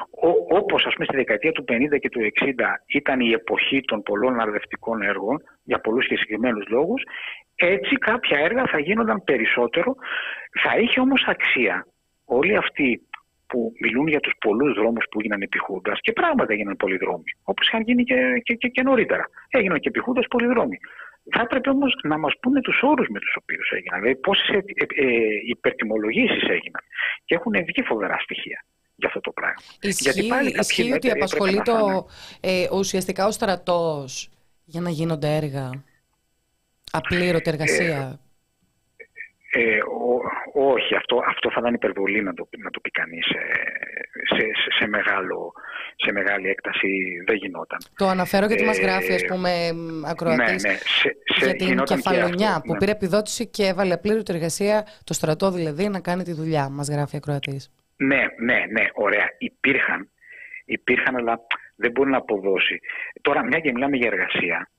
όπως 0.48 0.82
στη 0.82 1.16
δεκαετία 1.16 1.52
του 1.52 1.64
50 1.68 1.72
και 2.00 2.08
του 2.08 2.20
60 2.20 2.50
ήταν 2.86 3.20
η 3.20 3.30
εποχή 3.30 3.80
των 3.80 4.02
πολλών 4.02 4.40
αρδευτικών 4.40 5.02
έργων, 5.02 5.42
για 5.64 5.80
πολλούς 5.80 6.06
και 6.08 6.16
συγκεκριμένους 6.16 6.68
λόγους, 6.68 7.02
έτσι 7.54 7.94
κάποια 7.94 8.38
έργα 8.38 8.64
θα 8.66 8.78
γίνονταν 8.78 9.24
περισσότερο. 9.24 9.94
Θα 10.62 10.78
είχε 10.78 11.00
όμως 11.00 11.24
αξία 11.26 11.86
όλοι 12.24 12.56
αυτοί 12.56 13.00
που 13.46 13.72
μιλούν 13.80 14.06
για 14.06 14.20
τους 14.20 14.32
πολλούς 14.40 14.74
δρόμους 14.74 15.04
που 15.10 15.18
έγιναν 15.20 15.42
επί 15.42 15.58
Χούντας 15.58 16.00
και 16.00 16.12
πράγματα 16.12 16.52
έγιναν 16.52 16.76
πολλοί 16.76 16.96
δρόμοι, 16.96 17.30
όπως 17.42 17.66
είχαν 17.66 17.82
γίνει 17.82 18.04
και, 18.04 18.40
και, 18.42 18.54
και, 18.54 18.68
και 18.68 18.82
νωρίτερα. 18.82 19.24
Έγιναν 19.48 19.80
και 19.80 19.88
επί 19.88 20.00
Χούντας 20.00 20.26
πολλοί 20.26 20.46
δρόμοι. 20.46 20.78
Θα 21.32 21.40
έπρεπε 21.40 21.70
όμως 21.70 21.98
να 22.02 22.18
μας 22.18 22.32
πούνε 22.40 22.60
τους 22.60 22.80
όρους 22.82 23.08
με 23.08 23.18
τους 23.18 23.36
οποίους 23.40 23.70
έγιναν, 23.70 24.00
δηλαδή 24.00 24.20
πόσες 24.20 24.48
ε, 24.48 24.58
ε, 24.94 25.06
υπερτιμολογήσεις 25.46 26.42
έγιναν. 26.42 26.82
Και 27.24 27.34
έχουν 27.34 27.52
βγει 27.52 27.82
φοβερά 27.86 28.16
στοιχεία 28.18 28.64
για 28.96 29.08
αυτό 29.08 29.20
το 29.20 29.30
πράγμα. 29.30 29.62
Ισχύει, 29.80 30.02
Γιατί 30.02 30.28
πάλι 30.28 30.54
ισχύει 30.58 30.92
ότι 30.92 31.10
απασχολεί 31.10 31.62
το, 31.62 32.06
ε, 32.40 32.66
ουσιαστικά 32.72 33.26
ο 33.26 33.30
στρατός 33.30 34.33
για 34.64 34.80
να 34.80 34.90
γίνονται 34.90 35.36
έργα; 35.36 35.70
Απλήρωτη 36.90 37.50
εργασία. 37.50 38.18
Ε, 39.50 39.60
ε, 39.60 39.78
όχι, 40.52 40.94
αυτό, 40.94 41.22
αυτό 41.26 41.50
θα 41.50 41.60
ήταν 41.60 41.74
υπερβολή 41.74 42.22
να 42.22 42.34
το, 42.34 42.48
να 42.58 42.70
το 42.70 42.80
πει 42.80 42.90
κανείς 42.90 43.26
σε, 43.26 43.38
σε, 44.34 44.72
σε, 44.78 44.86
μεγάλο, 44.86 45.52
σε 45.96 46.12
μεγάλη 46.12 46.48
έκταση. 46.48 46.88
Δεν 47.26 47.36
γινόταν. 47.36 47.78
Το 47.96 48.06
αναφέρω 48.06 48.46
γιατί 48.46 48.62
ε, 48.62 48.66
μας 48.66 48.78
γράφει, 48.78 49.12
ας 49.12 49.24
πούμε, 49.24 49.50
ακροατής 50.06 50.62
ναι, 50.62 50.70
ναι. 50.70 50.76
Σε, 50.76 51.16
σε, 51.24 51.44
για 51.44 51.54
την 51.54 51.82
κεφαλονιά 51.82 52.62
που 52.64 52.72
ναι. 52.72 52.78
πήρε 52.78 52.90
επιδότηση 52.90 53.46
και 53.46 53.66
έβαλε 53.66 53.92
απλήρωτη 53.94 54.32
εργασία, 54.34 54.86
το 55.04 55.14
στρατό 55.14 55.50
δηλαδή, 55.50 55.88
να 55.88 56.00
κάνει 56.00 56.22
τη 56.22 56.32
δουλειά. 56.32 56.68
Μας 56.68 56.88
γράφει 56.88 57.16
ακροατής. 57.16 57.70
Ναι, 57.96 58.22
ναι, 58.38 58.64
ναι, 58.70 58.86
ωραία. 58.94 59.26
Υπήρχαν, 59.38 60.10
υπήρχαν 60.64 61.16
αλλά 61.16 61.40
δεν 61.76 61.90
μπορεί 61.90 62.10
να 62.10 62.16
αποδώσει. 62.16 62.80
Τώρα, 63.20 63.44
μια 63.44 63.60
και 63.60 63.72
μιλάμε 63.72 63.96
για 63.96 64.10
εργασία, 64.12 64.70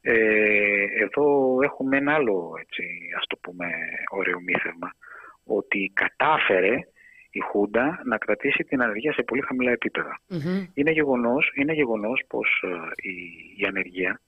ε, 0.00 0.84
εδώ 1.00 1.58
έχουμε 1.62 1.96
ένα 1.96 2.14
άλλο, 2.14 2.54
έτσι, 2.60 2.84
ας 3.18 3.26
το 3.26 3.36
πούμε, 3.36 3.66
ωραίο 4.10 4.40
μύθευμα, 4.40 4.94
ότι 5.44 5.90
κατάφερε 5.94 6.78
η 7.30 7.40
Χούντα 7.40 8.02
να 8.04 8.18
κρατήσει 8.18 8.64
την 8.64 8.82
ανεργία 8.82 9.12
σε 9.12 9.22
πολύ 9.22 9.40
χαμηλά 9.40 9.70
Είναι, 10.74 10.90
γεγονός, 10.90 11.52
είναι 11.54 11.72
γεγονός 11.72 12.22
πως 12.28 12.64
ε, 12.64 13.08
η, 13.08 13.14
η 13.56 13.66
ανεργία 13.66 14.20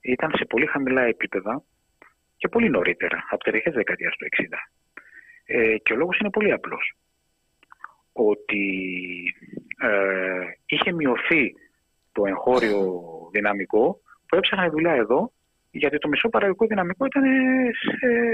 ήταν 0.00 0.32
σε 0.36 0.44
πολύ 0.44 0.66
χαμηλά 0.66 1.02
επίπεδα 1.02 1.62
και 2.36 2.48
πολύ 2.48 2.70
νωρίτερα, 2.70 3.26
από 3.30 3.44
τις 3.44 3.52
αρχές 3.52 3.74
δεκαετίας 3.74 4.16
του 4.16 4.26
60. 4.26 4.56
Ε, 5.44 5.78
και 5.78 5.92
ο 5.92 5.96
λόγος 5.96 6.18
είναι 6.18 6.30
πολύ 6.30 6.52
απλός. 6.52 6.92
Ότι 8.12 8.64
ε, 9.78 10.44
είχε 10.66 10.92
μειωθεί 10.92 11.54
το 12.12 12.22
εγχώριο 12.26 13.02
δυναμικό 13.32 14.00
που 14.26 14.36
έψαχνε 14.36 14.68
δουλειά 14.68 14.92
εδώ, 14.92 15.32
γιατί 15.70 15.98
το 15.98 16.08
μισό 16.08 16.28
παραγωγικό 16.28 16.66
δυναμικό 16.66 17.04
ήταν 17.04 17.22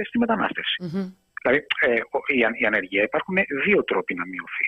στη 0.09 0.19
μεταναστευση 0.19 0.77
Δηλαδή, 1.43 1.67
ε, 1.81 1.95
η, 2.35 2.61
η 2.62 2.67
ανεργία 2.67 3.03
υπάρχουν 3.03 3.37
δύο 3.65 3.85
τρόποι 3.85 4.15
να 4.15 4.25
μειωθεί. 4.27 4.67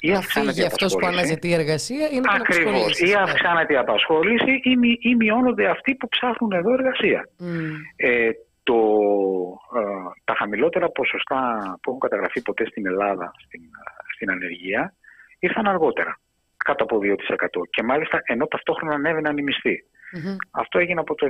Ή 0.00 0.12
αυξάνεται 0.12 0.62
η 0.62 0.64
αυτός 0.64 0.94
που 0.94 1.06
αναζητεί 1.06 1.52
εργασία 1.52 2.08
ή 2.10 2.20
να 2.20 2.32
Ακριβώς. 2.32 2.98
Ή 2.98 3.14
αυξάνεται 3.14 3.72
η 3.72 3.76
απασχόληση 3.76 4.50
ή, 4.50 4.98
ή 5.00 5.14
μειώνονται 5.14 5.68
αυτοί 5.68 5.94
που 5.94 6.08
ψάχνουν 6.08 6.52
εδώ 6.52 6.72
εργασία. 6.72 7.28
Ε, 7.96 8.30
το, 8.62 8.78
ε, 9.76 9.82
τα 10.24 10.34
χαμηλότερα 10.34 10.90
ποσοστά 10.90 11.38
που 11.82 11.88
έχουν 11.88 12.00
καταγραφεί 12.00 12.42
ποτέ 12.42 12.66
στην 12.66 12.86
Ελλάδα 12.86 13.32
στην, 13.44 13.60
στην 14.14 14.30
ανεργία 14.30 14.94
ήρθαν 15.38 15.66
αργότερα, 15.66 16.20
κάτω 16.64 16.84
από 16.84 16.98
2%. 17.02 17.16
Και 17.70 17.82
μάλιστα 17.82 18.20
ενώ 18.24 18.46
ταυτόχρονα 18.46 18.94
ανέβαιναν 18.94 19.38
οι 19.38 19.42
μισθοί. 19.42 19.76
Mm-hmm. 20.12 20.36
Αυτό 20.50 20.78
έγινε 20.78 21.00
από 21.00 21.14
το 21.14 21.26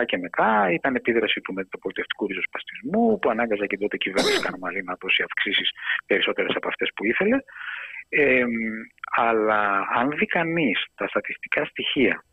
1977 0.00 0.02
και 0.06 0.18
μετά. 0.18 0.70
Ήταν 0.72 0.94
επίδραση 0.94 1.40
του 1.40 1.52
μεταπολιτευτικού 1.52 2.26
ριζοσπαστισμού 2.26 3.18
που 3.18 3.30
ανάγκαζε 3.30 3.66
και 3.66 3.78
τότε 3.78 3.96
η 3.96 3.98
κυβέρνηση 3.98 4.40
Καραμαλή 4.40 4.82
να 4.82 4.94
δώσει 5.00 5.22
αυξήσεις 5.22 5.70
περισσότερες 6.06 6.52
από 6.56 6.68
αυτές 6.68 6.90
που 6.94 7.04
ήθελε. 7.04 7.36
Ε, 8.08 8.44
αλλά 9.16 9.86
αν 9.94 10.10
δει 10.10 10.26
κανείς 10.26 10.86
τα 10.94 11.06
στατιστικά 11.08 11.64
στοιχεία 11.64 12.24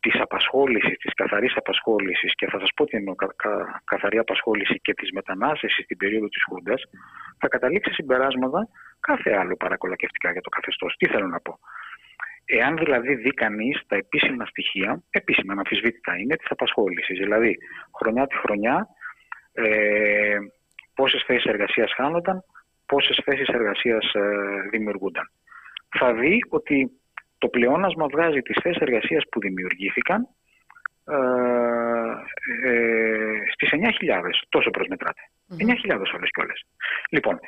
της 0.00 0.20
απασχόλησης, 0.20 0.96
της 0.98 1.14
καθαρής 1.14 1.56
απασχόλησης, 1.56 2.34
και 2.34 2.46
θα 2.46 2.58
σας 2.58 2.70
πω 2.76 2.84
τι 2.84 2.96
εννοώ 2.96 3.14
κα, 3.14 3.28
κα, 3.36 3.82
καθαρή 3.84 4.18
απασχόληση 4.18 4.80
και 4.80 4.94
της 4.94 5.10
μετανάστευσης 5.12 5.84
στην 5.84 5.96
περίοδο 5.96 6.28
της 6.28 6.42
Χούντας, 6.48 6.82
θα 7.38 7.48
καταλήξει 7.48 7.92
συμπεράσματα 7.92 8.68
κάθε 9.08 9.30
άλλο 9.40 9.56
παρακολακευτικά 9.56 10.32
για 10.32 10.40
το 10.40 10.48
καθεστώς. 10.48 10.94
Τι 10.98 11.06
θέλω 11.06 11.26
να 11.26 11.40
πω. 11.40 11.58
Εάν 12.44 12.76
δηλαδή 12.76 13.14
δει 13.14 13.30
κανείς 13.30 13.82
τα 13.86 13.96
επίσημα 13.96 14.44
στοιχεία, 14.46 15.02
επίσημα 15.10 15.52
αναμφισβήτητα 15.52 16.16
είναι 16.16 16.36
της 16.36 16.50
απασχόλησης. 16.50 17.18
Δηλαδή, 17.18 17.58
χρονιά 17.98 18.26
τη 18.26 18.36
χρονιά, 18.36 18.88
ε, 19.52 20.36
πόσες 20.94 21.22
θέσεις 21.26 21.44
εργασίας 21.44 21.92
χάνονταν, 21.96 22.44
πόσες 22.86 23.20
θέσεις 23.24 23.46
εργασίας 23.46 24.12
ε, 24.14 24.20
δημιουργούνταν. 24.70 25.30
Θα 25.98 26.14
δει 26.14 26.38
ότι 26.48 26.90
το 27.38 27.48
πλεόνασμα 27.48 28.06
βγάζει 28.06 28.40
τις 28.40 28.56
θέσεις 28.62 28.80
εργασίας 28.80 29.24
που 29.30 29.40
δημιουργήθηκαν 29.40 30.28
ε, 31.06 31.16
ε, 32.68 33.50
στις 33.52 33.68
9.000, 33.72 34.46
τόσο 34.48 34.70
προσμετράτε. 34.70 35.20
Mm-hmm. 35.50 35.94
9.000 35.94 36.14
όλες 36.16 36.30
και 36.30 36.40
όλες. 36.40 36.64
Λοιπόν, 37.10 37.34
ε, 37.34 37.38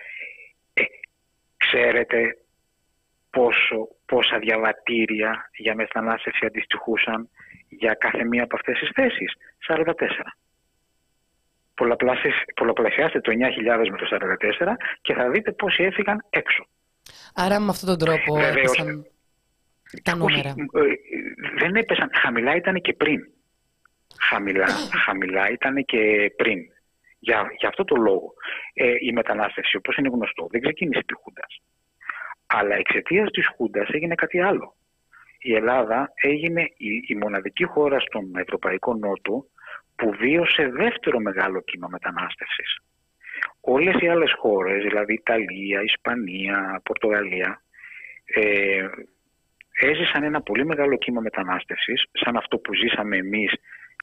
ξέρετε 1.66 2.38
πόσο, 3.30 3.88
πόσα 4.06 4.38
διαβατήρια 4.38 5.50
για 5.56 5.74
μετανάστευση 5.74 6.46
αντιστοιχούσαν 6.46 7.28
για 7.68 7.94
κάθε 7.94 8.24
μία 8.24 8.42
από 8.42 8.56
αυτές 8.56 8.78
τις 8.78 8.90
θέσεις. 8.94 9.32
44. 9.68 10.32
Πολλαπλασιάστε 12.54 13.20
το 13.20 13.32
9.000 13.32 13.90
με 13.90 13.96
το 13.96 14.06
44 14.10 14.76
και 15.00 15.14
θα 15.14 15.30
δείτε 15.30 15.52
πόσοι 15.52 15.82
έφυγαν 15.82 16.24
έξω. 16.30 16.66
Άρα 17.34 17.60
με 17.60 17.70
αυτόν 17.70 17.88
τον 17.88 17.98
τρόπο 17.98 18.34
Βεβαίως, 18.34 18.56
έπεσαν 18.56 19.06
τα 20.02 20.16
νούμερα. 20.16 20.48
Ε, 20.48 20.54
δεν 21.58 21.74
έπεσαν. 21.74 22.10
Χαμηλά 22.12 22.56
ήταν 22.56 22.80
και 22.80 22.92
πριν. 22.92 23.28
Χαμηλά, 24.20 24.66
χαμηλά 25.04 25.50
ήταν 25.50 25.84
και 25.84 26.32
πριν. 26.36 26.58
Για, 27.26 27.54
για 27.58 27.68
αυτό 27.68 27.84
το 27.84 27.96
λόγο. 27.96 28.32
Ε, 28.74 28.94
η 29.00 29.12
μετανάστευση, 29.12 29.76
όπως 29.76 29.96
είναι 29.96 30.08
γνωστό, 30.08 30.46
δεν 30.50 30.60
ξεκίνησε 30.60 30.98
επί 30.98 31.14
Χούντας. 31.22 31.60
Αλλά 32.46 32.74
εξαιτίας 32.74 33.30
της 33.30 33.46
Χούντας 33.56 33.88
έγινε 33.88 34.14
κάτι 34.14 34.40
άλλο. 34.40 34.74
Η 35.38 35.54
Ελλάδα 35.54 36.12
έγινε 36.14 36.62
η, 36.62 36.88
η 37.06 37.14
μοναδική 37.14 37.64
χώρα 37.64 38.00
στον 38.00 38.36
Ευρωπαϊκό 38.36 38.94
Νότο 38.94 39.46
που 39.96 40.10
βίωσε 40.10 40.68
δεύτερο 40.68 41.18
μεγάλο 41.18 41.60
κύμα 41.60 41.88
μετανάστευσης. 41.90 42.78
Όλες 43.60 43.94
οι 44.00 44.08
άλλες 44.08 44.32
χώρες, 44.38 44.82
δηλαδή 44.82 45.12
Ιταλία, 45.12 45.82
Ισπανία, 45.82 46.80
Πορτογαλία, 46.84 47.62
ε, 48.24 48.88
έζησαν 49.80 50.22
ένα 50.22 50.40
πολύ 50.40 50.66
μεγάλο 50.66 50.96
κύμα 50.96 51.20
μετανάστευσης, 51.20 52.04
σαν 52.12 52.36
αυτό 52.36 52.58
που 52.58 52.74
ζήσαμε 52.74 53.16
εμείς, 53.16 53.52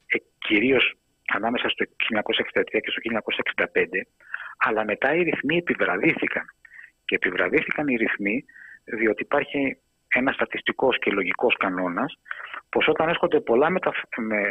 ε, 0.05 0.17
κυρίως 0.37 0.93
ανάμεσα 1.27 1.69
στο 1.69 1.85
1963 1.85 2.63
και 2.63 2.91
στο 2.91 3.01
1965, 3.65 3.67
αλλά 4.57 4.85
μετά 4.85 5.13
οι 5.15 5.23
ρυθμοί 5.23 5.57
επιβραδύθηκαν. 5.57 6.45
Και 7.05 7.15
επιβραδύθηκαν 7.15 7.87
οι 7.87 7.95
ρυθμοί 7.95 8.45
διότι 8.83 9.21
υπάρχει 9.21 9.77
ένα 10.13 10.31
στατιστικός 10.31 10.99
και 10.99 11.11
λογικός 11.11 11.57
κανόνας 11.57 12.19
πως 12.69 12.87
όταν 12.87 13.09
έρχονται 13.09 13.39
πολλά 13.39 13.69
μετα... 13.69 13.91
με... 14.17 14.41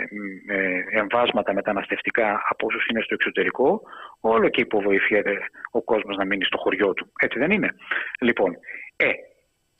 με 0.46 0.84
εμβάσματα 0.90 1.52
μεταναστευτικά 1.52 2.42
από 2.48 2.66
όσους 2.66 2.86
είναι 2.86 3.00
στο 3.00 3.14
εξωτερικό 3.14 3.82
όλο 4.20 4.48
και 4.48 4.60
υποβοηθιέται 4.60 5.38
ο 5.70 5.82
κόσμος 5.82 6.16
να 6.16 6.24
μείνει 6.24 6.44
στο 6.44 6.58
χωριό 6.58 6.92
του. 6.92 7.12
Έτσι 7.20 7.38
δεν 7.38 7.50
είναι. 7.50 7.74
Λοιπόν, 8.20 8.56
ε, 8.96 9.10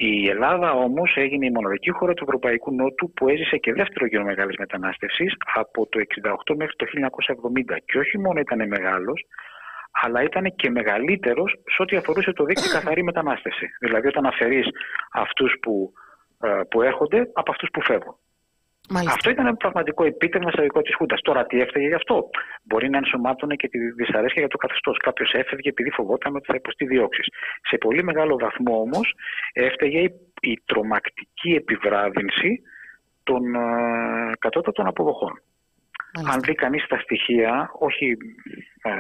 η 0.07 0.29
Ελλάδα 0.29 0.73
όμως 0.73 1.15
έγινε 1.17 1.47
η 1.47 1.51
μοναδική 1.51 1.91
χώρα 1.91 2.15
του 2.15 2.25
Ευρωπαϊκού 2.25 2.75
Νότου 2.75 3.11
που 3.13 3.29
έζησε 3.29 3.57
και 3.57 3.73
δεύτερο 3.73 4.07
γύρο 4.07 4.25
μεγάλης 4.25 4.57
μετανάστευσης 4.59 5.35
από 5.55 5.87
το 5.87 5.99
1968 6.53 6.57
μέχρι 6.57 6.77
το 6.77 6.87
1970 6.87 7.77
και 7.85 7.99
όχι 7.99 8.19
μόνο 8.19 8.41
ήταν 8.41 8.69
μεγάλος 8.69 9.27
αλλά 9.93 10.23
ήταν 10.23 10.55
και 10.57 10.71
μεγαλύτερος 10.71 11.53
σε 11.75 11.83
ό,τι 11.83 11.97
αφορούσε 11.97 12.33
το 12.33 12.45
δίκτυο 12.45 12.73
καθαρή 12.73 13.03
μετανάστευση. 13.03 13.67
Δηλαδή, 13.81 14.07
όταν 14.07 14.27
αφαιρείς 14.27 14.67
αυτούς 15.13 15.55
που, 15.63 15.93
ε, 16.41 16.61
που 16.71 16.83
έρχονται 16.83 17.31
από 17.33 17.51
αυτούς 17.51 17.69
που 17.73 17.83
φεύγουν. 17.83 18.17
Μάλιστα. 18.89 19.15
Αυτό 19.15 19.31
ήταν 19.31 19.47
ένα 19.47 19.57
πραγματικό 19.57 20.05
επίτευγμα 20.05 20.51
στα 20.51 20.63
δικό 20.63 20.83
της 20.83 20.95
Χούντας. 20.95 21.21
Τώρα, 21.21 21.47
τι 21.47 21.61
έφταιγε 21.61 21.87
γι' 21.87 21.95
αυτό; 21.95 22.29
Μπορεί 22.63 22.91
να 22.91 22.97
ενσωμάτωνε 22.97 23.55
και 23.55 23.69
τη 23.69 23.79
δυσαρέσκεια 23.79 24.41
για 24.41 24.49
το 24.49 24.57
καθεστώς. 24.57 24.97
Κάποιος 24.97 25.33
έφευγε 25.33 25.69
επειδή 25.69 25.91
φοβόταν 25.91 26.37
ότι 26.37 26.47
θα 26.47 26.55
υποστεί 26.55 26.87
διώξεις. 26.87 27.27
Σε 27.69 27.77
πολύ 27.77 28.03
μεγάλο 28.03 28.39
βαθμό 28.39 28.81
όμως 28.81 29.15
έφταιγε 29.53 29.99
η, 29.99 30.13
η 30.41 30.63
τρομακτική 30.65 31.51
επιβράδυνση 31.51 32.63
των 33.23 33.43
uh, 33.57 34.33
κατώτατων 34.39 34.87
αποδοχών. 34.87 35.43
Μάλιστα. 36.15 36.35
Αν 36.35 36.41
δει 36.41 36.55
κανείς 36.55 36.87
τα 36.87 36.99
στοιχεία, 36.99 37.71
όχι 37.79 38.17
ε, 38.83 38.93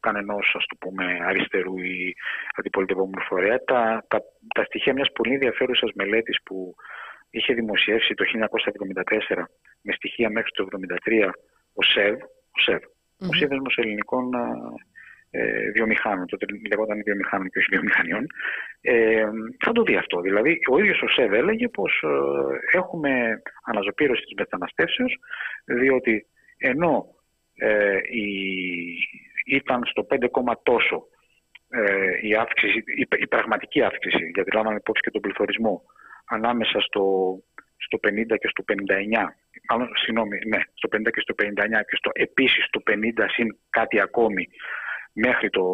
κανενός 0.00 0.56
το 0.68 0.76
πούμε 0.80 1.04
αριστερού 1.26 1.78
ή 1.78 2.14
αντιπολιτευόμενου 2.58 3.22
φορέα. 3.28 3.64
Τα, 3.64 4.04
τα, 4.08 4.18
τα 4.54 4.64
στοιχεία 4.64 4.92
μιας 4.92 5.12
πολύ 5.12 5.32
ενδιαφέρουσας 5.34 5.90
μελέτης 5.94 6.38
που 6.44 6.74
είχε 7.32 7.54
δημοσιεύσει 7.54 8.14
το 8.14 8.24
1974 9.30 9.42
με 9.80 9.92
στοιχεία 9.92 10.30
μέχρι 10.30 10.50
το 10.50 10.66
1973 11.04 11.30
ο 11.74 11.82
ΣΕΒ, 11.82 12.14
ο, 12.56 12.60
ΣΕΒ, 12.64 12.82
mm-hmm. 12.82 13.28
ο 13.30 13.34
Σύνδεσμος 13.34 13.76
Ελληνικών 13.76 14.30
ε, 15.30 15.70
Βιομηχάνων, 15.70 16.26
τότε 16.26 16.46
λεγόταν 16.70 17.02
βιομηχάνων 17.04 17.48
και 17.48 17.58
όχι 17.58 17.68
βιομηχανιών, 17.70 18.26
ε, 18.80 19.24
θα 19.64 19.72
το 19.72 19.82
δει 19.82 19.96
αυτό. 19.96 20.20
Δηλαδή, 20.20 20.58
ο 20.70 20.78
ίδιος 20.78 21.02
ο 21.02 21.08
ΣΕΒ 21.08 21.32
έλεγε 21.32 21.68
πως 21.68 22.02
ε, 22.02 22.76
έχουμε 22.76 23.42
αναζωπήρωση 23.64 24.22
της 24.22 24.34
μεταναστεύσεως, 24.36 25.18
διότι 25.64 26.26
ενώ 26.56 27.06
ε, 27.54 27.96
η, 28.10 28.26
ήταν 29.46 29.84
στο 29.84 30.06
5, 30.10 30.16
τόσο 30.62 31.06
ε, 31.68 32.28
η, 32.28 32.34
αύξηση, 32.34 32.78
η, 32.78 33.06
η, 33.18 33.26
πραγματική 33.26 33.82
αύξηση, 33.82 34.30
γιατί 34.34 34.50
λάβαμε 34.54 34.76
υπόψη 34.76 35.02
και 35.02 35.10
τον 35.10 35.20
πληθωρισμό, 35.20 35.82
ανάμεσα 36.24 36.80
στο, 36.80 37.04
στο 37.76 37.98
50 38.08 38.36
και 38.40 38.48
στο 38.48 38.64
59, 38.72 38.74
μάλλον, 39.70 39.88
συγγνώμη, 40.02 40.38
ναι, 40.46 40.60
στο 40.74 40.88
50 40.96 41.10
και 41.14 41.20
στο 41.20 41.34
59 41.42 41.46
και 41.88 41.96
στο, 41.96 42.10
επίσης 42.12 42.64
στο 42.64 42.80
50 42.90 43.24
συν 43.34 43.56
κάτι 43.70 44.00
ακόμη 44.00 44.48
μέχρι 45.12 45.50
το 45.50 45.64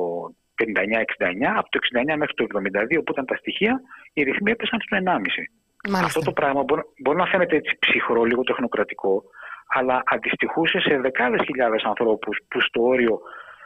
59-69, 0.64 1.44
από 1.56 1.68
το 1.68 1.78
69 2.12 2.16
μέχρι 2.16 2.34
το 2.34 2.46
72 2.54 3.02
που 3.04 3.12
ήταν 3.12 3.26
τα 3.26 3.36
στοιχεία, 3.36 3.80
οι 4.12 4.22
ρυθμοί 4.22 4.50
έπεσαν 4.50 4.80
στο 4.80 4.96
1,5. 4.96 6.02
Αυτό 6.04 6.20
το 6.20 6.32
πράγμα 6.32 6.62
μπορεί, 6.62 6.82
μπορεί 7.02 7.18
να 7.18 7.26
φαίνεται 7.26 7.56
έτσι 7.56 7.76
ψυχρό, 7.78 8.24
λίγο 8.24 8.42
τεχνοκρατικό, 8.42 9.22
αλλά 9.68 10.02
αντιστοιχούσε 10.04 10.80
σε 10.80 10.98
δεκάδες 10.98 11.40
χιλιάδες 11.44 11.82
ανθρώπους 11.82 12.38
που 12.48 12.60
στο 12.60 12.82
όριο 12.82 13.20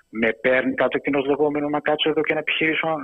με 0.08 0.32
παίρνει 0.32 0.74
κάτω 0.74 0.98
κοινό 0.98 1.20
λεγόμενο 1.20 1.68
να 1.68 1.80
κάτσω 1.80 2.08
εδώ 2.08 2.20
και 2.20 2.32
να 2.34 2.38
επιχειρήσω 2.38 2.96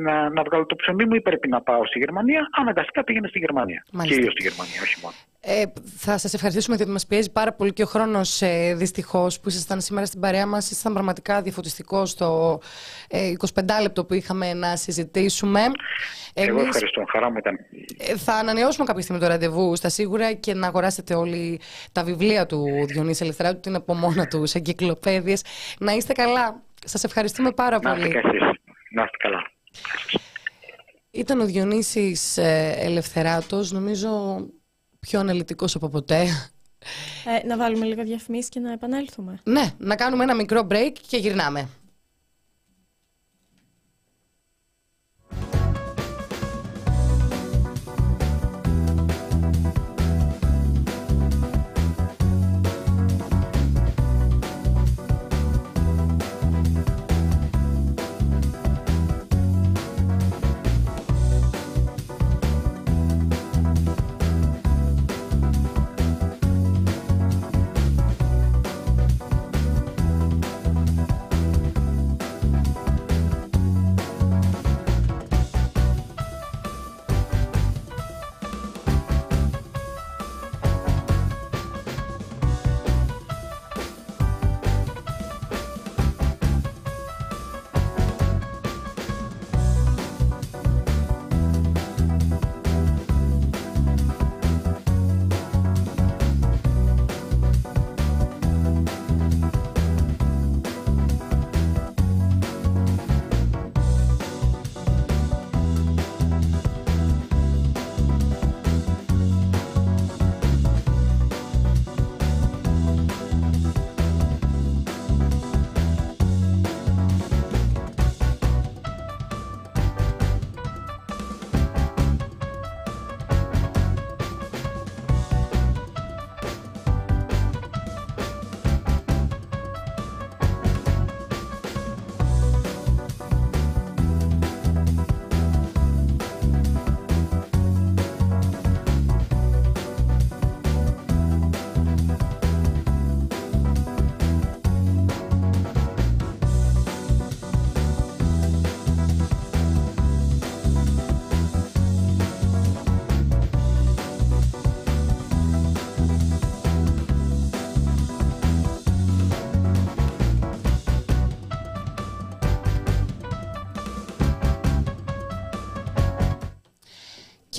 να, 0.00 0.30
να 0.30 0.42
βγάλω 0.42 0.66
το 0.66 0.76
ψωμί 0.76 1.04
μου 1.04 1.14
ή 1.14 1.20
πρέπει 1.20 1.48
να 1.48 1.60
πάω 1.60 1.86
στη 1.86 1.98
Γερμανία, 1.98 2.48
αναγκαστικά 2.50 3.04
πήγαινε 3.04 3.28
στη 3.28 3.38
Γερμανία. 3.38 3.84
Κυρίω 4.02 4.30
στη 4.30 4.42
Γερμανία, 4.42 4.80
όχι 4.82 4.98
μόνο. 5.02 5.14
Ε, 5.42 5.62
θα 5.96 6.18
σας 6.18 6.34
ευχαριστήσουμε 6.34 6.76
γιατί 6.76 6.90
μας 6.90 7.06
πιέζει 7.06 7.32
πάρα 7.32 7.52
πολύ 7.52 7.72
και 7.72 7.82
ο 7.82 7.86
χρόνος 7.86 8.42
ε, 8.42 8.74
δυστυχώς 8.76 9.40
που 9.40 9.48
ήσασταν 9.48 9.80
σήμερα 9.80 10.06
στην 10.06 10.20
παρέα 10.20 10.46
μας. 10.46 10.70
Ήσασταν 10.70 10.92
πραγματικά 10.92 11.42
διαφωτιστικός 11.42 12.10
στο 12.10 12.60
ε, 13.08 13.32
25 13.54 13.62
λεπτό 13.82 14.04
που 14.04 14.14
είχαμε 14.14 14.54
να 14.54 14.76
συζητήσουμε. 14.76 15.60
Εγώ 16.34 16.58
Εμείς, 16.58 16.66
ευχαριστώ. 16.66 17.04
Χαρά 17.08 17.30
μου 17.30 17.36
ήταν. 17.38 17.58
Ε, 17.98 18.16
θα 18.16 18.34
ανανεώσουμε 18.34 18.86
κάποια 18.86 19.02
στιγμή 19.02 19.22
το 19.22 19.28
ραντεβού 19.28 19.76
στα 19.76 19.88
σίγουρα 19.88 20.32
και 20.32 20.54
να 20.54 20.66
αγοράσετε 20.66 21.14
όλοι 21.14 21.60
τα 21.92 22.04
βιβλία 22.04 22.46
του 22.46 22.64
Διονύση 22.86 23.22
Ελευθεράτου, 23.22 23.60
την 23.60 23.74
από 23.74 23.94
μόνα 23.94 24.26
τους 24.26 24.54
εγκυκλοπαίδειες. 24.54 25.44
Να 25.78 25.92
είστε 25.92 26.12
καλά. 26.12 26.62
Σας 26.84 27.04
ευχαριστούμε 27.04 27.50
πάρα 27.52 27.78
να 27.82 27.90
πολύ. 27.90 28.08
Να 28.90 29.02
είστε 29.02 29.16
καλά. 29.18 29.49
Ήταν 31.10 31.40
ο 31.40 31.44
Διονύσης 31.44 32.36
ε, 32.36 32.74
Ελευθεράτος, 32.78 33.72
νομίζω 33.72 34.40
πιο 35.00 35.20
αναλυτικός 35.20 35.74
από 35.74 35.88
ποτέ. 35.88 36.26
Ε, 37.42 37.46
να 37.46 37.56
βάλουμε 37.56 37.84
λίγα 37.86 38.04
διαφημίσεις 38.04 38.48
και 38.48 38.60
να 38.60 38.72
επανέλθουμε. 38.72 39.40
Ναι, 39.44 39.74
να 39.78 39.96
κάνουμε 39.96 40.22
ένα 40.22 40.34
μικρό 40.34 40.66
break 40.70 40.92
και 41.08 41.16
γυρνάμε. 41.16 41.68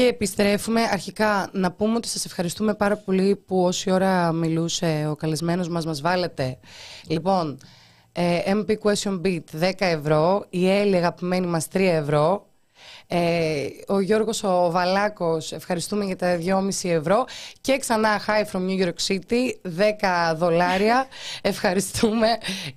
Και 0.01 0.07
επιστρέφουμε. 0.07 0.81
Αρχικά 0.81 1.49
να 1.51 1.71
πούμε 1.71 1.95
ότι 1.95 2.07
σας 2.07 2.25
ευχαριστούμε 2.25 2.73
πάρα 2.73 2.97
πολύ 2.97 3.35
που 3.35 3.63
όση 3.63 3.91
ώρα 3.91 4.31
μιλούσε 4.31 5.07
ο 5.09 5.15
καλεσμένος 5.15 5.69
μας, 5.69 5.85
μας 5.85 6.01
βάλετε. 6.01 6.57
Λοιπόν, 7.07 7.57
ε, 8.11 8.39
MP 8.45 8.73
Question 8.83 9.21
Beat 9.21 9.43
10 9.59 9.85
ευρώ, 9.85 10.45
η 10.49 10.69
Έλλη 10.69 10.95
αγαπημένη 10.95 11.47
μας 11.47 11.67
3 11.67 11.91
ευρώ, 11.91 12.45
ε, 13.07 13.65
ο 13.87 13.99
Γιώργος 13.99 14.43
ο 14.43 14.71
Βαλάκος, 14.71 15.51
ευχαριστούμε 15.51 16.05
για 16.05 16.15
τα 16.15 16.37
2,5 16.37 16.89
ευρώ 16.89 17.25
και 17.61 17.77
ξανά 17.77 18.21
Hi 18.25 18.43
from 18.51 18.59
New 18.59 18.85
York 18.85 19.07
City, 19.07 19.69
10 20.31 20.35
δολάρια. 20.35 21.07
ευχαριστούμε. 21.41 22.27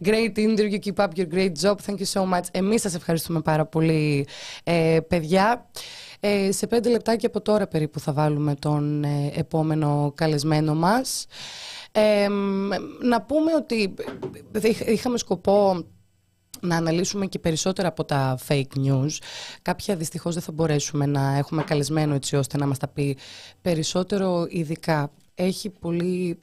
Great 0.04 0.36
interview, 0.36 0.78
keep 0.78 1.04
up 1.04 1.08
your 1.16 1.34
great 1.34 1.52
job. 1.62 1.76
Thank 1.86 1.98
you 1.98 2.20
so 2.20 2.34
much. 2.34 2.44
Εμείς 2.50 2.80
σας 2.80 2.94
ευχαριστούμε 2.94 3.40
πάρα 3.40 3.66
πολύ, 3.66 4.26
ε, 4.64 4.98
παιδιά. 5.08 5.66
Ε, 6.26 6.52
σε 6.52 6.66
πέντε 6.66 6.88
λεπτάκια 6.88 7.28
από 7.28 7.40
τώρα 7.40 7.66
περίπου 7.66 8.00
θα 8.00 8.12
βάλουμε 8.12 8.54
τον 8.54 9.04
ε, 9.04 9.32
επόμενο 9.34 10.12
καλεσμένο 10.14 10.74
μας. 10.74 11.26
να 13.02 13.22
πούμε 13.22 13.54
ότι 13.54 13.94
είχαμε 14.86 15.18
σκοπό 15.18 15.84
να 16.60 16.76
αναλύσουμε 16.76 17.26
και 17.26 17.38
περισσότερα 17.38 17.88
από 17.88 18.04
τα 18.04 18.38
fake 18.48 18.76
news. 18.76 19.10
Κάποια 19.62 19.96
δυστυχώς 19.96 20.34
δεν 20.34 20.42
θα 20.42 20.52
μπορέσουμε 20.52 21.06
να 21.06 21.36
έχουμε 21.36 21.62
καλεσμένο 21.62 22.14
έτσι 22.14 22.36
ώστε 22.36 22.56
να 22.58 22.66
μας 22.66 22.78
τα 22.78 22.88
πει 22.88 23.16
περισσότερο 23.62 24.46
ειδικά. 24.48 25.10
Έχει 25.34 25.70
πολύ 25.70 26.42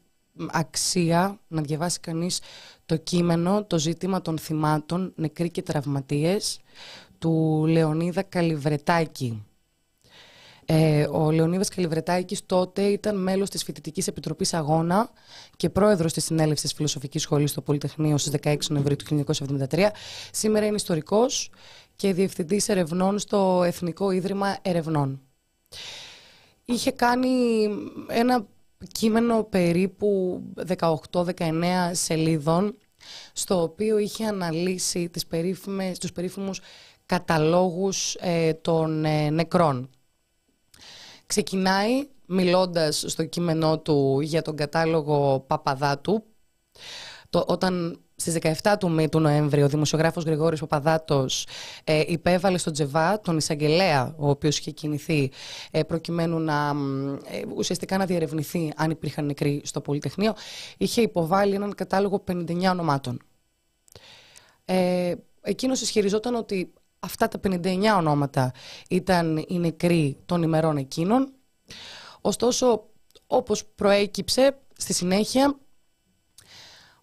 αξία 0.52 1.40
να 1.48 1.62
διαβάσει 1.62 2.00
κανείς 2.00 2.40
το 2.86 2.98
κείμενο, 2.98 3.64
το 3.64 3.80
ζήτημα 3.80 4.22
των 4.22 4.38
θυμάτων, 4.38 5.14
νεκροί 5.16 5.50
και 5.50 5.62
τραυματίες 5.62 6.60
του 7.18 7.66
Λεωνίδα 7.68 8.22
Καλιβρετάκη. 8.22 9.46
Ε, 10.66 11.08
ο 11.12 11.32
Λεωνίδας 11.32 11.70
Καλιβρετάκης 11.70 12.46
τότε 12.46 12.82
ήταν 12.82 13.18
μέλος 13.18 13.50
της 13.50 13.64
Φοιτητικής 13.64 14.08
Επιτροπής 14.08 14.54
Αγώνα 14.54 15.10
και 15.58 15.70
πρόεδρος 15.70 16.14
της 16.14 16.26
Συνέλευσης 16.26 16.74
Φιλοσοφικής 16.74 17.22
Σχολής 17.22 17.52
στο 17.52 17.62
Πολυτεχνείο 17.62 18.18
στις 18.18 18.32
16 18.44 18.56
Νοεμβρίου 18.70 18.96
του 18.96 19.06
1973. 19.70 19.92
Σήμερα 20.32 20.66
είναι 20.66 20.76
ιστορικός 20.76 21.52
και 21.96 22.14
διευθυντής 22.14 22.70
ερευνών 22.70 23.20
στο 23.20 23.64
Εθνικό 23.66 24.12
Ίδρυμα 24.12 24.58
Ερευνών. 24.62 25.22
είχε 26.66 26.92
κάνει 26.92 27.30
ένα 28.08 28.48
κείμενο 28.92 29.44
περίπου 29.44 30.42
18-19 31.12 31.92
σελίδων 31.92 32.78
στο 33.34 33.62
οποίο 33.62 33.98
είχε 33.98 34.26
αναλύσει 34.26 35.10
τις 35.10 35.26
περίφημες, 35.28 35.98
τους 35.98 36.12
περίφημους 36.12 36.62
καταλόγους 37.06 38.16
ε, 38.16 38.54
των 38.54 39.06
ε, 39.06 39.30
νεκρών. 39.30 39.90
Ξεκινάει 41.32 42.08
μιλώντας 42.26 43.04
στο 43.08 43.26
κείμενό 43.26 43.80
του 43.80 44.20
για 44.22 44.42
τον 44.42 44.56
κατάλογο 44.56 45.44
Παπαδάτου, 45.48 46.24
το, 47.30 47.44
όταν 47.48 48.00
στις 48.16 48.38
17 48.64 48.76
του, 48.80 49.08
του 49.12 49.20
Νοέμβρη 49.20 49.64
ο 49.64 49.68
δημοσιογράφος 49.68 50.24
Γρηγόρης 50.24 50.60
Παπαδάτος 50.60 51.48
ε, 51.84 52.04
υπέβαλε 52.08 52.58
στον 52.58 52.74
Τζεβά 52.74 53.20
τον 53.20 53.38
εισαγγελέα 53.38 54.16
ο 54.18 54.30
οποίος 54.30 54.58
είχε 54.58 54.72
κινηθεί 54.72 55.32
ε, 55.72 55.84
προκειμένου 55.84 56.40
να 56.40 56.74
ε, 57.26 57.42
ουσιαστικά 57.56 57.98
να 57.98 58.06
διερευνηθεί 58.06 58.74
αν 58.76 58.90
υπήρχαν 58.92 59.26
νεκροί 59.26 59.62
στο 59.64 59.82
Πολυτεχνείο 59.82 60.34
είχε 60.78 61.02
υποβάλει 61.02 61.56
έναν 61.56 61.76
κατάλογο 61.76 62.24
59 62.28 62.64
ονομάτων. 62.72 63.20
Ε, 64.66 65.14
εκείνος 65.42 65.82
ισχυριζόταν 65.82 66.36
ότι 66.36 66.74
αυτά 67.04 67.28
τα 67.28 67.40
59 67.44 67.84
ονόματα 67.98 68.52
ήταν 68.90 69.46
οι 69.48 69.60
νεκροί 69.60 70.18
των 70.26 70.44
ημερών 70.44 70.78
εκείνων. 70.78 71.34
Ωστόσο, 72.22 72.90
όπως 73.28 73.66
προέκυψε 73.66 74.58
στη 74.78 74.94
συνέχεια, 74.94 75.60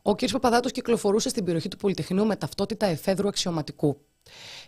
ο 0.03 0.15
κ. 0.15 0.31
Παπαδάτος 0.31 0.73
κυκλοφορούσε 0.73 1.29
στην 1.29 1.45
περιοχή 1.45 1.69
του 1.69 1.77
Πολυτεχνείου 1.77 2.27
με 2.27 2.37
ταυτότητα 2.37 2.87
εφέδρου 2.87 3.29
αξιωματικού 3.29 4.01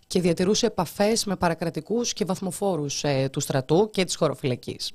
και 0.07 0.21
διατηρούσε 0.21 0.67
επαφές 0.67 1.25
με 1.25 1.37
παρακρατικούς 1.37 2.13
και 2.13 2.25
βαθμοφόρους 2.25 3.05
ε, 3.05 3.29
του 3.33 3.41
στρατού 3.41 3.91
και 3.93 4.05
της 4.05 4.17
χωροφυλακής. 4.17 4.93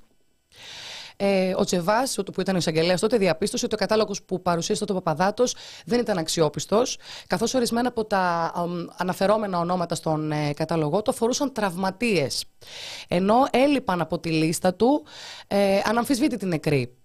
Ε, 1.18 1.54
ο 1.58 1.64
Τσεβά, 1.64 2.04
που 2.34 2.42
ήταν 2.42 2.56
ο 2.56 2.58
εισαγγελέας 2.58 3.00
τότε, 3.00 3.18
διαπίστωσε 3.18 3.66
ότι 3.66 3.76
ο 3.76 3.78
κατάλογος 3.78 4.24
που 4.24 4.42
παρουσίασε 4.42 4.86
τότε 4.86 4.92
ο 5.00 5.02
Παπαδάτος 5.02 5.56
δεν 5.86 6.00
ήταν 6.00 6.18
αξιόπιστος, 6.18 6.98
καθώς 7.28 7.54
ορισμένα 7.54 7.88
από 7.88 8.06
τα 8.06 8.54
αναφερόμενα 8.98 9.60
ονόματα 9.60 9.96
στον 9.96 10.32
ε, 10.32 10.54
κατάλογο 10.54 11.02
του 11.02 11.12
αφορούσαν 11.12 11.54
τραυματίες. 11.54 12.46
Ενώ 13.08 13.48
έλειπαν 13.52 14.02
από 14.02 14.20
τη 14.20 14.30
λίστα 14.30 14.74
του 14.74 15.06
ε, 15.48 15.80
αναμφισβήτητη 15.84 16.46
νεκροί. 16.46 16.96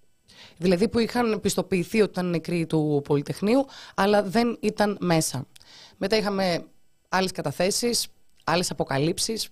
Δηλαδή 0.57 0.89
που 0.89 0.99
είχαν 0.99 1.41
πιστοποιηθεί 1.41 2.01
ότι 2.01 2.11
ήταν 2.11 2.31
νεκροί 2.31 2.67
του 2.67 3.03
Πολυτεχνείου, 3.05 3.67
αλλά 3.95 4.23
δεν 4.23 4.59
ήταν 4.61 4.97
μέσα. 5.01 5.47
Μετά 5.97 6.17
είχαμε 6.17 6.65
άλλες 7.09 7.33
καταθέσεις, 7.33 8.07
άλλες 8.45 8.71
αποκαλύψεις. 8.71 9.49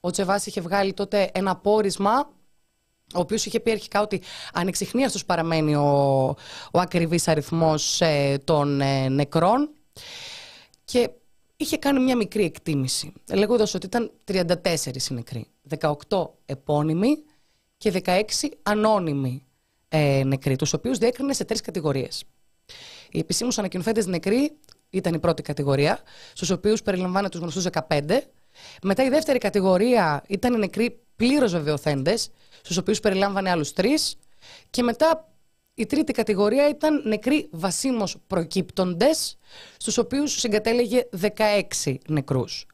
Ο 0.00 0.10
Τσεβάς 0.10 0.46
είχε 0.46 0.60
βγάλει 0.60 0.92
τότε 0.92 1.30
ένα 1.34 1.56
πόρισμα 1.56 2.30
ο 3.14 3.18
οποίος 3.18 3.46
είχε 3.46 3.60
πει 3.60 3.70
αρχικά 3.70 4.00
ότι 4.00 4.22
ανεξιχνίαστος 4.52 5.24
παραμένει 5.24 5.74
ο, 5.74 5.88
ο 6.72 6.80
ακριβής 6.80 7.28
αριθμός 7.28 8.00
ε, 8.00 8.38
των 8.44 8.80
ε, 8.80 9.08
νεκρών 9.08 9.70
και 10.84 11.10
είχε 11.56 11.76
κάνει 11.76 12.00
μια 12.00 12.16
μικρή 12.16 12.44
εκτίμηση, 12.44 13.12
λέγοντας 13.32 13.74
ότι 13.74 13.86
ήταν 13.86 14.10
34 14.24 14.44
οι 15.10 15.14
νεκροί, 15.14 15.46
18 16.08 16.28
επώνυμοι 16.46 17.22
και 17.76 18.02
16 18.04 18.22
ανώνυμοι 18.62 19.44
ε, 19.88 20.22
νεκροί, 20.24 20.56
τους 20.56 20.72
οποίους 20.72 20.98
διέκρινε 20.98 21.32
σε 21.32 21.44
τρεις 21.44 21.60
κατηγορίες. 21.60 22.24
Οι 23.10 23.18
επισήμους 23.18 23.58
ανακοινωθέντε 23.58 24.06
νεκροί 24.06 24.56
ήταν 24.90 25.14
η 25.14 25.18
πρώτη 25.18 25.42
κατηγορία, 25.42 26.00
στους 26.32 26.50
οποίους 26.50 26.82
περιλαμβάνε 26.82 27.28
τους 27.28 27.40
γνωστούς 27.40 27.66
15. 27.88 28.20
Μετά 28.82 29.04
η 29.04 29.08
δεύτερη 29.08 29.38
κατηγορία 29.38 30.24
ήταν 30.28 30.54
οι 30.54 30.58
νεκροί 30.58 31.00
πλήρως 31.20 31.52
βεβαιωθέντες, 31.52 32.30
στους 32.62 32.76
οποίους 32.76 33.00
περιλάμβανε 33.00 33.50
άλλους 33.50 33.72
τρεις. 33.72 34.16
Και 34.70 34.82
μετά 34.82 35.28
η 35.74 35.86
τρίτη 35.86 36.12
κατηγορία 36.12 36.68
ήταν 36.68 37.02
νεκροί 37.04 37.48
βασίμω 37.50 38.04
προκύπτοντες, 38.26 39.38
στους 39.76 39.98
οποίους 39.98 40.32
συγκατέλεγε 40.32 41.08
16 41.10 41.98
νεκρούς. 42.08 42.66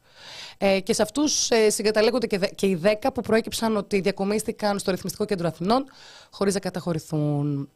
Ε, 0.57 0.79
και 0.79 0.93
σε 0.93 1.01
αυτούς 1.01 1.49
ε, 1.49 1.69
συγκαταλέγονται 1.69 2.27
και, 2.27 2.37
και 2.55 2.65
οι 2.65 2.81
10 2.83 2.93
που 3.13 3.21
προέκυψαν 3.21 3.77
ότι 3.77 3.99
διακομίστηκαν 3.99 4.79
στο 4.79 4.91
Ρυθμιστικό 4.91 5.25
Κέντρο 5.25 5.47
Αθηνών 5.47 5.85
χωρίς 6.31 6.53
να 6.53 6.59
καταχωρηθούν. 6.59 7.69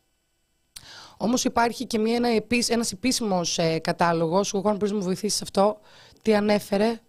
Όμως 1.17 1.43
υπάρχει 1.43 1.86
και 1.86 1.99
μια, 1.99 2.15
ένα 2.15 2.30
ένας 2.67 2.91
επίσημος 2.91 3.57
ε, 3.57 3.80
κατάλογος, 3.80 4.53
εγώ 4.53 4.69
αν 4.69 4.76
μπορείς 4.76 4.91
να 4.91 4.97
μου 4.97 5.03
βοηθήσεις 5.03 5.41
αυτό, 5.41 5.80
τι 6.22 6.36
ανέφερε, 6.36 6.99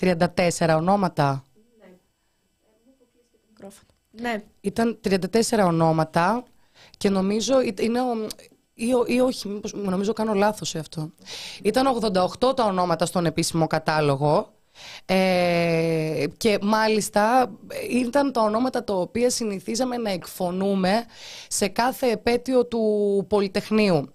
34 0.00 0.74
ονόματα. 0.76 1.45
Ναι. 4.20 4.28
ναι. 4.30 4.42
Ήταν 4.60 5.00
34 5.08 5.64
ονόματα 5.64 6.44
και 6.96 7.10
νομίζω 7.10 7.60
είναι 7.60 8.00
ή, 8.74 8.92
ή 9.06 9.20
όχι, 9.20 9.60
νομίζω 9.74 10.12
κάνω 10.12 10.34
λάθος 10.34 10.68
σε 10.68 10.78
αυτό. 10.78 11.10
Ήταν 11.62 11.86
88 12.40 12.56
τα 12.56 12.64
ονόματα 12.64 13.06
στον 13.06 13.26
επίσημο 13.26 13.66
κατάλογο 13.66 14.55
ε, 15.04 16.24
και 16.36 16.58
μάλιστα 16.62 17.52
ήταν 17.90 18.32
τα 18.32 18.40
ονόματα 18.40 18.84
τα 18.84 18.94
οποία 18.94 19.30
συνηθίζαμε 19.30 19.96
να 19.96 20.10
εκφωνούμε 20.10 21.04
σε 21.48 21.68
κάθε 21.68 22.10
επέτειο 22.10 22.66
του 22.66 23.24
Πολυτεχνείου. 23.28 24.10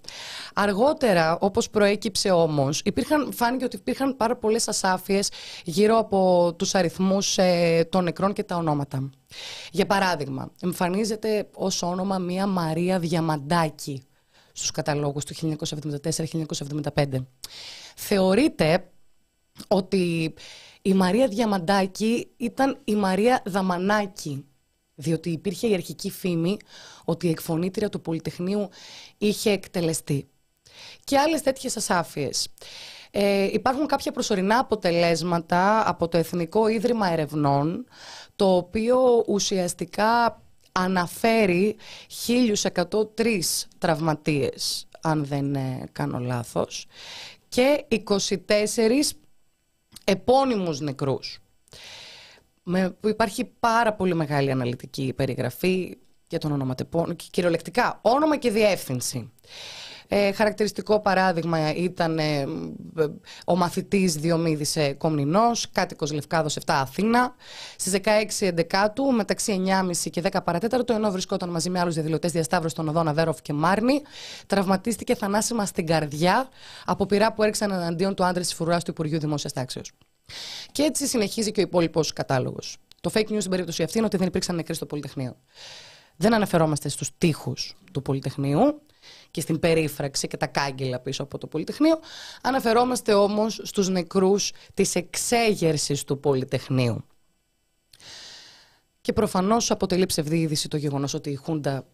Αργότερα, 0.53 1.37
όπως 1.39 1.69
προέκυψε 1.69 2.29
όμως, 2.29 2.81
υπήρχαν, 2.85 3.33
φάνηκε 3.33 3.65
ότι 3.65 3.75
υπήρχαν 3.75 4.17
πάρα 4.17 4.35
πολλές 4.35 4.67
ασάφειες 4.67 5.29
γύρω 5.63 5.97
από 5.97 6.53
τους 6.57 6.75
αριθμούς 6.75 7.37
ε, 7.37 7.87
των 7.91 8.03
νεκρών 8.03 8.33
και 8.33 8.43
τα 8.43 8.55
ονόματα. 8.55 9.09
Για 9.71 9.85
παράδειγμα, 9.85 10.51
εμφανίζεται 10.61 11.47
ως 11.55 11.81
όνομα 11.81 12.17
μία 12.17 12.47
Μαρία 12.47 12.99
Διαμαντάκη 12.99 14.03
στους 14.53 14.71
καταλόγους 14.71 15.25
του 15.25 15.55
1974-1975. 16.93 17.05
Θεωρείται 17.95 18.90
ότι 19.67 20.33
η 20.81 20.93
Μαρία 20.93 21.27
Διαμαντάκη 21.27 22.27
ήταν 22.37 22.79
η 22.83 22.95
Μαρία 22.95 23.41
Δαμανάκη, 23.45 24.45
διότι 24.95 25.29
υπήρχε 25.29 25.67
η 25.67 25.73
αρχική 25.73 26.11
φήμη 26.11 26.57
ότι 27.05 27.27
η 27.27 27.29
εκφωνήτρια 27.29 27.89
του 27.89 28.01
Πολυτεχνείου 28.01 28.69
είχε 29.17 29.51
εκτελεστεί. 29.51 30.27
Και 31.03 31.17
άλλες 31.17 31.41
τέτοιες 31.41 31.77
ασάφειες. 31.77 32.47
Ε, 33.11 33.43
υπάρχουν 33.43 33.85
κάποια 33.87 34.11
προσωρινά 34.11 34.59
αποτελέσματα 34.59 35.89
από 35.89 36.07
το 36.07 36.17
Εθνικό 36.17 36.67
Ίδρυμα 36.67 37.11
Ερευνών, 37.11 37.85
το 38.35 38.55
οποίο 38.55 39.23
ουσιαστικά 39.27 40.41
αναφέρει 40.71 41.75
1103 42.27 43.65
τραυματίες, 43.77 44.87
αν 45.01 45.25
δεν 45.25 45.55
ε, 45.55 45.83
κάνω 45.91 46.19
λάθος, 46.19 46.85
και 47.49 47.85
24 47.89 48.15
επώνυμους 50.11 50.79
νεκρούς. 50.79 51.39
Με, 52.63 52.89
που 52.89 53.07
υπάρχει 53.07 53.45
πάρα 53.59 53.93
πολύ 53.93 54.13
μεγάλη 54.15 54.51
αναλυτική 54.51 55.13
περιγραφή 55.15 55.97
για 56.27 56.39
τον 56.39 56.51
ονοματεπώνυμο 56.51 57.13
και 57.13 57.25
κυριολεκτικά 57.31 57.99
όνομα 58.01 58.37
και 58.37 58.51
διεύθυνση. 58.51 59.31
Ε, 60.13 60.31
χαρακτηριστικό 60.31 60.99
παράδειγμα 60.99 61.75
ήταν 61.75 62.19
ε, 62.19 62.45
ο 63.45 63.55
μαθητής 63.55 64.15
Διομήδης 64.15 64.75
ε, 64.75 64.93
Κομνηνός, 64.93 65.71
κάτοικος 65.71 66.11
Λευκάδος 66.11 66.57
7 66.59 66.61
Αθήνα. 66.65 67.35
Στις 67.75 67.93
16 67.93 67.99
Εντεκάτου, 68.39 69.03
μεταξύ 69.03 69.63
9.30 69.91 70.09
και 70.09 70.21
10 70.31 70.39
παρατέταρτο, 70.43 70.93
ενώ 70.93 71.11
βρισκόταν 71.11 71.49
μαζί 71.49 71.69
με 71.69 71.79
άλλους 71.79 71.93
διαδηλωτές 71.93 72.31
διασταύρωση 72.31 72.75
των 72.75 72.87
οδών 72.87 73.07
Αβέροφ 73.07 73.41
και 73.41 73.53
Μάρνη, 73.53 74.01
τραυματίστηκε 74.47 75.15
θανάσιμα 75.15 75.65
στην 75.65 75.85
καρδιά 75.85 76.49
από 76.85 77.05
πειρά 77.05 77.33
που 77.33 77.43
έριξαν 77.43 77.71
εναντίον 77.71 78.15
του 78.15 78.23
άντρες 78.23 78.45
της 78.45 78.55
φρουράς 78.55 78.83
του 78.83 78.91
Υπουργείου 78.91 79.19
Δημόσιας 79.19 79.53
Τάξεως. 79.53 79.91
Και 80.71 80.83
έτσι 80.83 81.07
συνεχίζει 81.07 81.51
και 81.51 81.59
ο 81.59 81.63
υπόλοιπος 81.63 82.13
κατάλογος. 82.13 82.77
Το 83.01 83.11
fake 83.13 83.29
news 83.29 83.37
στην 83.37 83.49
περίπτωση 83.49 83.83
αυτή 83.83 83.97
είναι 83.97 84.05
ότι 84.05 84.17
δεν 84.17 84.27
υπήρξαν 84.27 84.55
νεκροί 84.55 84.73
στο 84.73 84.85
Πολυτεχνείο. 84.85 85.35
Δεν 86.15 86.33
αναφερόμαστε 86.33 86.89
στους 86.89 87.09
τοίχου 87.17 87.53
του 87.91 88.01
Πολυτεχνείου 88.01 88.81
και 89.31 89.41
στην 89.41 89.59
περίφραξη 89.59 90.27
και 90.27 90.37
τα 90.37 90.47
κάγκελα 90.47 90.99
πίσω 90.99 91.23
από 91.23 91.37
το 91.37 91.47
Πολυτεχνείο. 91.47 91.99
Αναφερόμαστε 92.41 93.13
όμως 93.13 93.59
στους 93.63 93.89
νεκρούς 93.89 94.51
της 94.73 94.95
εξέγερσης 94.95 96.03
του 96.03 96.19
Πολυτεχνείου. 96.19 97.05
Και 99.01 99.13
προφανώς 99.13 99.71
αποτελεί 99.71 100.05
ψευδή 100.05 100.39
είδηση 100.39 100.67
το 100.67 100.77
γεγονός 100.77 101.13
ότι 101.13 101.29
η 101.29 101.35
Χούντα 101.35 101.85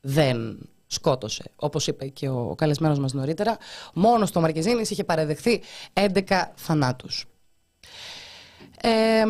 δεν 0.00 0.58
σκότωσε. 0.86 1.50
Όπως 1.56 1.86
είπε 1.86 2.06
και 2.06 2.28
ο 2.28 2.54
καλεσμένος 2.54 2.98
μας 2.98 3.12
νωρίτερα, 3.12 3.56
μόνος 3.94 4.28
στο 4.28 4.40
Μαρκεζίνης 4.40 4.90
είχε 4.90 5.04
παραδεχθεί 5.04 5.60
11 5.92 6.52
θανάτους. 6.54 7.26
Ε, 8.82 9.24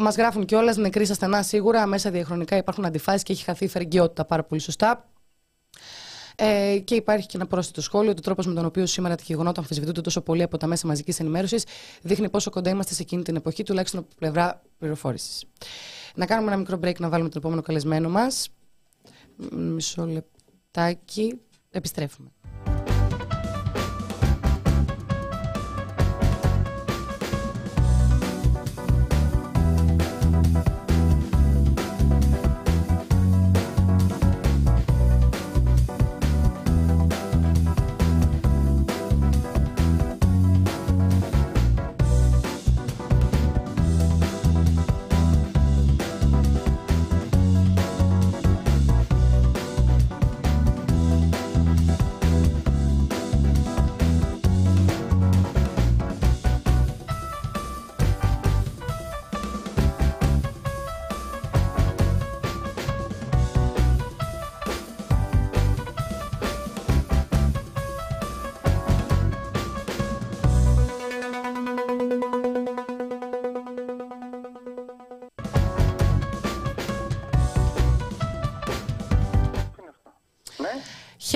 Μας 0.00 0.16
γράφουν 0.16 0.44
κιόλας 0.44 0.76
νεκροί 0.76 1.04
στα 1.04 1.14
στενά 1.14 1.42
σίγουρα. 1.42 1.86
Μέσα 1.86 2.10
διαχρονικά 2.10 2.56
υπάρχουν 2.56 2.84
αντιφάσεις 2.84 3.22
και 3.22 3.32
έχει 3.32 3.44
χαθεί 3.44 3.64
η 3.64 3.68
φερεγγιότητα 3.68 4.24
πάρα 4.24 4.44
πολύ 4.44 4.60
σωστά. 4.60 5.08
Ε, 6.36 6.78
και 6.84 6.94
υπάρχει 6.94 7.26
και 7.26 7.36
ένα 7.36 7.46
πρόσθετο 7.46 7.80
σχόλιο 7.80 8.10
ότι 8.10 8.18
ο 8.18 8.22
τρόπος 8.22 8.46
με 8.46 8.54
τον 8.54 8.64
οποίο 8.64 8.86
σήμερα 8.86 9.16
τα 9.16 9.22
γεγονότα 9.26 9.60
αμφισβητούνται 9.60 10.00
τόσο 10.00 10.20
πολύ 10.20 10.42
από 10.42 10.56
τα 10.56 10.66
μέσα 10.66 10.86
μαζικής 10.86 11.20
ενημέρωσης 11.20 11.64
δείχνει 12.02 12.28
πόσο 12.28 12.50
κοντά 12.50 12.70
είμαστε 12.70 12.94
σε 12.94 13.02
εκείνη 13.02 13.22
την 13.22 13.36
εποχή, 13.36 13.62
τουλάχιστον 13.62 14.00
από 14.00 14.08
πλευρά 14.18 14.62
πληροφόρησης. 14.78 15.44
Να 16.14 16.26
κάνουμε 16.26 16.48
ένα 16.48 16.56
μικρό 16.56 16.78
break 16.82 16.98
να 16.98 17.08
βάλουμε 17.08 17.28
τον 17.28 17.38
επόμενο 17.40 17.62
καλεσμένο 17.62 18.08
μας. 18.08 18.48
Μισό 19.50 20.06
λεπτάκι. 20.06 21.40
Επιστρέφουμε. 21.70 22.28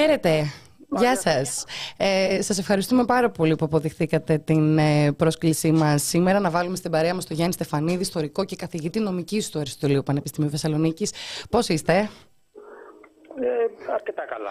Χαίρετε. 0.06 0.52
Γεια 0.98 1.16
σας. 1.16 1.64
Ε, 1.96 2.42
σας 2.42 2.58
ευχαριστούμε 2.58 3.04
πάρα 3.04 3.30
πολύ 3.30 3.56
που 3.56 3.64
αποδειχθήκατε 3.64 4.38
την 4.38 4.78
ε, 4.78 5.12
πρόσκλησή 5.12 5.72
μας 5.72 6.02
σήμερα 6.02 6.40
να 6.40 6.50
βάλουμε 6.50 6.76
στην 6.76 6.90
παρέα 6.90 7.14
μας 7.14 7.24
τον 7.26 7.36
Γιάννη 7.36 7.54
Στεφανίδη, 7.54 8.00
ιστορικό 8.00 8.44
και 8.44 8.56
καθηγητή 8.56 9.00
νομικής 9.00 9.50
του 9.50 9.58
Αριστοτελείου 9.58 10.02
Πανεπιστημίου 10.02 10.50
Θεσσαλονίκης. 10.50 11.12
Πώς 11.50 11.68
είστε; 11.68 11.94
Ε, 11.94 13.92
αρκετά 13.92 14.22
καλά. 14.24 14.50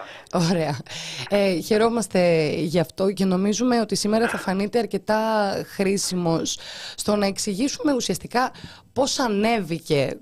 Ωραία. 0.50 0.76
Ε, 1.28 1.60
χαιρόμαστε 1.60 2.48
γι' 2.56 2.80
αυτό 2.80 3.12
και 3.12 3.24
νομίζουμε 3.24 3.80
ότι 3.80 3.94
σήμερα 3.94 4.28
θα 4.28 4.38
φανείτε 4.38 4.78
αρκετά 4.78 5.52
χρήσιμος 5.66 6.58
στο 6.94 7.16
να 7.16 7.26
εξηγήσουμε 7.26 7.94
ουσιαστικά 7.94 8.52
πώς 8.92 9.18
ανέβηκε 9.18 10.18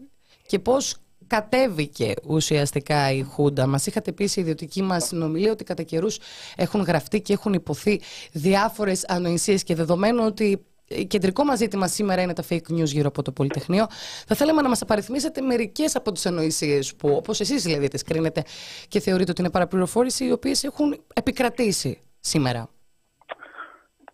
και 0.47 0.59
πώς 0.59 0.97
κατέβηκε 1.27 2.15
ουσιαστικά 2.27 3.11
η 3.11 3.23
Χούντα. 3.23 3.67
Μας 3.67 3.87
είχατε 3.87 4.13
πει 4.13 4.27
σε 4.27 4.41
ιδιωτική 4.41 4.83
μας 4.83 5.07
συνομιλία 5.07 5.53
ότι 5.53 5.65
κατά 5.65 5.83
καιρούς 5.83 6.19
έχουν 6.57 6.81
γραφτεί 6.83 7.21
και 7.21 7.33
έχουν 7.33 7.53
υποθεί 7.53 8.01
διάφορες 8.33 9.05
ανοησίες 9.09 9.63
και 9.63 9.75
δεδομένου 9.75 10.25
ότι 10.25 10.65
κεντρικό 11.07 11.45
μας 11.45 11.59
ζήτημα 11.59 11.87
σήμερα 11.87 12.23
είναι 12.23 12.33
τα 12.33 12.43
fake 12.49 12.71
news 12.71 12.85
γύρω 12.85 13.09
από 13.09 13.23
το 13.23 13.33
Πολυτεχνείο. 13.33 13.87
Θα 14.27 14.35
θέλαμε 14.35 14.63
να 14.63 14.69
μας 14.69 14.83
απαριθμίσετε 14.83 15.41
μερικές 15.41 15.97
από 15.97 16.13
τις 16.13 16.27
ανοησίες 16.27 16.97
που 16.97 17.09
όπως 17.09 17.41
εσείς 17.41 17.63
δηλαδή 17.63 17.89
τις 17.89 18.03
κρίνετε 18.03 18.43
και 18.89 19.01
θεωρείτε 19.01 19.31
ότι 19.31 19.41
είναι 19.41 19.51
παραπληροφόρηση 19.51 20.25
οι 20.25 20.33
οποίες 20.33 20.65
έχουν 20.65 21.05
επικρατήσει 21.15 22.01
σήμερα. 22.21 22.69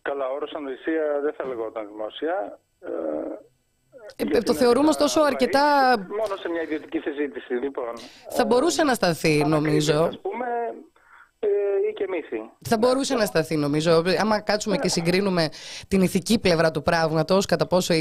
Καλά, 0.03 0.29
όρος 0.29 0.53
ανοησία 0.55 1.21
δεν 1.23 1.35
θα 1.35 1.45
λεγόταν 1.45 1.87
δημόσια. 1.87 2.59
Ε, 2.81 2.89
ε, 4.17 4.41
το 4.41 4.55
θεωρούμε 4.55 4.89
ωστόσο 4.89 5.21
αρκετά. 5.21 5.97
Μόνο 5.99 6.37
σε 6.37 6.49
μια 6.49 6.63
ιδιωτική 6.63 6.99
συζήτηση, 6.99 7.53
λοιπόν. 7.53 7.93
Θα 8.31 8.45
μπορούσε 8.45 8.83
να 8.85 8.95
σταθεί, 8.95 9.45
νομίζω. 9.47 10.03
Ας 10.03 10.21
πούμε, 10.21 10.47
ε, 11.39 11.49
ή 11.91 11.93
και 11.93 12.07
μύθι. 12.09 12.51
Θα 12.69 12.79
μπορούσε 12.79 13.15
να 13.15 13.25
σταθεί, 13.25 13.57
νομίζω. 13.57 14.03
Άμα 14.21 14.41
κάτσουμε 14.41 14.77
και 14.77 14.89
συγκρίνουμε 14.89 15.49
την 15.89 16.03
ηθική 16.03 16.41
πλευρά 16.41 16.71
του 16.71 16.83
πράγματος, 16.83 17.47
κατά 17.47 17.67
πόσο 17.67 17.95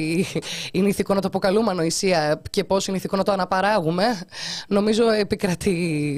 είναι 0.73 0.87
ηθικό 0.87 1.13
να 1.13 1.21
το 1.21 1.27
αποκαλούμε 1.27 1.71
ανοησία 1.71 2.41
και 2.49 2.63
πόσο 2.63 2.85
είναι 2.89 2.97
ηθικό 2.97 3.15
να 3.15 3.23
το 3.23 3.31
αναπαράγουμε, 3.31 4.03
νομίζω 4.67 5.09
επικρατεί 5.09 5.75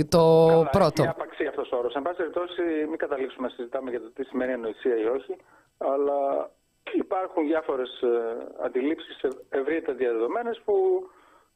το 0.10 0.48
Καλά, 0.48 0.70
πρώτο. 0.70 1.02
Είναι 1.02 1.14
απαξία 1.16 1.50
αυτός 1.50 1.72
ο 1.72 1.78
όρος. 1.78 1.96
Εν 1.96 2.02
πάση 2.02 2.18
περιπτώσει, 2.18 2.62
μην 2.90 2.98
καταλήξουμε 2.98 3.48
να 3.48 3.54
συζητάμε 3.54 3.90
για 3.90 4.02
το 4.02 4.12
τι 4.12 4.24
σημαίνει 4.24 4.52
ανοησία 4.54 4.96
ή 4.98 5.06
όχι, 5.06 5.36
αλλά 5.78 6.50
Υπάρχουν 6.94 7.46
διάφορες 7.48 8.02
ε, 8.02 8.48
αντιλήψεις 8.62 9.22
ευρύτερα 9.50 9.98
διαδεδομένες 9.98 10.62
που 10.66 11.04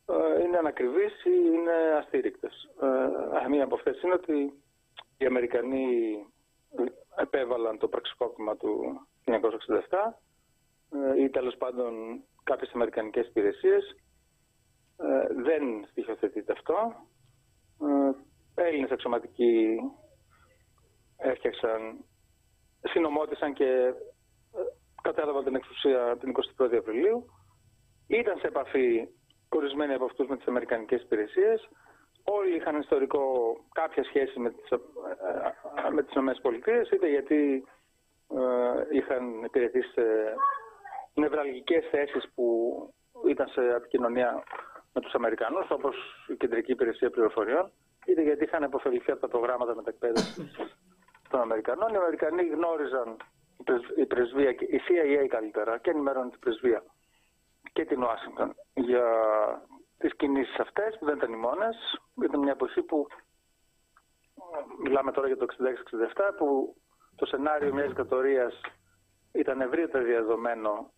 ε, 0.05 0.43
είναι 0.43 0.57
ανακριβείς 0.57 1.23
ή 1.25 1.31
είναι 1.53 1.73
αστήρικτες. 1.97 2.69
Ε, 3.43 3.47
μία 3.47 3.63
από 3.63 3.75
αυτές 3.75 4.01
είναι 4.01 4.13
ότι 4.13 4.53
οι 5.17 5.25
Αμερικανοί 5.25 5.87
επέβαλαν 7.15 7.77
το 7.77 7.87
πραξικόπημα 7.87 8.55
του 8.57 9.01
1967 9.25 9.39
ή 11.17 11.29
τέλος 11.29 11.55
πάντων 11.57 12.23
κάποιες 12.43 12.71
αμερικανικές 12.73 13.27
υπηρεσίες. 13.27 13.95
Δεν 15.43 15.85
στοιχειοθετείται 15.89 16.51
αυτό. 16.51 16.95
Έλληνες 18.55 18.91
αξιωματικοί 18.91 19.77
έφτιαξαν, 21.17 22.05
συνομότησαν 22.81 23.53
και 23.53 23.93
κατέλαβαν 25.09 25.43
την 25.43 25.55
εξουσία 25.55 26.17
την 26.19 26.29
21η 26.57 26.75
Απριλίου. 26.75 27.25
Ήταν 28.07 28.37
σε 28.39 28.47
επαφή 28.47 29.07
ορισμένοι 29.49 29.93
από 29.93 30.05
αυτούς 30.05 30.27
με 30.27 30.37
τις 30.37 30.47
Αμερικανικές 30.47 31.01
υπηρεσίες. 31.01 31.69
Όλοι 32.23 32.55
είχαν 32.55 32.79
ιστορικό 32.79 33.23
κάποια 33.71 34.03
σχέση 34.03 34.39
με 34.39 34.49
τις, 34.49 34.69
ε, 34.69 34.75
ε, 34.75 35.89
με 35.91 36.03
τις 36.03 36.15
ΗΠΑ, 36.15 36.95
είτε 36.95 37.07
γιατί 37.09 37.63
ε, 38.29 38.97
είχαν 38.97 39.43
υπηρετήσει 39.43 39.89
σε 39.91 40.03
νευραλγικές 41.13 41.83
θέσεις 41.91 42.23
που 42.35 42.45
ήταν 43.27 43.47
σε 43.47 43.61
επικοινωνία 43.61 44.43
με 44.93 45.01
τους 45.01 45.13
Αμερικανούς, 45.13 45.69
όπως 45.69 45.95
η 46.27 46.35
Κεντρική 46.35 46.71
Υπηρεσία 46.71 47.09
Πληροφοριών, 47.09 47.71
είτε 48.05 48.21
γιατί 48.21 48.43
είχαν 48.43 48.63
αποφεληθεί 48.63 49.11
από 49.11 49.21
τα 49.21 49.27
προγράμματα 49.27 49.75
μετακπαίδευσης 49.75 50.55
των 51.29 51.39
Αμερικανών. 51.39 51.93
Οι 51.93 51.97
Αμερικανοί 51.97 52.43
γνώριζαν 52.43 53.17
η 53.97 54.05
πρεσβεία, 54.05 54.49
η 54.49 54.79
CIA 54.87 55.27
καλύτερα 55.27 55.77
και 55.77 55.89
ενημέρωνε 55.89 56.29
την 56.29 56.39
πρεσβεία 56.39 56.83
και 57.73 57.85
την 57.85 58.03
Ουάσιγκτον 58.03 58.55
για 58.73 59.05
τις 59.97 60.15
κινήσεις 60.15 60.59
αυτές 60.59 60.97
που 60.99 61.05
δεν 61.05 61.17
ήταν 61.17 61.33
οι 61.33 61.37
μόνες. 61.37 61.75
Ήταν 62.23 62.39
μια 62.39 62.51
εποχή 62.51 62.81
που 62.81 63.07
μιλάμε 64.83 65.11
τώρα 65.11 65.27
για 65.27 65.37
το 65.37 65.45
66-67 65.45 66.35
που 66.37 66.75
το 67.15 67.25
σενάριο 67.25 67.73
μιας 67.73 67.87
δικτατορίας 67.87 68.61
ήταν 69.31 69.61
ευρύτερα 69.61 70.03
διαδομένο 70.03 70.91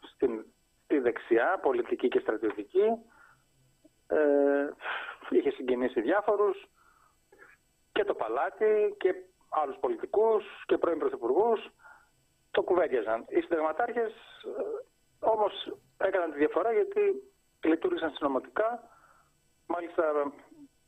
στην 0.00 0.44
τη 0.86 0.98
δεξιά, 0.98 1.58
πολιτική 1.62 2.08
και 2.08 2.20
στρατιωτική. 2.20 2.84
Ε, 4.06 4.68
είχε 5.30 5.50
συγκινήσει 5.50 6.00
διάφορους 6.00 6.68
και 7.92 8.04
το 8.04 8.14
παλάτι 8.14 8.94
και 8.98 9.14
άλλους 9.62 9.76
πολιτικούς 9.80 10.44
και 10.66 10.78
πρώην 10.78 10.98
πρωθυπουργούς 10.98 11.60
το 12.50 12.62
κουβέντιαζαν. 12.62 13.24
Οι 13.28 13.40
συνταγματάρχες 13.40 14.12
ε, 14.12 14.62
όμως 15.18 15.52
έκαναν 15.98 16.30
τη 16.32 16.38
διαφορά 16.38 16.72
γιατί 16.72 17.00
λειτουργήσαν 17.64 18.10
συνωμοτικά. 18.10 18.82
Μάλιστα 19.66 20.32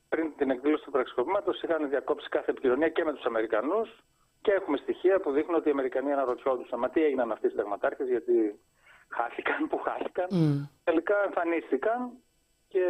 πριν 0.09 0.33
την 0.37 0.51
εκδήλωση 0.51 0.85
του 0.85 0.91
πραξικοπήματος 0.91 1.63
είχαν 1.63 1.89
διακόψει 1.89 2.29
κάθε 2.29 2.51
επικοινωνία 2.51 2.89
και 2.89 3.05
με 3.05 3.13
τους 3.13 3.25
Αμερικανούς 3.25 3.89
και 4.41 4.53
έχουμε 4.53 4.77
στοιχεία 4.77 5.21
που 5.21 5.31
δείχνουν 5.31 5.55
ότι 5.55 5.69
οι 5.69 5.73
Αμερικανοί 5.73 6.13
αναρωτιόντουσαν 6.13 6.79
μα 6.79 6.89
τι 6.89 7.05
έγιναν 7.05 7.33
αυτοί 7.33 7.47
οι 7.47 7.51
συνταγματάρχες 7.51 8.09
γιατί 8.09 8.61
χάθηκαν, 9.09 9.69
που 9.69 9.79
χάθηκαν. 9.79 10.29
Mm. 10.31 10.69
Τελικά 10.85 11.25
εμφανίστηκαν 11.25 12.11
και 12.69 12.87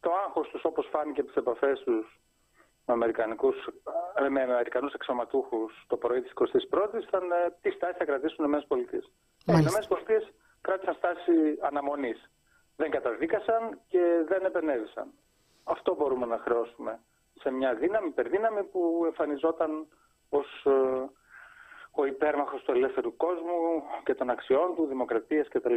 το 0.00 0.10
άγχος 0.24 0.48
τους 0.48 0.64
όπως 0.64 0.88
φάνηκε 0.90 1.20
από 1.20 1.28
τις 1.28 1.38
επαφές 1.38 1.80
τους 1.80 2.20
με, 2.86 2.92
Αμερικανικούς, 2.92 3.56
ε, 3.66 3.70
με 4.30 4.42
Αμερικανούς 4.42 4.92
εξωματούχους 4.92 5.84
το 5.86 5.96
πρωί 5.96 6.20
της 6.22 6.32
21ης 6.34 7.02
ήταν 7.08 7.30
ε, 7.30 7.56
τι 7.60 7.70
στάση 7.70 7.94
θα 7.98 8.04
κρατήσουν 8.04 8.44
οι 8.44 8.58
ΗΠΑ. 8.62 8.76
Οι 8.78 9.60
ΗΠΑ 9.60 9.96
κράτησαν 10.60 10.94
στάση 10.94 11.32
αναμονής. 11.60 12.30
Δεν 12.76 12.90
καταδίκασαν 12.90 13.80
και 13.88 14.02
δεν 14.28 14.44
επενέβησαν. 14.44 15.12
Αυτό 15.64 15.94
μπορούμε 15.94 16.26
να 16.26 16.38
χρεώσουμε 16.38 17.00
σε 17.40 17.50
μια 17.50 17.74
δύναμη, 17.74 18.08
υπερδύναμη 18.08 18.62
που 18.64 19.02
εμφανιζόταν 19.04 19.86
ως 20.28 20.64
ε, 20.64 20.70
ο 21.90 22.04
υπέρμαχος 22.04 22.62
του 22.62 22.70
ελεύθερου 22.70 23.16
κόσμου 23.16 23.82
και 24.04 24.14
των 24.14 24.30
αξιών 24.30 24.74
του, 24.76 24.86
δημοκρατίας 24.86 25.48
κτλ. 25.48 25.74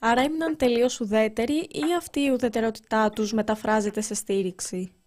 Άρα 0.00 0.20
έμειναν 0.20 0.56
τελείως 0.56 1.00
ουδέτεροι 1.00 1.56
ή 1.56 1.94
αυτή 1.96 2.20
η 2.20 2.30
ουδετερότητά 2.30 3.10
τους 3.10 3.32
μεταφράζεται 3.32 4.00
σε 4.00 4.14
στήριξη; 4.14 5.05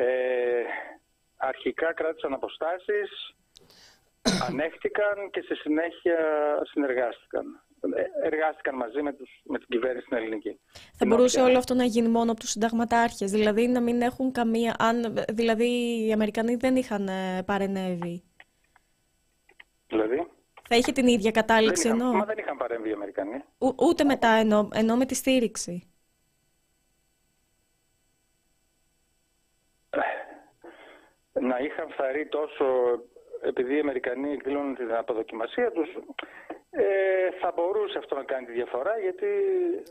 Ε, 0.00 0.62
αρχικά 1.36 1.92
κράτησαν 1.92 2.32
αποστάσεις, 2.32 3.36
ανέχτηκαν 4.48 5.30
και 5.30 5.40
στη 5.40 5.54
συνέχεια 5.54 6.18
συνεργάστηκαν. 6.70 7.62
εργάστηκαν 8.22 8.74
μαζί 8.74 9.02
με, 9.02 9.12
τους, 9.12 9.30
με 9.44 9.58
την 9.58 9.68
κυβέρνηση 9.68 10.04
στην 10.06 10.16
ελληνική. 10.16 10.60
Θα 10.96 11.06
μπορούσε 11.06 11.40
όλο 11.40 11.58
αυτό 11.58 11.74
να 11.74 11.84
γίνει 11.84 12.08
μόνο 12.08 12.30
από 12.30 12.40
τους 12.40 12.50
συνταγματάρχες, 12.50 13.30
δηλαδή 13.30 13.66
να 13.66 13.80
μην 13.80 14.02
έχουν 14.02 14.32
καμία... 14.32 14.76
Αν, 14.78 15.24
δηλαδή 15.28 15.68
οι 16.06 16.12
Αμερικανοί 16.12 16.54
δεν 16.54 16.76
είχαν 16.76 17.08
ε, 17.08 17.42
παρενέβη. 17.46 18.22
Δηλαδή... 19.86 20.26
Θα 20.68 20.76
είχε 20.76 20.92
την 20.92 21.06
ίδια 21.06 21.30
κατάληξη 21.30 21.88
δεν 21.88 22.00
ενώ... 22.00 22.12
Μα 22.12 22.24
δεν 22.24 22.38
είχαν 22.38 22.56
παρέμβει 22.56 22.88
οι 22.88 22.92
Αμερικανοί. 22.92 23.44
Ο, 23.58 23.86
ούτε 23.86 24.04
μετά 24.04 24.28
ενώ, 24.28 24.68
ενώ 24.72 24.96
με 24.96 25.06
τη 25.06 25.14
στήριξη. 25.14 25.92
Να 31.40 31.58
είχαν 31.58 31.88
φθαρεί 31.90 32.26
τόσο 32.26 32.66
επειδή 33.42 33.76
οι 33.76 33.80
Αμερικανοί 33.80 34.32
εκδηλώνουν 34.32 34.74
την 34.74 34.94
αποδοκιμασία 34.94 35.70
τους, 35.70 35.88
ε, 36.70 36.84
θα 37.40 37.52
μπορούσε 37.54 37.98
αυτό 37.98 38.14
να 38.14 38.22
κάνει 38.22 38.46
τη 38.46 38.52
διαφορά 38.52 38.98
γιατί 38.98 39.26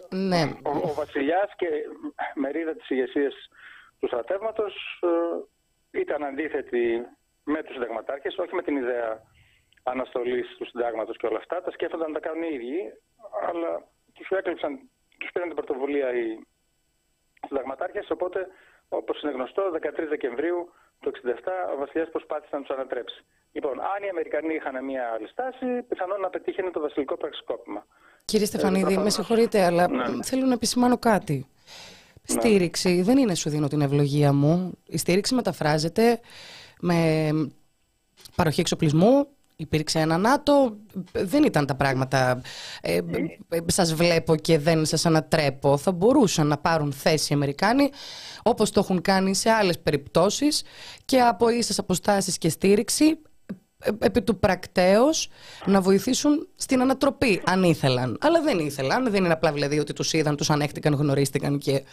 ναι. 0.09 0.43
ο, 0.63 0.69
ο 0.69 0.93
βασιλιάς 0.93 1.51
και 1.55 1.67
μερίδα 2.33 2.75
της 2.75 2.89
ηγεσίας 2.89 3.33
του 3.99 4.07
στρατεύματος 4.07 4.73
ε, 5.93 5.99
ήταν 5.99 6.23
αντίθετη 6.23 7.05
με 7.43 7.63
τους 7.63 7.73
συνταγματάρχες, 7.73 8.37
όχι 8.37 8.55
με 8.55 8.61
την 8.61 8.75
ιδέα 8.75 9.21
αναστολής 9.83 10.55
του 10.57 10.65
συντάγματος 10.65 11.17
και 11.17 11.25
όλα 11.25 11.37
αυτά. 11.37 11.61
Τα 11.61 11.71
σκέφτονταν 11.71 12.11
να 12.11 12.19
τα 12.19 12.27
κάνουν 12.27 12.43
οι 12.43 12.53
ίδιοι, 12.53 12.93
αλλά 13.47 13.83
τους 14.13 14.29
έκλειψαν, 14.29 14.89
τους 15.17 15.31
πήραν 15.31 15.47
την 15.47 15.57
πρωτοβουλία 15.57 16.13
οι 16.13 16.39
συνταγματάρχες, 17.47 18.09
οπότε 18.09 18.47
όπως 18.89 19.21
είναι 19.21 19.31
γνωστό, 19.31 19.71
13 19.71 20.07
Δεκεμβρίου 20.09 20.69
το 20.99 21.11
1967 21.23 21.73
ο 21.73 21.77
βασιλιάς 21.77 22.09
προσπάθησε 22.09 22.55
να 22.55 22.61
τους 22.61 22.75
ανατρέψει. 22.75 23.23
Λοιπόν, 23.51 23.79
αν 23.79 24.03
οι 24.05 24.09
Αμερικανοί 24.09 24.53
είχαν 24.53 24.85
μια 24.85 25.03
άλλη 25.13 25.27
στάση, 25.27 25.65
πιθανόν 25.87 26.19
να 26.19 26.29
πετύχαινε 26.29 26.71
το 26.71 26.79
βασιλικό 26.79 27.17
πραξικόπημα. 27.17 27.85
Κύριε 28.25 28.45
Στεφανίδη, 28.45 28.93
ε, 28.93 28.97
με 28.97 29.09
συγχωρείτε, 29.09 29.65
αλλά 29.65 29.87
ναι. 29.87 30.23
θέλω 30.23 30.45
να 30.45 30.53
επισημάνω 30.53 30.97
κάτι. 30.97 31.47
Ναι. 32.33 32.39
Στήριξη 32.39 33.01
δεν 33.01 33.17
είναι 33.17 33.35
σου 33.35 33.49
δίνω 33.49 33.67
την 33.67 33.81
ευλογία 33.81 34.33
μου. 34.33 34.77
Η 34.85 34.97
στήριξη 34.97 35.35
μεταφράζεται 35.35 36.19
με 36.81 37.29
παροχή 38.35 38.59
εξοπλισμού, 38.59 39.27
υπήρξε 39.59 39.99
ένα 39.99 40.17
ΝΑΤΟ, 40.17 40.77
δεν 41.11 41.43
ήταν 41.43 41.65
τα 41.65 41.75
πράγματα 41.75 42.41
ε, 42.81 42.99
ε, 43.49 43.59
σας 43.65 43.93
βλέπω 43.93 44.35
και 44.35 44.57
δεν 44.59 44.85
σας 44.85 45.05
ανατρέπω. 45.05 45.77
Θα 45.77 45.91
μπορούσαν 45.91 46.47
να 46.47 46.57
πάρουν 46.57 46.93
θέση 46.93 47.31
οι 47.31 47.35
Αμερικάνοι 47.35 47.89
όπως 48.43 48.71
το 48.71 48.79
έχουν 48.79 49.01
κάνει 49.01 49.35
σε 49.35 49.49
άλλες 49.49 49.79
περιπτώσεις 49.79 50.63
και 51.05 51.19
από 51.19 51.49
ίσες 51.49 51.79
αποστάσεις 51.79 52.37
και 52.37 52.49
στήριξη 52.49 53.21
ε, 53.79 53.89
επί 53.99 54.21
του 54.21 54.39
πρακτέως 54.39 55.29
να 55.65 55.81
βοηθήσουν 55.81 56.47
στην 56.55 56.81
ανατροπή 56.81 57.41
αν 57.45 57.63
ήθελαν. 57.63 58.17
Αλλά 58.21 58.41
δεν 58.41 58.59
ήθελαν, 58.59 59.11
δεν 59.11 59.23
είναι 59.23 59.33
απλά 59.33 59.51
δηλαδή 59.51 59.79
ότι 59.79 59.93
τους 59.93 60.13
είδαν, 60.13 60.35
τους 60.35 60.49
ανέχτηκαν, 60.49 60.93
γνωρίστηκαν 60.93 61.57
και 61.57 61.83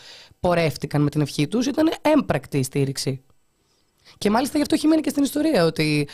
πορεύτηκαν 0.41 1.03
με 1.03 1.11
την 1.11 1.21
ευχή 1.21 1.49
τους. 1.49 1.67
Ήταν 1.67 1.93
έμπρακτη 2.03 2.59
η 2.59 2.63
στήριξη. 2.63 3.25
Και 4.19 4.31
μάλιστα 4.31 4.57
γι' 4.57 4.63
αυτό 4.63 4.75
έχει 4.75 4.87
μείνει 4.87 5.01
και 5.01 5.09
στην 5.09 5.23
ιστορία 5.23 5.65
ότι. 5.65 6.09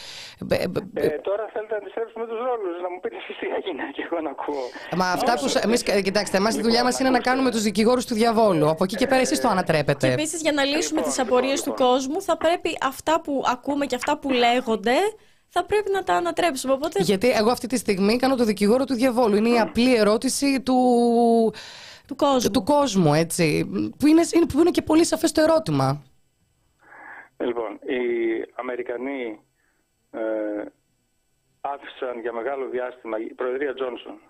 Ε, 0.48 0.54
ε, 0.54 1.08
τώρα 1.08 1.44
θέλετε 1.52 1.72
να 1.74 1.76
αντιστρέψουμε 1.76 2.26
τους 2.26 2.38
ρόλους, 2.38 2.74
να 2.82 2.90
μου 2.90 3.00
πείτε 3.00 3.16
εσείς 3.16 3.36
τι 3.40 3.46
έγινε 3.58 3.82
και 3.96 4.02
εγώ 4.10 4.20
να 4.20 4.30
ακούω. 4.30 4.64
Μα 4.96 5.06
αυτά 5.10 5.32
που. 5.40 5.46
Εμείς, 5.62 5.82
κοιτάξτε, 5.82 6.36
εμάς 6.36 6.56
η 6.56 6.60
δουλειά 6.60 6.82
μας 6.84 6.98
είναι 6.98 7.10
να 7.10 7.20
κάνουμε 7.20 7.50
τους 7.50 7.62
δικηγόρους 7.62 8.06
του 8.06 8.14
διαβόλου. 8.14 8.68
Από 8.68 8.84
εκεί 8.84 8.96
και 8.96 9.06
πέρα 9.06 9.20
εσείς 9.20 9.40
το 9.40 9.48
ανατρέπετε. 9.48 10.06
Και 10.06 10.12
επίσης 10.12 10.40
για 10.40 10.52
να 10.52 10.64
λύσουμε 10.64 11.02
τις 11.02 11.18
απορίες 11.18 11.62
του 11.62 11.74
κόσμου, 11.74 12.22
θα 12.22 12.36
πρέπει 12.36 12.78
αυτά 12.80 13.20
που 13.20 13.42
ακούμε 13.46 13.86
και 13.86 13.94
αυτά 13.94 14.18
που 14.18 14.30
λέγονται 14.30 14.96
θα 15.52 15.64
πρέπει 15.64 15.90
να 15.90 16.02
τα 16.02 16.14
ανατρέψουμε. 16.14 16.72
Οπότε... 16.72 17.02
Γιατί 17.02 17.30
εγώ 17.30 17.50
αυτή 17.50 17.66
τη 17.66 17.76
στιγμή 17.76 18.16
κάνω 18.16 18.36
το 18.36 18.44
δικηγόρο 18.44 18.84
του 18.84 18.94
διαβόλου. 18.94 19.36
Είναι 19.36 19.48
η 19.48 19.58
απλή 19.58 19.96
ερώτηση 19.96 20.60
του, 20.60 20.74
του 22.06 22.16
κόσμου. 22.16 22.50
Του 22.50 22.62
κόσμου 22.62 23.14
έτσι. 23.14 23.64
Που 23.98 24.06
είναι, 24.06 24.22
που 24.52 24.60
είναι 24.60 24.70
και 24.70 24.82
πολύ 24.82 25.04
σαφές 25.04 25.32
το 25.32 25.40
ερώτημα. 25.40 26.02
Λοιπόν, 27.40 27.78
οι 27.82 28.00
Αμερικανοί 28.54 29.44
ε, 30.10 30.64
άφησαν 31.60 32.20
για 32.20 32.32
μεγάλο 32.32 32.68
διάστημα, 32.68 33.18
η 33.18 33.34
Προεδρία 33.34 33.74
Τζόνσον 33.74 34.20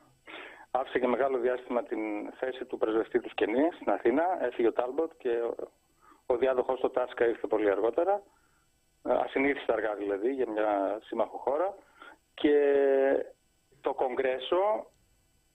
άφησε 0.71 0.99
για 0.99 1.09
μεγάλο 1.09 1.39
διάστημα 1.39 1.83
την 1.83 2.33
θέση 2.39 2.65
του 2.65 2.79
πρεσβευτή 2.79 3.21
του 3.21 3.31
Σκενή 3.31 3.69
στην 3.75 3.91
Αθήνα, 3.91 4.45
έφυγε 4.45 4.69
ο 4.69 4.73
Τάλμποτ 4.73 5.11
και 5.19 5.29
ο, 5.29 5.55
ο 6.27 6.37
διάδοχος 6.37 6.81
του 6.81 6.91
Τάσκα 6.91 7.27
ήρθε 7.29 7.47
πολύ 7.47 7.71
αργότερα, 7.71 8.23
ε, 9.09 9.13
ασυνήθιστα 9.13 9.73
αργά 9.73 9.95
δηλαδή 9.95 10.33
για 10.33 10.51
μια 10.51 10.99
σύμμαχο 11.03 11.37
χώρα 11.37 11.75
και 12.35 12.57
το 13.81 13.95
Κογκρέσο 13.95 14.91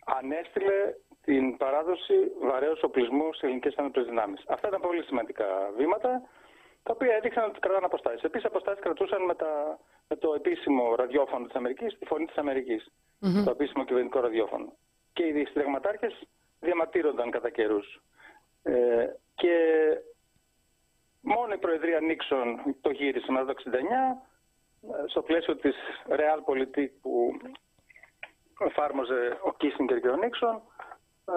ανέστηλε 0.05 0.93
την 1.21 1.57
παράδοση 1.57 2.13
βαρέως 2.41 2.83
οπλισμού 2.83 3.33
σε 3.33 3.45
ελληνικές 3.45 3.75
άνοπλες 3.75 4.05
δυνάμεις. 4.05 4.43
Αυτά 4.47 4.67
ήταν 4.67 4.81
πολύ 4.81 5.03
σημαντικά 5.03 5.45
βήματα 5.77 6.21
τα 6.85 6.93
οποία 6.93 7.15
έδειξαν 7.15 7.43
ότι 7.43 7.59
κρατάνε 7.59 7.85
αποστάσεις. 7.85 8.21
Επίσης, 8.21 8.45
αποστάσεις 8.45 8.83
κρατούσαν 8.83 9.23
με, 9.23 9.35
τα, 9.35 9.79
με 10.07 10.15
το 10.15 10.33
επίσημο 10.33 10.95
ραδιόφωνο 10.95 11.45
της 11.45 11.55
Αμερικής, 11.55 11.97
τη 11.97 12.05
φωνή 12.05 12.25
της 12.25 12.35
αμερικη 12.35 12.81
Το 13.45 13.51
επίσημο 13.51 13.85
κυβερνητικό 13.85 14.19
ραδιόφωνο. 14.19 14.73
Και 15.13 15.23
οι 15.23 15.45
συνταγματάρχες 15.45 16.27
διαμαρτύρονταν 16.59 17.31
κατά 17.31 17.49
καιρούς. 17.49 18.01
Ε, 18.63 19.07
και 19.35 19.55
μόνο 21.21 21.53
η 21.53 21.57
Προεδρία 21.57 21.99
Νίξον 21.99 22.75
το 22.81 22.89
γύρισε 22.89 23.31
μετά 23.31 23.53
το 23.53 23.53
1969 23.53 25.07
στο 25.07 25.21
πλαίσιο 25.21 25.55
της 25.55 25.75
Realpolitik 26.07 26.89
που 27.01 27.37
εφάρμοζε 28.59 29.37
ο 29.43 29.53
Κίσινγκερ 29.53 29.99
και 29.99 30.09
ο 30.09 30.15
Νίξον 30.15 30.61
ε, 31.25 31.33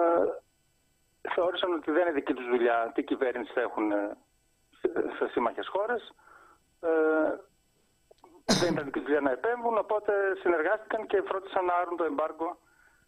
θεώρησαν 1.33 1.73
ότι 1.73 1.91
δεν 1.91 2.01
είναι 2.01 2.11
δική 2.11 2.33
τους 2.33 2.47
δουλειά 2.47 2.91
τι 2.95 3.03
κυβέρνηση 3.03 3.51
θα 3.53 3.61
έχουν 3.61 3.91
ε, 3.91 4.17
σε 5.17 5.27
σύμμαχες 5.31 5.67
χώρες. 5.67 6.13
Ε, 6.81 6.89
δεν 8.59 8.71
ήταν 8.73 8.85
δική 8.85 8.99
δουλειά 8.99 9.21
να 9.21 9.31
επέμβουν, 9.31 9.77
οπότε 9.77 10.13
συνεργάστηκαν 10.41 11.07
και 11.07 11.21
φρόντισαν 11.21 11.65
να 11.65 11.73
άρουν 11.73 11.97
το 11.97 12.03
εμπάργκο 12.03 12.57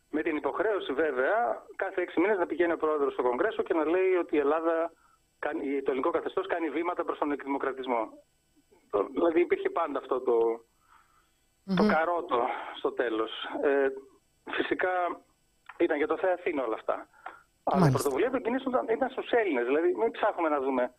με 0.09 0.21
την 0.21 0.35
υποχρέωση 0.35 0.93
βέβαια 0.93 1.63
κάθε 1.75 2.01
έξι 2.01 2.19
μήνες 2.19 2.37
να 2.37 2.45
πηγαίνει 2.45 2.71
ο 2.71 2.77
πρόεδρος 2.77 3.13
στο 3.13 3.21
Κογκρέσο 3.21 3.63
και 3.63 3.73
να 3.73 3.85
λέει 3.85 4.13
ότι 4.15 4.35
η 4.35 4.39
Ελλάδα, 4.39 4.91
κάνει, 5.39 5.81
το 5.81 5.91
ελληνικό 5.91 6.09
καθεστώς 6.09 6.47
κάνει 6.47 6.69
βήματα 6.69 7.03
προς 7.03 7.17
τον 7.17 7.31
εκδημοκρατισμό. 7.31 8.09
Δηλαδή 9.13 9.39
υπήρχε 9.39 9.69
πάντα 9.69 9.99
αυτό 9.99 10.21
το, 10.21 10.37
mm-hmm. 10.39 11.75
το 11.75 11.87
καρότο 11.87 12.47
στο 12.77 12.91
τέλος. 12.91 13.31
Ε, 13.63 13.87
φυσικά 14.51 14.89
ήταν 15.77 15.97
για 15.97 16.07
το 16.07 16.17
Θεό 16.17 16.31
Αθήνα 16.33 16.63
όλα 16.63 16.75
αυτά. 16.75 17.07
Αλλά 17.63 17.87
η 17.87 17.91
πρωτοβουλία 17.91 18.31
του 18.31 18.41
κινήσεων 18.41 18.73
ήταν, 18.73 18.95
ήταν 18.95 19.09
στους 19.09 19.29
Έλληνες. 19.29 19.65
Δηλαδή, 19.65 19.95
μην 19.95 20.11
ψάχνουμε 20.11 20.49
να 20.49 20.59
δούμε 20.59 20.93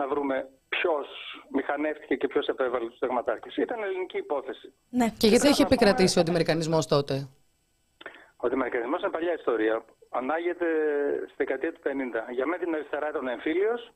να 0.00 0.08
βρούμε 0.08 0.48
ποιος 0.68 1.06
μηχανεύτηκε 1.50 2.14
και 2.16 2.26
ποιος 2.26 2.46
επέβαλε 2.46 2.86
τους 2.88 2.96
στεγματάρχε. 2.96 3.48
Ήταν 3.62 3.82
ελληνική 3.82 4.18
υπόθεση. 4.18 4.72
Ναι. 4.90 5.08
Και 5.18 5.26
γιατί 5.26 5.48
έχει 5.48 5.62
επικρατήσει 5.62 6.18
ο 6.18 6.20
αντιμερικανισμός 6.20 6.86
τότε; 6.86 7.28
Ο 8.36 8.46
αντιμερικανισμός 8.46 9.00
είναι 9.02 9.10
παλιά 9.10 9.34
ιστορία. 9.34 9.84
Ανάγεται 10.10 10.66
στη 11.24 11.34
δεκαετία 11.36 11.72
του 11.72 11.80
50. 11.84 12.32
Για 12.36 12.46
μένα 12.46 12.62
την 12.64 12.74
αριστερά 12.74 13.08
ήταν 13.08 13.28
εμφύλιος, 13.28 13.92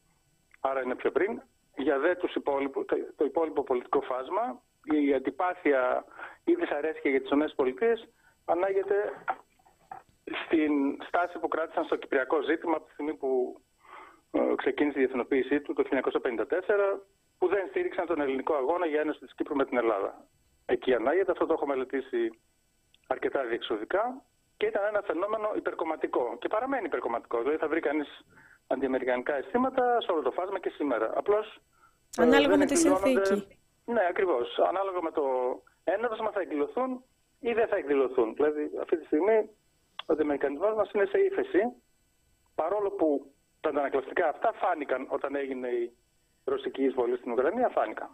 άρα 0.61 0.83
είναι 0.83 0.95
πιο 0.95 1.11
πριν. 1.11 1.43
Για 1.77 1.99
δε 1.99 2.15
τους 2.15 2.35
υπόλοιπου, 2.35 2.85
το 3.17 3.25
υπόλοιπο 3.25 3.63
πολιτικό 3.63 4.01
φάσμα, 4.01 4.63
η 4.85 5.15
αντιπάθεια 5.15 6.05
ή 6.45 6.55
δυσαρέσκεια 6.55 7.11
για 7.11 7.21
τις 7.21 7.31
ΗΠΑ 7.31 7.93
ανάγεται 8.45 8.97
στην 10.45 11.03
στάση 11.09 11.39
που 11.39 11.49
κράτησαν 11.49 11.85
στο 11.85 11.97
κυπριακό 11.97 12.43
ζήτημα 12.43 12.77
από 12.77 12.87
τη 12.87 12.93
στιγμή 12.93 13.15
που 13.15 13.31
ε, 13.57 13.72
ξεκίνησε 14.57 14.99
η 15.01 15.05
διεθνοποίησή 15.05 15.61
του 15.61 15.73
το 15.73 15.83
1954 15.91 16.45
που 17.39 17.49
δεν 17.49 17.67
στήριξαν 17.69 18.07
τον 18.07 18.21
ελληνικό 18.21 18.55
αγώνα 18.55 18.87
για 18.87 19.01
ένωση 19.01 19.19
της 19.19 19.35
Κύπρου 19.35 19.57
με 19.57 19.65
την 19.65 19.79
Ελλάδα. 19.79 20.27
Εκεί 20.67 20.95
ανάγεται, 20.95 21.31
αυτό 21.31 21.47
το 21.47 21.53
έχω 21.53 21.67
μελετήσει 21.67 22.41
αρκετά 23.07 23.45
διεξοδικά 23.45 24.23
και 24.57 24.67
ήταν 24.67 24.83
ένα 24.87 25.03
φαινόμενο 25.03 25.53
υπερκομματικό 25.57 26.37
και 26.41 26.49
παραμένει 26.49 26.85
υπερκομματικό. 26.85 27.39
Δηλαδή 27.39 27.57
θα 27.57 27.69
βρει 27.69 27.81
κανείς 27.81 28.09
αντιαμερικανικά 28.67 29.35
αισθήματα 29.35 30.01
σε 30.01 30.13
όλο 30.13 30.23
το 30.23 30.31
φάσμα 30.31 30.59
και 30.61 30.69
σήμερα. 30.69 31.13
Απλώς. 31.15 31.61
Ε, 32.19 32.23
Ανάλογα 32.23 32.57
με 32.57 32.65
τη 32.65 32.77
συνθήκη. 32.77 33.47
Ναι, 33.85 34.07
ακριβώς. 34.09 34.59
Ανάλογα 34.69 35.03
με 35.03 35.11
το 35.11 35.25
έναυσμα 35.85 36.31
θα 36.31 36.41
εκδηλωθούν 36.41 37.05
ή 37.41 37.53
δεν 37.53 37.69
θα 37.69 37.77
εκδηλωθούν. 37.77 38.35
Δηλαδή 38.35 38.71
αυτή 38.81 38.99
τη 38.99 39.05
στιγμή 39.05 39.39
ο 40.07 40.13
αντιαμερικανισμός 40.13 40.75
μας 40.75 40.91
είναι 40.91 41.05
σε 41.05 41.19
ύφεση 41.19 41.63
παρόλο 42.55 42.91
που 42.91 43.33
τα 43.63 43.69
αντανακλαστικά 43.69 44.29
αυτά 44.29 44.53
φάνηκαν 44.53 45.07
όταν 45.09 45.35
έγινε 45.35 45.69
η 45.69 45.93
ρωσική 46.45 46.83
εισβολή 46.83 47.17
στην 47.17 47.33
Ουκρανία, 47.33 47.69
φάνηκαν. 47.69 48.09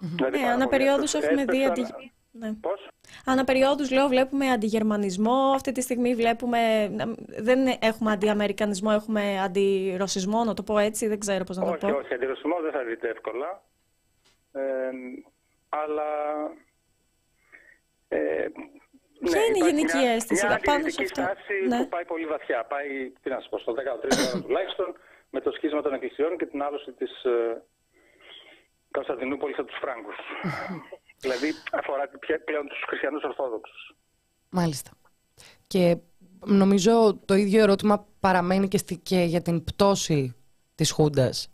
Δηλαδή, 0.00 0.38
ναι, 0.38 0.50
αναπεριόδους 0.50 1.14
έχουμε 1.14 1.44
δει... 1.44 1.64
Αντι... 1.64 1.86
Ναι. 2.30 2.52
Πώς; 2.52 2.88
Αναπεριόδους, 3.24 3.90
λέω, 3.90 4.08
βλέπουμε 4.08 4.50
αντιγερμανισμό. 4.50 5.52
Αυτή 5.54 5.72
τη 5.72 5.80
στιγμή 5.80 6.14
βλέπουμε... 6.14 6.90
Δεν 7.38 7.66
έχουμε 7.80 8.12
αντιαμερικανισμό, 8.12 8.90
έχουμε 8.94 9.40
αντιρωσισμό, 9.40 10.44
να 10.44 10.54
το 10.54 10.62
πω 10.62 10.78
έτσι, 10.78 11.06
δεν 11.06 11.18
ξέρω 11.18 11.44
πώς 11.44 11.56
να 11.56 11.64
το 11.64 11.70
πω. 11.70 11.86
Όχι, 11.86 11.96
όχι, 11.96 12.14
αντιρωσισμό 12.14 12.60
δεν 12.62 12.72
θα 12.72 12.84
δείτε 12.84 13.08
εύκολα. 13.08 13.62
Ε, 14.52 14.90
αλλά... 15.68 16.04
Ε, 18.08 18.46
Ποια 19.30 19.38
Ναι, 19.40 19.44
είναι 19.46 19.56
η 19.56 19.60
υπάρχει 19.62 19.74
γενική 19.76 19.96
μια, 20.02 20.10
αίσθηση 20.14 20.46
μια 20.46 20.60
πάνω 20.64 20.64
σε 20.64 20.70
αντιλητική 20.76 21.02
αυτό. 21.04 21.20
στάση 21.22 21.54
Ναι. 21.70 21.78
που 21.80 21.88
πάει 21.94 22.04
πολύ 22.12 22.26
βαθιά. 22.34 22.58
Πάει, 22.72 22.88
τι 23.22 23.28
να 23.32 23.38
σας 23.40 23.48
πω, 23.50 23.56
στο 23.64 23.72
13ο 23.78 24.18
αιώνα 24.18 24.42
τουλάχιστον, 24.46 24.88
με 25.34 25.40
το 25.44 25.50
σχίσμα 25.56 25.80
των 25.82 25.92
εκκλησιών 25.96 26.32
και 26.38 26.46
την 26.46 26.62
άλωση 26.66 26.90
της 27.00 27.12
ε, 27.24 27.62
Κωνσταντινούπολης 28.90 29.58
από 29.58 29.68
τους 29.70 29.78
Φράγκους. 29.82 30.16
δηλαδή 31.24 31.48
αφορά 31.72 32.04
πια- 32.20 32.44
πλέον 32.44 32.66
τους 32.68 32.80
χριστιανούς 32.88 33.22
Ορθόδοξους. 33.22 33.82
Μάλιστα. 34.50 34.90
Και 35.66 35.96
νομίζω 36.46 37.18
το 37.24 37.34
ίδιο 37.34 37.62
ερώτημα 37.62 38.06
παραμένει 38.20 38.68
και, 38.68 38.78
στη, 38.78 38.96
και 38.96 39.16
για 39.20 39.42
την 39.42 39.64
πτώση 39.64 40.34
της 40.74 40.90
Χούντας. 40.90 41.50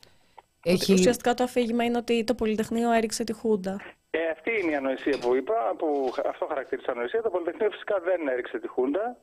Έχει... 0.65 0.93
Ουσιαστικά 0.93 1.35
το 1.35 1.43
αφήγημα 1.43 1.85
είναι 1.85 1.97
ότι 1.99 2.25
το 2.25 2.35
Πολυτεχνείο 2.35 2.93
έριξε 2.93 3.25
τη 3.25 3.33
Χούντα. 3.33 3.81
Ε, 4.11 4.29
αυτή 4.29 4.61
είναι 4.61 4.71
η 4.71 4.75
ανοησία 4.75 5.19
που 5.19 5.35
είπα, 5.35 5.75
που 5.79 6.13
αυτό 6.25 6.47
χαρακτήρισε 6.47 6.91
ανοησία. 6.91 7.23
Το 7.23 7.31
Πολυτεχνείο 7.31 7.71
φυσικά 7.71 8.01
δεν 8.01 8.29
έριξε 8.29 8.59
τη 8.59 8.69
Χούντα. 8.69 9.17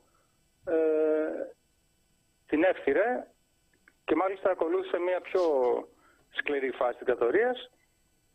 Ε, 0.65 0.75
την 2.47 2.63
έφθυρε 2.63 3.27
και 4.05 4.15
μάλιστα 4.15 4.49
ακολούθησε 4.51 4.97
μια 4.97 5.21
πιο 5.21 5.41
σκληρή 6.29 6.71
φάση 6.71 6.97
δικτατορίας 6.97 7.69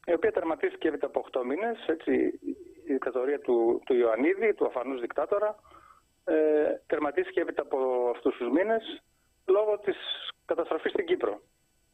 η 0.07 0.13
οποία 0.13 0.33
τερματίστηκε 0.33 0.89
έπειτα 0.89 1.07
από 1.07 1.25
8 1.33 1.45
μήνες, 1.45 1.87
έτσι, 1.87 2.13
η 2.85 2.93
δικτατορία 2.93 3.41
του, 3.41 3.83
του 3.87 3.95
Ιωαννίδη, 3.95 4.55
του 4.55 4.67
αφανούς 4.67 5.01
δικτάτορα, 5.01 5.57
ε, 6.25 6.35
τερματίστηκε 6.87 7.41
έπειτα 7.41 7.63
από 7.63 8.11
αυτούς 8.15 8.37
τους 8.37 8.51
μήνες 8.51 9.03
λόγω 9.47 9.79
της 9.79 9.97
καταστροφής 10.45 10.93
στην 10.93 11.07
Κύπρο. 11.07 11.41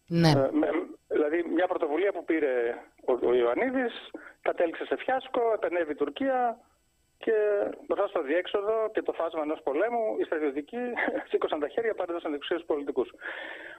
Ναι. 0.08 0.28
Ε, 0.30 0.48
με- 0.52 0.70
δηλαδή 1.08 1.44
μια 1.54 1.66
πρωτοβουλία 1.66 2.12
που 2.12 2.24
πήρε 2.24 2.74
ο, 3.04 3.12
ο 3.28 3.34
Ιωαννίδης 3.34 3.92
κατέληξε 4.42 4.84
σε 4.84 4.96
φιάσκο, 4.96 5.40
επενέβη 5.54 5.92
η 5.92 5.94
Τουρκία 5.94 6.58
και 7.18 7.32
μπροστά 7.86 8.06
στο 8.08 8.22
διέξοδο 8.22 8.90
και 8.92 9.02
το 9.02 9.12
φάσμα 9.12 9.42
ενός 9.42 9.60
πολέμου 9.62 10.16
οι 10.20 10.24
στρατιωτικοί 10.24 10.82
σήκωσαν 11.28 11.60
τα 11.60 11.68
χέρια 11.68 11.94
παρέδωσαν 11.94 12.34
εξουσία 12.34 12.56
στους 12.56 12.68
πολιτικούς. 12.68 13.08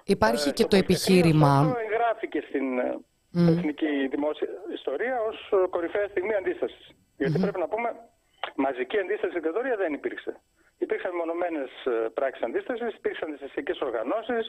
Υπάρχει 0.04 0.50
Ε, 0.50 0.52
και 0.52 0.64
το 0.64 0.68
Πολυτεχνείο, 0.68 0.96
επιχείρημα... 1.18 1.60
ωστόσο, 1.60 1.80
εγγράφηκε 1.86 2.40
στην 2.48 2.80
ε, 2.80 2.98
Μμ. 3.32 3.48
εθνική 3.48 4.08
δημόσια 4.08 4.48
ιστορία 4.74 5.22
ως 5.30 5.38
ε, 5.54 5.68
κορυφαία 5.70 6.08
στιγμή 6.08 6.34
αντίστασης. 6.36 6.86
Γιατί 7.18 7.40
πρέπει 7.40 7.60
να 7.60 7.68
πούμε, 7.68 7.90
μαζική 8.56 8.98
αντίσταση 9.00 9.32
στην 9.32 9.42
δικτατορία 9.42 9.76
δεν 9.78 9.94
υπήρξε. 9.94 10.32
Υπήρξαν 10.78 11.16
μονομένε 11.16 11.62
πράξεις 12.14 12.44
αντίστασης, 12.44 12.94
υπήρξαν 12.96 13.28
θρησκευτικέ 13.38 13.74
οργανώσεις, 13.86 14.46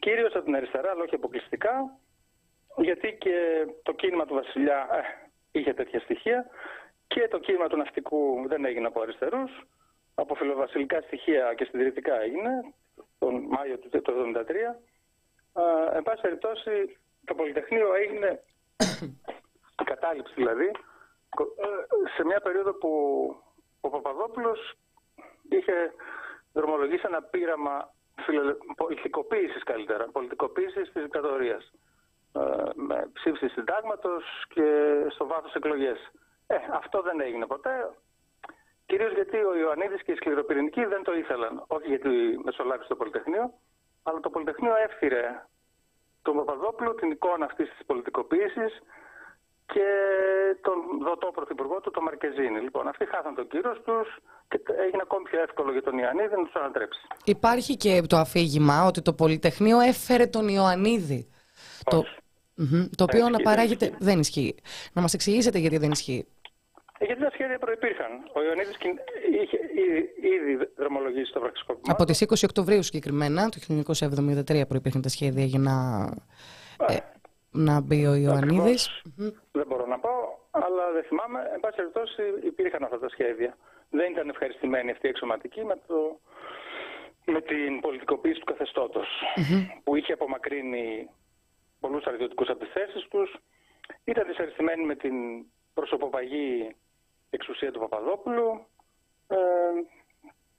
κυρίως 0.00 0.34
από 0.34 0.44
την 0.44 0.56
αριστερά, 0.56 0.90
αλλά 0.90 1.02
όχι 1.02 1.14
αποκλειστικά, 1.14 1.98
γιατί 2.76 3.16
και 3.20 3.66
το 3.82 3.92
κίνημα 3.92 4.26
του 4.26 4.34
Βασιλιά 4.34 4.88
ε, 4.92 5.28
είχε 5.58 5.74
τέτοια 5.74 6.00
στοιχεία 6.00 6.46
και 7.06 7.28
το 7.28 7.38
κίνημα 7.38 7.68
του 7.68 7.76
ναυτικού 7.76 8.44
δεν 8.48 8.64
έγινε 8.64 8.86
από 8.86 9.00
αριστερούς. 9.00 9.50
Από 10.14 10.34
φιλοβασιλικά 10.34 11.00
στοιχεία 11.00 11.54
και 11.54 11.64
συντηρητικά 11.64 12.20
έγινε 12.20 12.50
τον 13.18 13.34
Μάιο 13.48 13.78
του 13.78 13.90
1973. 13.92 14.48
Ε, 15.54 15.96
εν 15.96 16.02
πάση 16.02 16.20
περιπτώσει, 16.20 16.98
το 17.24 17.34
Πολυτεχνείο 17.34 17.94
έγινε, 17.94 18.42
η 19.80 19.84
κατάληψη 19.92 20.32
δηλαδή, 20.36 20.70
κο- 21.28 21.54
ε, 21.58 22.08
σε 22.16 22.24
μια 22.24 22.40
περίοδο 22.40 22.72
που 22.74 22.90
ο 23.80 23.88
Παπαδόπουλος 23.88 24.74
είχε 25.48 25.92
δρομολογήσει 26.52 27.04
ένα 27.06 27.22
πείραμα 27.22 27.94
φιλελε... 28.20 28.54
πολιτικοποίησης 28.76 29.62
καλύτερα, 29.62 30.08
πολιτικοποίησης 30.12 30.92
της 30.92 31.02
δικτατορίας. 31.02 31.72
Ε, 32.32 32.40
με 32.74 33.10
ψήφιση 33.12 33.48
συντάγματος 33.48 34.24
και 34.48 34.66
στο 35.08 35.26
βάθος 35.26 35.54
εκλογές. 35.54 36.10
Ε, 36.46 36.56
αυτό 36.72 37.02
δεν 37.02 37.20
έγινε 37.20 37.46
ποτέ. 37.46 37.90
Κυρίως 38.86 39.12
γιατί 39.12 39.36
ο 39.36 39.56
Ιωαννίδης 39.56 40.02
και 40.02 40.12
οι 40.12 40.14
σκληροπυρηνικοί 40.14 40.84
δεν 40.84 41.02
το 41.02 41.14
ήθελαν. 41.14 41.64
Όχι 41.66 41.88
γιατί 41.88 42.40
μεσολάβησε 42.44 42.88
το 42.88 42.96
Πολυτεχνείο, 42.96 43.52
αλλά 44.02 44.20
το 44.20 44.30
Πολυτεχνείο 44.30 44.74
έφθυρε 44.76 45.46
τον 46.22 46.36
Παπαδόπουλο 46.36 46.94
την 46.94 47.10
εικόνα 47.10 47.44
αυτής 47.44 47.70
της 47.70 47.86
πολιτικοποίησης 47.86 48.82
και 49.66 49.88
τον 50.60 50.98
δοτό 51.02 51.26
πρωθυπουργό 51.26 51.80
του, 51.80 51.90
τον 51.90 52.02
Μαρκεζίνη. 52.02 52.60
Λοιπόν, 52.60 52.88
αυτοί 52.88 53.04
χάσαν 53.06 53.34
τον 53.34 53.48
κύριο 53.48 53.80
τους 53.80 54.16
και 54.50 54.60
έγινε 54.84 55.02
ακόμη 55.02 55.24
πιο 55.30 55.40
εύκολο 55.42 55.72
για 55.72 55.82
τον 55.82 55.98
Ιωαννίδη 55.98 56.34
να 56.36 56.44
τους 56.44 56.54
ανατρέψει. 56.54 57.00
Υπάρχει 57.24 57.76
και 57.76 58.02
το 58.08 58.16
αφήγημα 58.16 58.84
ότι 58.86 59.02
το 59.02 59.12
Πολυτεχνείο 59.12 59.80
έφερε 59.80 60.26
τον 60.26 60.48
Ιωαννίδη. 60.48 61.28
Το, 61.84 61.96
Όχι. 61.96 62.16
Μμμ, 62.54 62.86
το 62.96 63.04
οποίο 63.04 63.18
ισχύει, 63.18 63.30
να 63.30 63.36
δεν 63.36 63.42
παράγεται... 63.44 63.84
ισχύει. 63.84 63.98
Δεν 64.00 64.18
ισχύει. 64.18 64.54
Να 64.92 65.00
μας 65.02 65.14
εξηγήσετε 65.14 65.58
γιατί 65.58 65.76
δεν 65.78 65.90
ισχύει. 65.90 66.26
Ε, 66.98 67.04
γιατί 67.04 67.20
τα 67.22 67.30
σχέδια 67.32 67.58
προϋπήρχαν. 67.58 68.10
Ο 68.34 68.42
Ιωαννίδης 68.42 68.76
κιν- 68.76 68.98
είχε 69.42 69.58
ήδη, 69.86 69.98
ήδη 70.34 70.68
δρομολογήσει 70.76 71.32
το 71.32 71.40
πραξικόπημα. 71.40 71.94
Από 71.94 72.04
τις 72.04 72.20
20 72.22 72.44
Οκτωβρίου 72.44 72.82
συγκεκριμένα, 72.82 73.48
το 73.48 73.58
1973 73.60 74.66
προϋπήρχαν 74.68 75.02
τα 75.02 75.08
σχέδια 75.08 75.44
για 75.44 75.58
να, 75.58 75.74
ε, 76.88 76.96
να 77.50 77.80
μπει 77.80 78.06
ο 78.06 78.14
Ιωαννίδης. 78.14 78.86
Ακριβώς. 78.88 79.02
Δεν 79.52 79.66
μπορώ 79.68 79.86
να 79.86 79.98
πω, 79.98 80.10
αλλά 80.50 80.84
δεν 80.92 81.04
θυμάμαι. 81.04 81.38
Εν 81.54 81.60
πάση 81.60 81.76
περιπτώσει 81.76 82.22
υπήρχαν 82.44 82.82
αυτά 82.84 82.98
τα 82.98 83.08
σχέδια. 83.08 83.56
Δεν 83.90 84.12
ήταν 84.12 84.28
ευχαριστημένοι 84.28 84.90
αυτοί 84.90 85.06
οι 85.06 85.10
εξωματικοί 85.10 85.64
με, 85.64 85.76
το, 85.86 86.20
με 87.24 87.40
την 87.40 87.80
πολιτικοποίηση 87.80 88.38
του 88.40 88.44
καθεστώτος 88.44 89.06
που 89.84 89.96
είχε 89.96 90.12
απομακρύνει 90.12 91.10
πολλούς 91.80 92.00
στρατιωτικούς 92.02 92.48
από 92.48 92.58
τις 92.58 92.72
θέσεις 92.72 93.08
τους. 93.08 93.36
Ήταν 94.04 94.26
δυσαρεστημένοι 94.26 94.84
με 94.84 94.96
την 94.96 95.14
προσωποπαγή 95.74 96.76
εξουσία 97.30 97.70
του 97.72 97.78
Παπαδόπουλου 97.78 98.66
ε, 99.26 99.36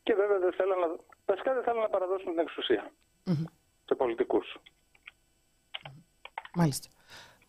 και 0.03 0.13
βέβαια 0.13 0.39
δεν 0.39 0.53
θέλαν 0.53 0.79
να, 0.79 0.87
βασικά 1.25 1.53
δεν 1.53 1.63
θέλαν 1.63 1.81
να 1.81 1.89
παραδώσουν 1.89 2.29
την 2.31 2.39
εξουσία 2.39 2.91
σε 3.85 3.95
πολιτικούς. 3.95 4.57
Μάλιστα. 6.53 6.89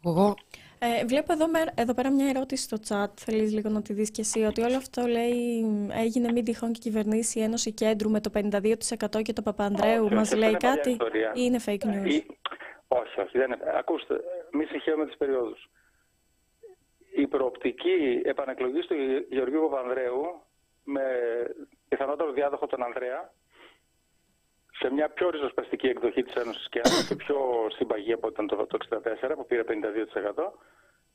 Εγώ 0.05 0.35
Ε, 0.85 1.05
βλέπω 1.05 1.33
εδώ, 1.33 1.49
μέ- 1.49 1.80
εδώ 1.80 1.95
πέρα 1.95 2.11
μια 2.12 2.28
ερώτηση 2.28 2.62
στο 2.62 2.76
chat, 2.89 3.12
θέλεις 3.16 3.53
λίγο 3.53 3.68
να 3.68 3.83
τη 3.83 3.93
δεις 3.93 4.11
και 4.11 4.20
εσύ, 4.20 4.41
ότι 4.43 4.62
όλο 4.62 4.76
αυτό 4.76 5.07
λέει 5.07 5.64
έγινε 5.93 6.33
μην 6.33 6.45
τυχόν 6.45 6.72
και 6.72 6.78
κυβερνήσει 6.83 7.39
η 7.39 7.43
Ένωση 7.43 7.72
Κέντρου 7.72 8.11
με 8.11 8.20
το 8.20 8.30
52% 8.30 9.22
και 9.22 9.33
το 9.33 9.43
Παπανδρέου. 9.43 10.05
Όχι, 10.05 10.14
Μας 10.14 10.30
όχι, 10.30 10.39
λέει 10.41 10.55
αυτό 10.55 10.66
είναι 10.66 10.76
κάτι; 10.76 10.97
παλιά 10.97 11.07
ιστορία. 11.07 11.33
ή 11.35 11.41
είναι 11.45 11.61
fake 11.66 11.87
news. 11.87 12.11
Ή- 12.12 12.26
Όχι, 12.89 13.20
όχι. 13.20 13.39
Δεν 13.39 13.47
είναι. 13.53 13.59
Ακούστε, 13.78 14.20
μη 14.53 14.64
συγχαίρουμε 14.64 15.07
τις 15.07 15.16
περιόδους. 15.16 15.70
Η 17.16 17.26
προοπτική 17.26 18.20
επανεκλογή 18.24 18.80
του 18.87 18.95
Γε- 18.95 19.26
Γεωργίου 19.33 19.68
Παπανδρέου 19.70 20.43
με 20.85 21.03
πιθανότερο 21.89 22.33
διάδοχο 22.33 22.66
τον 22.66 22.83
Ανδρέα 22.83 23.33
σε 24.78 24.91
μια 24.93 25.09
πιο 25.09 25.30
ριζοσπαστική 25.30 25.87
εκδοχή 25.87 26.22
της 26.22 26.35
Ένωσης 26.35 26.68
και 26.68 26.80
και 27.09 27.14
πιο 27.16 27.37
συμπαγή 27.76 28.12
από 28.12 28.28
ήταν 28.28 28.47
το, 28.47 28.66
το 28.66 28.78
64 28.91 29.33
που 29.37 29.47
πήρε 29.47 29.62
52%. 29.68 30.53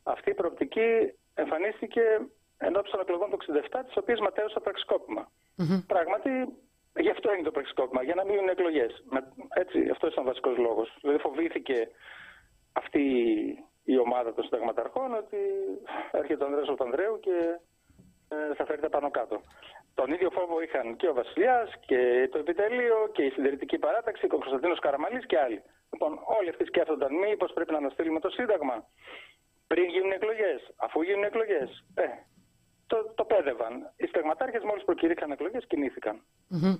Αυτή 0.08 0.30
η 0.30 0.34
προοπτική 0.34 0.90
εμφανίστηκε 1.34 2.04
ενώπιση 2.58 2.92
των 2.92 3.02
εκλογών 3.02 3.30
του 3.30 3.38
67, 3.72 3.84
τις 3.86 3.98
οποίες 3.98 4.20
ματέωσε 4.20 4.54
το 4.54 4.60
πραξικόπημα. 4.60 5.32
Πράγματι, 5.88 6.30
γι' 7.00 7.10
αυτό 7.10 7.30
έγινε 7.30 7.46
το 7.46 7.52
πραξικόπημα, 7.52 8.04
για 8.04 8.16
να 8.16 8.24
μην 8.24 8.34
γίνουν 8.34 8.50
εκλογές. 8.50 9.04
Έτσι, 9.54 9.90
αυτός 9.90 10.12
ήταν 10.12 10.24
ο 10.24 10.28
βασικός 10.28 10.58
λόγος. 10.58 10.98
Δηλαδή, 11.02 11.20
φοβήθηκε 11.20 11.90
αυτή 12.74 13.06
η 13.84 13.98
ομάδα 13.98 14.34
των 14.34 14.44
συνταγματαρχών 14.44 15.14
ότι 15.14 15.38
έρχεται 16.12 16.44
ο 16.44 16.46
Ανδρέας 16.48 16.68
Παπανδρέου 16.68 17.20
και 17.20 17.60
ε, 18.28 18.56
θα 18.56 18.66
φέρει 18.66 18.82
τα 18.82 18.90
πάνω 18.90 19.12
κάτω. 19.12 19.42
Τον 19.94 20.12
ίδιο 20.12 20.30
φόβο 20.30 20.62
είχαν 20.62 20.96
και 20.96 21.08
ο 21.08 21.14
Βασιλιάς 21.14 21.70
και 21.86 22.30
το 22.32 22.38
Επιτελείο 22.38 23.10
και 23.12 23.24
η 23.24 23.30
Συντηρητική 23.30 23.78
Παράταξη 23.78 24.28
και 24.28 24.36
ο 24.36 24.38
Κωνσταντίνος 24.38 24.80
Καραμαλής 24.80 25.26
και 25.26 25.40
άλλοι. 25.40 25.62
Λοιπόν, 25.92 26.20
όλοι 26.40 26.50
αυτοί 26.50 26.66
σκέφτονταν 26.66 27.16
μήπως 27.16 27.54
πρέπει 27.54 27.72
να 27.72 27.78
αναστείλουμε 27.78 28.20
το 28.20 28.30
Σύνταγμα 28.30 28.86
πριν 29.68 29.86
γίνουν 29.90 30.12
εκλογές, 30.12 30.74
αφού 30.76 31.02
γίνουν 31.02 31.24
εκλογές. 31.24 31.86
Ε, 31.96 32.08
το, 32.88 33.12
το 33.16 33.26
πέδευαν. 33.26 33.94
Οι 33.96 34.06
συνταγματάρχε 34.06 34.60
μόλις 34.64 34.84
προκηρύχαν 34.84 35.32
εκλογές 35.32 35.66
κινήθηκαν. 35.68 36.24
μμμ. 36.48 36.76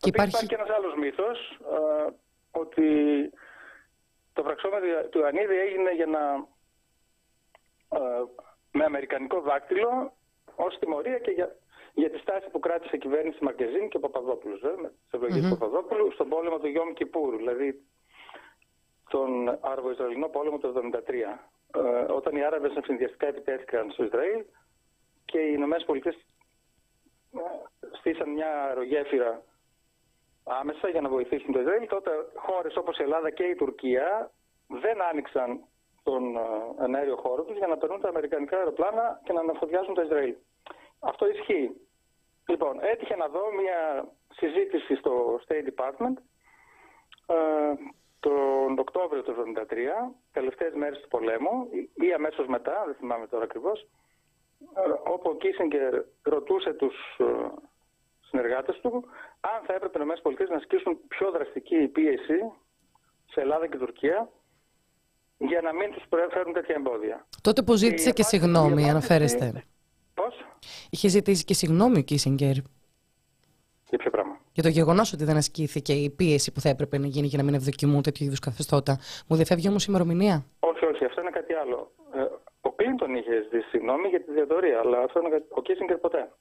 Και 0.00 0.08
Επίσης 0.08 0.28
υπάρχει... 0.28 0.28
υπάρχει 0.28 0.46
και 0.46 0.54
ένας 0.54 0.70
άλλος 0.76 0.94
μύθος 0.94 1.38
ε, 1.50 2.10
ότι 2.50 2.86
το 4.32 4.42
πραξόμετρο 4.42 5.08
του 5.10 5.18
Ιωαννίδη 5.18 5.58
έγινε 5.58 5.94
για 5.94 6.06
να 6.06 6.20
ε, 7.98 8.22
με 8.72 8.84
αμερικανικό 8.84 9.40
δάκτυλο 9.40 10.16
ως 10.54 10.78
τιμωρία 10.78 11.18
και 11.18 11.30
για, 11.30 11.56
για 11.94 12.10
τη 12.10 12.18
στάση 12.18 12.50
που 12.50 12.58
κράτησε 12.58 12.96
η 12.96 12.98
κυβέρνηση 12.98 13.44
Μαρκεζίνη 13.44 13.88
και 13.88 13.96
ο 13.96 14.00
Παπαδόπουλος 14.00 14.60
βέβαια, 14.60 14.80
με 14.80 14.88
τις 14.88 15.12
ευλογίες 15.12 15.42
του 15.42 15.58
Παπαδόπουλου 15.58 16.12
στον 16.12 16.28
πόλεμο 16.28 16.58
του 16.58 16.66
Γιώμ 16.68 16.92
Κιπούρ, 16.92 17.36
δηλαδή 17.36 17.84
τον 19.08 19.58
Άραβο-Ισραηλινό 19.60 20.28
πόλεμο 20.28 20.58
του 20.58 20.72
1973. 20.72 21.38
Ε, 21.74 22.12
όταν 22.12 22.36
οι 22.36 22.44
Άραβες 22.44 22.72
συνδυαστικά 22.84 23.26
επιτέθηκαν 23.26 23.90
στο 23.90 24.04
Ισραήλ 24.04 24.44
και 25.24 25.38
οι 25.38 25.52
Ηνωμένες 25.54 25.84
Πολιτείες 25.84 26.14
ε, 26.14 27.38
στήσαν 27.98 28.30
μια 28.30 28.62
αερογέφυρα 28.64 29.42
άμεσα 30.44 30.88
για 30.88 31.00
να 31.00 31.08
βοηθήσουν 31.08 31.52
το 31.52 31.60
Ισραήλ, 31.60 31.86
τότε 31.86 32.10
χώρες 32.34 32.76
όπως 32.76 32.98
η 32.98 33.02
Ελλάδα 33.02 33.30
και 33.30 33.44
η 33.44 33.54
Τουρκία 33.54 34.30
δεν 34.66 35.02
άνοιξαν 35.02 35.64
τον 36.02 36.36
ε, 36.36 36.40
εναέριο 36.84 37.16
χώρο 37.16 37.42
τους 37.42 37.56
για 37.56 37.66
να 37.66 37.76
περνούν 37.76 38.00
τα 38.00 38.08
αμερικανικά 38.08 38.56
αεροπλάνα 38.56 39.20
και 39.24 39.32
να 39.32 39.40
αναφοδιάζουν 39.40 39.94
το 39.94 40.02
Ισραήλ. 40.02 40.34
Αυτό 41.00 41.28
ισχύει. 41.28 41.70
Λοιπόν, 42.48 42.78
έτυχε 42.80 43.16
να 43.16 43.28
δω 43.28 43.52
μια 43.52 44.08
συζήτηση 44.28 44.94
στο 44.94 45.40
State 45.46 45.68
Department 45.72 46.16
ε, 47.26 47.72
τον 48.20 48.78
Οκτώβριο 48.78 49.22
του 49.22 49.32
1973, 49.32 50.14
τελευταίες 50.32 50.74
μέρες 50.74 51.00
του 51.00 51.08
πολέμου 51.08 51.68
ή 51.94 52.12
αμέσως 52.12 52.46
μετά, 52.46 52.82
δεν 52.86 52.94
θυμάμαι 52.94 53.26
τώρα 53.26 53.44
ακριβώς, 53.44 53.86
ε, 54.74 55.10
όπου 55.10 55.30
ο 55.30 55.36
Κίσιγκερ 55.36 55.92
ρωτούσε 56.22 56.72
τους 56.72 56.96
ε, 57.18 57.24
συνεργάτες 58.28 58.80
του 58.80 59.04
αν 59.40 59.64
θα 59.66 59.74
έπρεπε 59.74 59.98
οι 59.98 60.06
ΗΠΑ 60.30 60.44
να 60.48 60.56
ασκήσουν 60.56 60.98
πιο 61.08 61.30
δραστική 61.30 61.88
πίεση 61.88 62.40
σε 63.30 63.40
Ελλάδα 63.40 63.66
και 63.68 63.78
Τουρκία 63.78 64.30
για 65.38 65.60
να 65.60 65.72
μην 65.72 65.92
τους 65.92 66.04
φέρουν 66.32 66.52
τέτοια 66.52 66.74
εμπόδια. 66.74 67.26
Τότε 67.42 67.62
που 67.62 67.74
ζήτησε 67.74 68.12
και 68.12 68.22
συγγνώμη, 68.22 68.90
αναφέρεστε. 68.90 69.64
Πώς; 70.14 70.34
Είχε 70.90 71.08
ζητήσει 71.08 71.44
και 71.44 71.54
συγγνώμη 71.54 71.98
ο 71.98 72.02
Κίσιγκερ. 72.02 72.56
Για 73.88 73.98
ποιο 73.98 74.10
πράγμα; 74.10 74.40
Για 74.52 74.62
το 74.62 74.68
γεγονός 74.68 75.12
ότι 75.12 75.24
δεν 75.24 75.36
ασκήθηκε 75.36 75.92
η 75.92 76.10
πίεση 76.10 76.52
που 76.52 76.60
θα 76.60 76.68
έπρεπε 76.68 76.98
να 76.98 77.06
γίνει 77.06 77.26
για 77.26 77.38
να 77.38 77.44
μην 77.44 77.54
ευδοκιμούν 77.54 78.02
τέτοιου 78.02 78.24
είδους 78.24 78.38
καθεστώτα. 78.38 78.98
Μου 79.28 79.36
διαφεύγει 79.36 79.68
όμως 79.68 79.82
η 79.82 79.86
ημερομηνία. 79.88 80.44
Όχι, 80.60 80.84
όχι, 80.84 81.04
αυτό 81.04 81.20
είναι 81.20 81.30
κάτι 81.30 81.52
άλλο. 81.54 81.90
Ε, 82.14 82.20
ο 82.60 82.72
Κλίντον 82.72 83.14
είχε 83.14 83.42
ζητήσει 83.42 83.68
συγγνώμη 83.68 84.08
για 84.08 84.22
τη 84.24 84.32
διαδορία, 84.32 84.78
αλλά 84.78 84.98
αυτό 84.98 85.20
είναι, 85.20 85.44
ο 85.48 85.62
Κίσιγκερ 85.62 85.96
ποτέ 85.96 86.32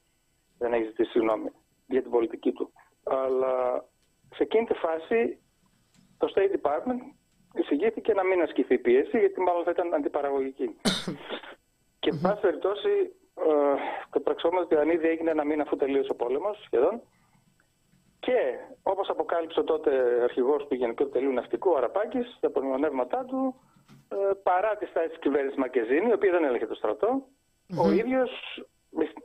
δεν 0.58 0.74
έχει 0.74 0.84
ζητήσει 0.84 1.10
συγγνώμη 1.10 1.50
για 1.88 2.02
την 2.02 2.12
πολιτική 2.12 2.52
του. 2.52 2.72
Αλλά 3.04 3.86
σε 4.36 4.44
εκείνη 4.44 4.66
τη 4.66 4.74
φάση 4.74 5.40
το 6.18 6.32
State 6.34 6.54
Department 6.58 7.02
εισηγήθηκε 7.54 8.14
να 8.14 8.24
μην 8.24 8.42
ασκηθεί 8.42 8.74
η 8.74 8.78
πίεση, 8.78 9.20
γιατί 9.20 9.42
μάλλον 9.42 9.64
θα 9.64 9.72
ήταν 9.72 9.94
αντιπαραγωγική. 9.94 10.76
και, 12.02 12.10
εν 12.10 12.20
πάση 12.22 12.42
περιπτώσει, 12.42 12.94
ε, 13.36 13.76
το 14.10 14.20
πραξόμαστε 14.20 14.80
αν 14.80 14.90
ήδη 14.90 15.08
έγινε 15.08 15.32
ένα 15.32 15.46
μήνα 15.46 15.64
αφού 15.64 15.76
τελείωσε 15.76 16.12
ο 16.12 16.16
πόλεμος 16.16 16.62
σχεδόν. 16.66 17.02
Και 18.28 18.40
όπως 18.84 19.10
αποκάλυψε 19.10 19.64
τότε 19.64 19.92
αρχηγός 20.24 20.68
του 20.68 20.76
Γενικού 20.76 21.04
Επιτελείου 21.04 21.34
Ναυτικού, 21.34 21.72
ο 21.72 21.78
Αραπάκης, 21.78 22.38
τα 22.40 22.48
απομνημονεύματά 22.48 23.26
του, 23.26 23.56
ε, 24.08 24.16
παρά 24.44 24.76
τη 24.76 24.86
στάση 24.86 25.08
της 25.08 25.20
κυβέρνησης 25.20 25.58
Μακεζίνη, 25.58 26.10
η 26.10 26.14
οποία 26.14 26.32
δεν 26.32 26.44
έλεγε 26.44 26.66
το 26.66 26.76
στρατο 26.76 27.10
ο 27.76 27.92
ίδιος 27.92 28.30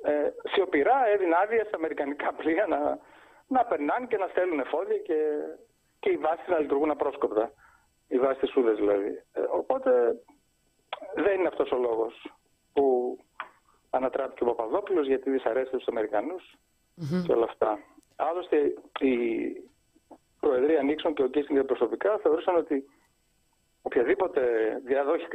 ε, 0.03 0.13
σιωπηρά 0.53 1.07
έδινε 1.15 1.35
άδεια 1.43 1.65
στα 1.65 1.77
αμερικανικά 1.77 2.33
πλοία 2.33 2.67
να, 2.67 2.99
να 3.47 3.65
περνάνε 3.65 4.07
και 4.07 4.17
να 4.17 4.27
στέλνουν 4.27 4.61
εφόδια 4.61 4.99
και, 4.99 5.19
και 6.01 6.11
οι 6.11 6.17
βάσεις 6.17 6.49
να 6.49 6.59
λειτουργούν 6.59 6.91
απρόσκοπτα. 6.91 7.53
Οι 8.09 8.19
βάσεις 8.19 8.39
της 8.39 8.51
Σούδε 8.51 8.73
δηλαδή. 8.73 9.23
Ε, 9.33 9.41
οπότε 9.51 9.91
δεν 11.15 11.39
είναι 11.39 11.49
αυτός 11.49 11.71
ο 11.71 11.77
λόγος 11.77 12.33
που 12.73 13.17
ανατράπηκε 13.91 14.43
ο 14.43 14.47
Παπαδόπουλος 14.47 15.07
γιατί 15.07 15.31
δυσαρέστησε 15.31 15.77
τους 15.77 15.89
αμερικανου 15.89 16.37
και 17.27 17.33
όλα 17.33 17.45
αυτά. 17.45 17.79
Άλλωστε 18.17 18.75
η 19.01 19.17
Προεδρία 20.41 20.83
Νίξον 20.83 21.15
και 21.15 21.23
ο 21.23 21.29
Κίσινγκερ 21.29 21.65
προσωπικά 21.65 22.19
θεωρούσαν 22.19 22.57
ότι 22.57 22.85
οποιαδήποτε 23.83 24.43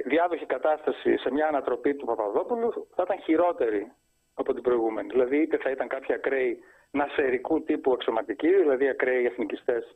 διάδοχη, 0.05 0.45
κατάσταση 0.45 1.17
σε 1.17 1.31
μια 1.31 1.47
ανατροπή 1.47 1.95
του 1.95 2.05
Παπαδόπουλου 2.05 2.87
θα 2.95 3.03
ήταν 3.03 3.21
χειρότερη 3.21 3.91
από 4.33 4.53
την 4.53 4.63
προηγούμενη. 4.63 5.07
Δηλαδή 5.07 5.37
είτε 5.37 5.57
θα 5.57 5.69
ήταν 5.69 5.87
κάποια 5.87 6.15
ακραίοι 6.15 6.59
νασερικού 6.91 7.63
τύπου 7.63 7.91
αξιωματικοί, 7.93 8.55
δηλαδή 8.55 8.87
ακραίοι 8.87 9.25
εθνικιστές 9.25 9.95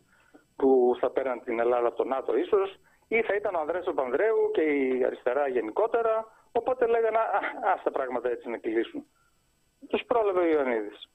που 0.56 0.98
θα 1.00 1.10
πέραν 1.10 1.44
την 1.44 1.60
Ελλάδα 1.60 1.88
από 1.88 1.98
το 1.98 2.04
ΝΑΤΟ 2.04 2.38
ίσως, 2.38 2.80
ή 3.08 3.22
θα 3.22 3.36
ήταν 3.36 3.56
ο 3.56 3.60
Ανδρέας 3.60 3.86
Παπανδρέου 3.86 4.52
και 4.54 4.62
η 4.62 5.04
αριστερά 5.06 5.48
γενικότερα. 5.48 6.40
Οπότε 6.52 6.86
λέγανε, 6.86 7.18
α 7.18 7.82
τα 7.84 7.92
πράγματα 7.92 8.30
έτσι 8.30 8.50
να 8.50 8.58
κυλήσουν. 8.58 9.06
Τους 9.88 10.04
πρόλαβε 10.08 10.40
ο 10.40 10.46
Ιωαννίδης. 10.46 11.10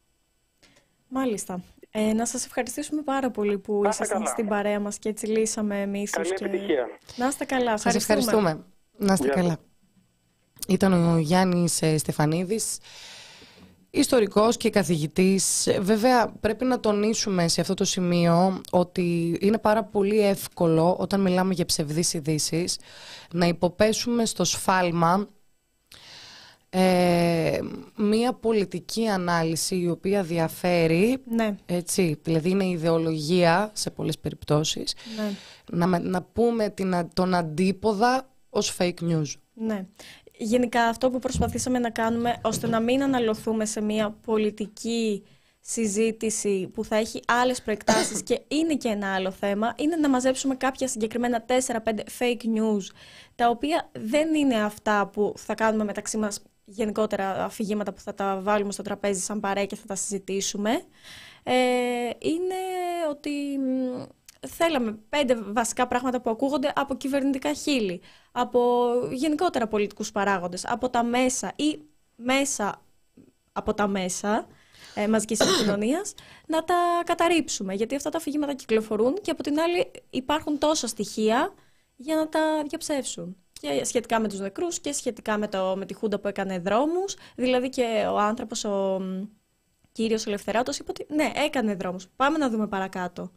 Μάλιστα. 1.08 1.62
Ε, 1.90 2.12
να 2.12 2.26
σας 2.26 2.44
ευχαριστήσουμε 2.46 3.02
πάρα 3.02 3.30
πολύ 3.30 3.58
που 3.58 3.82
ήσασταν 3.88 4.26
στην 4.26 4.48
παρέα 4.48 4.80
μας 4.80 4.98
και 4.98 5.08
έτσι 5.08 5.26
λύσαμε 5.26 5.86
μίσους. 5.86 6.16
Καλή 6.16 6.34
και... 6.34 6.44
επιτυχία. 6.44 6.86
Να 7.16 7.26
είστε 7.26 7.44
καλά. 7.44 7.76
Σας 7.76 7.94
ευχαριστούμε. 7.94 8.64
Να 8.96 9.12
είστε 9.12 9.28
καλά. 9.28 9.56
Ήταν 10.68 10.92
ο 10.92 11.18
Γιάννης 11.18 11.82
ε, 11.82 11.98
Στεφανίδης, 11.98 12.78
ιστορικός 13.90 14.56
και 14.56 14.70
καθηγητής. 14.70 15.68
Βέβαια 15.80 16.32
πρέπει 16.40 16.64
να 16.64 16.80
τονίσουμε 16.80 17.48
σε 17.48 17.60
αυτό 17.60 17.74
το 17.74 17.84
σημείο 17.84 18.60
ότι 18.70 19.38
είναι 19.40 19.58
πάρα 19.58 19.84
πολύ 19.84 20.20
εύκολο 20.20 20.96
όταν 20.98 21.20
μιλάμε 21.20 21.54
για 21.54 21.64
ψευδείς 21.64 22.14
ειδήσεις 22.14 22.78
να 23.32 23.46
υποπέσουμε 23.46 24.24
στο 24.24 24.44
σφάλμα 24.44 25.28
ε, 26.78 27.58
μία 27.96 28.32
πολιτική 28.32 29.06
ανάλυση 29.06 29.76
η 29.76 29.88
οποία 29.88 30.22
διαφέρει, 30.22 31.18
ναι. 31.24 31.56
έτσι, 31.66 32.18
δηλαδή 32.22 32.50
είναι 32.50 32.66
ιδεολογία 32.66 33.70
σε 33.72 33.90
πολλές 33.90 34.18
περιπτώσεις, 34.18 34.94
ναι. 35.16 35.86
να, 35.86 35.98
να 35.98 36.22
πούμε 36.22 36.68
την, 36.68 37.08
τον 37.14 37.34
αντίποδα 37.34 38.28
ως 38.50 38.76
fake 38.78 39.00
news. 39.00 39.32
Ναι. 39.54 39.86
Γενικά 40.38 40.82
αυτό 40.82 41.10
που 41.10 41.18
προσπαθήσαμε 41.18 41.78
να 41.78 41.90
κάνουμε 41.90 42.38
ώστε 42.42 42.66
να 42.66 42.80
μην 42.80 43.02
αναλωθούμε 43.02 43.64
σε 43.64 43.80
μία 43.80 44.10
πολιτική 44.24 45.22
συζήτηση 45.60 46.70
που 46.74 46.84
θα 46.84 46.96
έχει 46.96 47.22
άλλες 47.26 47.62
προεκτάσεις 47.62 48.22
και 48.22 48.40
είναι 48.48 48.74
και 48.74 48.88
ένα 48.88 49.14
άλλο 49.14 49.30
θέμα 49.30 49.74
είναι 49.78 49.96
να 49.96 50.08
μαζέψουμε 50.08 50.54
κάποια 50.54 50.88
συγκεκριμένα 50.88 51.44
4-5 51.46 51.54
fake 52.18 52.58
news 52.58 52.84
τα 53.34 53.48
οποία 53.48 53.90
δεν 53.92 54.34
είναι 54.34 54.62
αυτά 54.62 55.06
που 55.06 55.34
θα 55.36 55.54
κάνουμε 55.54 55.84
μεταξύ 55.84 56.16
μας 56.16 56.42
γενικότερα 56.66 57.44
αφηγήματα 57.44 57.92
που 57.92 58.00
θα 58.00 58.14
τα 58.14 58.40
βάλουμε 58.42 58.72
στο 58.72 58.82
τραπέζι 58.82 59.20
σαν 59.20 59.40
παρέα 59.40 59.66
και 59.66 59.76
θα 59.76 59.86
τα 59.86 59.94
συζητήσουμε 59.94 60.82
ε, 61.42 62.10
είναι 62.18 62.54
ότι 63.10 63.30
θέλαμε 64.46 64.98
πέντε 65.08 65.34
βασικά 65.34 65.86
πράγματα 65.86 66.20
που 66.20 66.30
ακούγονται 66.30 66.72
από 66.74 66.94
κυβερνητικά 66.94 67.52
χείλη, 67.52 68.00
από 68.32 68.92
γενικότερα 69.10 69.68
πολιτικούς 69.68 70.12
παράγοντες, 70.12 70.64
από 70.66 70.90
τα 70.90 71.02
μέσα 71.02 71.52
ή 71.56 71.78
μέσα 72.16 72.82
από 73.52 73.74
τα 73.74 73.86
μέσα 73.86 74.46
ε, 74.94 75.08
μαζικής 75.08 75.40
επικοινωνίας, 75.40 76.14
να 76.52 76.64
τα 76.64 76.74
καταρρύψουμε. 77.04 77.74
Γιατί 77.74 77.94
αυτά 77.94 78.10
τα 78.10 78.18
αφηγήματα 78.18 78.54
κυκλοφορούν 78.54 79.14
και 79.22 79.30
από 79.30 79.42
την 79.42 79.60
άλλη 79.60 79.90
υπάρχουν 80.10 80.58
τόσα 80.58 80.86
στοιχεία 80.86 81.54
για 81.96 82.16
να 82.16 82.28
τα 82.28 82.62
διαψεύσουν 82.68 83.36
και 83.60 83.84
σχετικά 83.84 84.20
με 84.20 84.28
τους 84.28 84.38
νεκρούς 84.38 84.80
και 84.80 84.92
σχετικά 84.92 85.38
με, 85.38 85.48
το, 85.48 85.74
με 85.76 85.86
τη 85.86 85.94
Χούντα 85.94 86.18
που 86.18 86.28
έκανε 86.28 86.58
δρόμους. 86.58 87.16
Δηλαδή 87.34 87.68
και 87.68 88.06
ο 88.12 88.18
άνθρωπος, 88.18 88.64
ο 88.64 89.00
κύριος 89.92 90.26
Ελευθεράτος, 90.26 90.78
είπε 90.78 90.90
ότι 90.90 91.06
ναι, 91.14 91.32
έκανε 91.34 91.74
δρόμους. 91.74 92.08
Πάμε 92.16 92.38
να 92.38 92.50
δούμε 92.50 92.66
παρακάτω. 92.66 93.30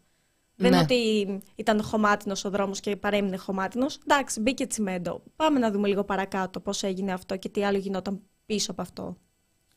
Δεν 0.55 0.67
είναι 0.67 0.76
ναι. 0.76 0.84
ότι 0.84 1.28
ήταν 1.55 1.84
χωμάτινος 1.84 2.45
ο 2.45 2.49
δρόμος 2.49 2.80
και 2.80 2.95
παρέμεινε 2.95 3.38
χωμάτινος. 3.38 3.99
Εντάξει, 4.07 4.39
μπήκε 4.39 4.67
τσιμέντο. 4.67 5.24
Πάμε 5.36 5.59
να 5.59 5.72
δούμε 5.72 5.88
λίγο 5.88 6.03
παρακάτω 6.03 6.59
πώς 6.59 6.84
έγινε 6.84 7.13
αυτό 7.13 7.38
και 7.38 7.49
τι 7.49 7.65
άλλο 7.65 7.78
γινόταν 7.78 8.22
πίσω 8.45 8.72
από 8.72 8.82
αυτό. 8.82 9.17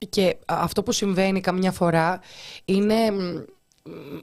Και 0.08 0.38
αυτό 0.46 0.82
που 0.82 0.92
συμβαίνει 0.92 1.40
καμιά 1.40 1.72
φορά 1.72 2.20
είναι 2.64 3.10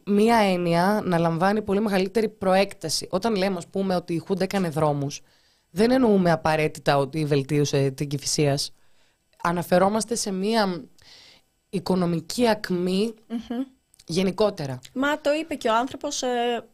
μία 0.06 0.38
έννοια 0.38 1.02
να 1.06 1.18
λαμβάνει 1.18 1.62
πολύ 1.62 1.80
μεγαλύτερη 1.80 2.30
προέκταση. 2.30 3.08
Όταν 3.12 3.36
λέμε, 3.36 3.58
ας 3.58 3.68
πούμε, 3.68 3.96
ότι 3.96 4.14
η 4.14 4.18
Χούντα 4.18 4.44
έκανε 4.44 4.70
δρόμους, 4.70 5.22
δεν 5.70 5.92
εννοούμε 5.92 6.32
απαραίτητα 6.32 6.98
ότι 6.98 7.26
βελτίωσε 7.26 7.90
την 7.90 8.08
κυφυσίας. 8.08 8.74
Αναφερόμαστε 9.44 10.16
σε 10.16 10.32
μία 10.32 10.84
οικονομική 11.70 12.48
γενικότερα. 14.06 14.80
Μα 14.94 15.22
το 15.22 15.30
είπε 15.34 15.56
και 15.56 15.70
ο 15.70 15.76
άνθρωπος 15.76 16.22
ε, 16.22 16.68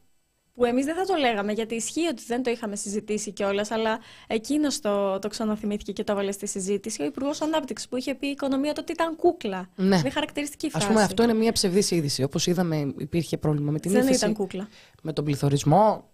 που 0.53 0.65
εμείς 0.65 0.85
δεν 0.85 0.95
θα 0.95 1.05
το 1.05 1.15
λέγαμε 1.15 1.51
γιατί 1.51 1.75
ισχύει 1.75 2.07
ότι 2.07 2.23
δεν 2.27 2.43
το 2.43 2.49
είχαμε 2.49 2.75
συζητήσει 2.75 3.31
κιόλας, 3.31 3.71
αλλά 3.71 3.99
εκείνος 4.27 4.79
το, 4.79 5.19
το 5.19 5.27
ξαναθυμήθηκε 5.27 5.91
και 5.91 6.03
το 6.03 6.11
έβαλε 6.11 6.31
στη 6.31 6.47
συζήτηση. 6.47 7.01
Ο 7.01 7.05
Υπουργός 7.05 7.41
Ανάπτυξης 7.41 7.87
που 7.89 7.95
είχε 7.95 8.15
πει 8.15 8.27
η 8.27 8.29
οικονομία 8.29 8.73
τότε 8.73 8.91
ήταν 8.91 9.15
κούκλα. 9.15 9.69
Ναι. 9.75 10.01
Δεν 10.01 10.11
χαρακτηριστική 10.11 10.69
φράση. 10.69 10.85
Α 10.85 10.89
πούμε, 10.89 11.01
αυτό 11.01 11.23
είναι 11.23 11.33
μια 11.33 11.51
ψευδής 11.51 11.91
είδηση. 11.91 12.23
Όπως 12.23 12.47
είδαμε, 12.47 12.93
υπήρχε 12.97 13.37
πρόβλημα 13.37 13.71
με 13.71 13.79
την 13.79 13.91
δεν 13.91 14.07
ήταν 14.07 14.33
κούκλα. 14.33 14.67
με 15.01 15.13
τον 15.13 15.23
πληθωρισμό. 15.25 16.09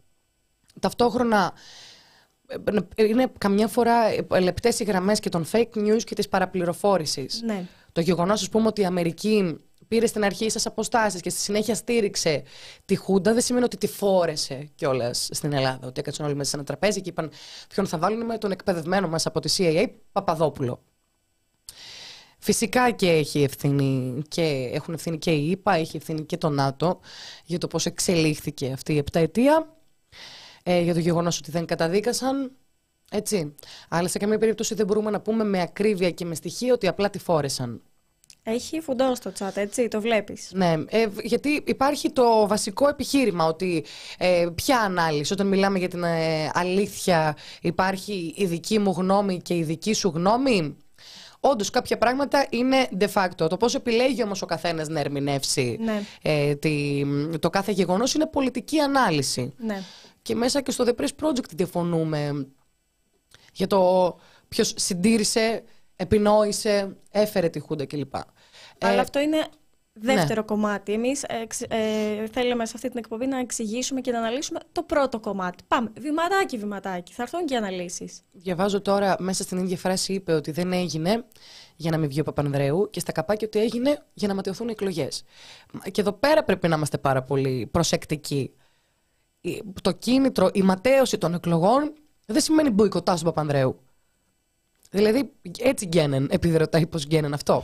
Ταυτόχρονα 0.79 1.53
είναι 2.95 3.31
καμιά 3.37 3.67
φορά 3.67 3.95
λεπτές 4.39 4.79
οι 4.79 4.83
γραμμές 4.83 5.19
και 5.19 5.29
των 5.29 5.45
fake 5.51 5.75
news 5.75 6.03
και 6.03 6.15
της 6.15 6.27
παραπληροφόρησης. 6.27 7.41
Ναι. 7.41 7.65
Το 7.91 8.01
γεγονός, 8.01 8.41
ας 8.41 8.49
πούμε, 8.49 8.67
ότι 8.67 8.81
η 8.81 8.85
Αμερική 8.85 9.59
πήρε 9.87 10.05
στην 10.05 10.23
αρχή 10.23 10.49
σας 10.49 10.65
αποστάσεις 10.65 11.21
και 11.21 11.29
στη 11.29 11.39
συνέχεια 11.39 11.75
στήριξε 11.75 12.43
τη 12.85 12.95
Χούντα, 12.95 13.33
δεν 13.33 13.41
σημαίνει 13.41 13.65
ότι 13.65 13.77
τη 13.77 13.87
φόρεσε 13.87 14.69
κιόλας 14.75 15.29
στην 15.31 15.53
Ελλάδα. 15.53 15.87
Ότι 15.87 15.99
έκατσαν 15.99 16.25
όλοι 16.25 16.35
μέσα 16.35 16.49
σε 16.49 16.55
ένα 16.55 16.65
τραπέζι 16.65 17.01
και 17.01 17.09
είπαν 17.09 17.31
ποιον 17.67 17.87
θα 17.87 17.97
βάλουν 17.97 18.25
με 18.25 18.37
τον 18.37 18.51
εκπαιδευμένο 18.51 19.07
μας 19.07 19.25
από 19.25 19.39
τη 19.39 19.53
CIA, 19.57 19.85
Παπαδόπουλο. 20.11 20.83
Φυσικά 22.39 22.91
και 22.91 23.09
έχει 23.09 23.43
ευθύνη 23.43 24.21
και 24.27 24.69
έχουν 24.73 24.93
ευθύνη 24.93 25.17
και 25.17 25.31
η 25.31 25.51
ΕΠΑ, 25.51 25.73
έχει 25.73 25.97
ευθύνη 25.97 26.25
και 26.25 26.37
το 26.37 26.49
ΝΑΤΟ 26.49 26.99
για 27.45 27.57
το 27.57 27.67
πώς 27.67 27.85
εξελίχθηκε 27.85 28.71
αυτή 28.71 28.93
η 28.93 28.97
επταετία 28.97 29.75
ε, 30.63 30.81
για 30.81 30.93
το 30.93 30.99
γεγονός 30.99 31.37
ότι 31.37 31.51
δεν 31.51 31.65
καταδίκασαν. 31.65 32.51
Έτσι. 33.11 33.55
Αλλά 33.89 34.07
σε 34.07 34.17
καμία 34.17 34.37
περίπτωση 34.37 34.75
δεν 34.75 34.85
μπορούμε 34.85 35.11
να 35.11 35.19
πούμε 35.21 35.43
με 35.43 35.61
ακρίβεια 35.61 36.11
και 36.11 36.25
με 36.25 36.35
στοιχεία 36.35 36.73
ότι 36.73 36.87
απλά 36.87 37.09
τη 37.09 37.19
φόρεσαν. 37.19 37.81
Έχει 38.43 38.79
φουντώσει 38.79 39.21
το 39.21 39.31
chat, 39.39 39.51
έτσι, 39.55 39.87
το 39.87 40.01
βλέπεις. 40.01 40.51
Ναι, 40.53 40.73
ε, 40.87 41.07
γιατί 41.23 41.63
υπάρχει 41.65 42.11
το 42.11 42.47
βασικό 42.47 42.87
επιχείρημα 42.87 43.45
ότι 43.45 43.85
ε, 44.17 44.47
ποια 44.55 44.79
ανάλυση, 44.79 45.33
όταν 45.33 45.47
μιλάμε 45.47 45.79
για 45.79 45.87
την 45.87 46.03
ε, 46.03 46.49
αλήθεια 46.53 47.37
υπάρχει 47.61 48.33
η 48.37 48.45
δική 48.45 48.79
μου 48.79 48.91
γνώμη 48.91 49.41
και 49.41 49.55
η 49.55 49.63
δική 49.63 49.93
σου 49.93 50.11
γνώμη. 50.15 50.77
Όντως, 51.39 51.69
κάποια 51.69 51.97
πράγματα 51.97 52.45
είναι 52.49 52.87
de 52.99 53.07
facto. 53.13 53.49
Το 53.49 53.57
πώς 53.57 53.75
επιλέγει 53.75 54.23
όμως 54.23 54.41
ο 54.41 54.45
καθένας 54.45 54.87
να 54.87 54.99
ερμηνεύσει 54.99 55.77
Ναι. 55.81 56.03
ε, 56.21 56.55
τη, 56.55 57.01
το 57.39 57.49
κάθε 57.49 57.71
γεγονός 57.71 58.13
είναι 58.13 58.25
πολιτική 58.25 58.79
ανάλυση. 58.79 59.53
Ναι. 59.57 59.83
Και 60.21 60.35
μέσα 60.35 60.61
και 60.61 60.71
στο 60.71 60.83
The 60.87 61.01
Press 61.01 61.27
Project 61.27 61.49
διαφωνούμε 61.55 62.47
για 63.53 63.67
το 63.67 64.17
ποιος 64.47 64.73
συντήρησε, 64.75 65.63
επινόησε, 65.95 66.97
έφερε 67.11 67.49
τη 67.49 67.59
Χούντα 67.59 67.85
κλπ. 67.85 68.15
Αλλά 68.79 68.93
Ε, 68.93 68.99
αυτό 68.99 69.19
είναι 69.19 69.45
δεύτερο 69.93 70.45
κομμάτι. 70.45 70.93
Εμείς 70.93 71.23
εξ- 71.23 71.61
ε, 71.67 72.27
θέλουμε 72.31 72.65
σε 72.65 72.71
αυτή 72.75 72.89
την 72.89 72.97
εκπομπή 72.97 73.25
να 73.25 73.39
εξηγήσουμε 73.39 74.01
και 74.01 74.11
να 74.11 74.17
αναλύσουμε 74.17 74.59
το 74.71 74.83
πρώτο 74.83 75.19
κομμάτι. 75.19 75.63
Πάμε, 75.67 75.91
βηματάκι, 75.99 76.57
βηματάκι. 76.57 77.13
Θα 77.13 77.23
έρθουν 77.23 77.45
και 77.45 77.53
οι 77.53 77.57
αναλύσεις. 77.57 78.21
Διαβάζω 78.31 78.81
τώρα 78.81 79.15
μέσα 79.19 79.43
στην 79.43 79.57
ίδια 79.57 79.77
φράση 79.77 80.13
είπε 80.13 80.33
ότι 80.33 80.51
δεν 80.51 80.73
έγινε 80.73 81.25
για 81.75 81.91
να 81.91 81.97
μην 81.97 82.09
βγει 82.09 82.19
ο 82.19 82.23
Παπανδρέου 82.23 82.89
και 82.89 82.99
στα 82.99 83.11
καπάκια 83.11 83.47
ότι 83.47 83.59
έγινε 83.59 84.03
για 84.13 84.27
να 84.27 84.33
ματαιωθούν 84.33 84.67
οι 84.67 84.71
εκλογές. 84.71 85.23
Και 85.91 86.01
εδώ 86.01 86.11
πέρα 86.11 86.43
πρέπει 86.43 86.67
να 86.67 86.75
είμαστε 86.75 86.97
πάρα 86.97 87.23
πολύ 87.23 87.67
προσεκτικοί. 87.71 88.51
Η- 89.41 89.63
Το 89.81 89.91
κίνητρο, 89.91 90.49
η 90.53 90.61
ματέωση 90.61 91.17
των 91.17 91.33
εκλογών 91.33 91.93
δεν 92.25 92.41
σημαίνει 92.41 92.69
μποϊκοτά 92.69 93.15
του 93.15 93.23
Παπανδρέου. 93.23 93.79
Δηλαδή 94.91 95.31
έτσι 95.59 95.85
γκένεν, 95.85 96.27
επειδή 96.31 96.57
ρωτάει 96.57 96.87
πώς 96.87 97.05
γκένεν 97.05 97.33
αυτό. 97.33 97.63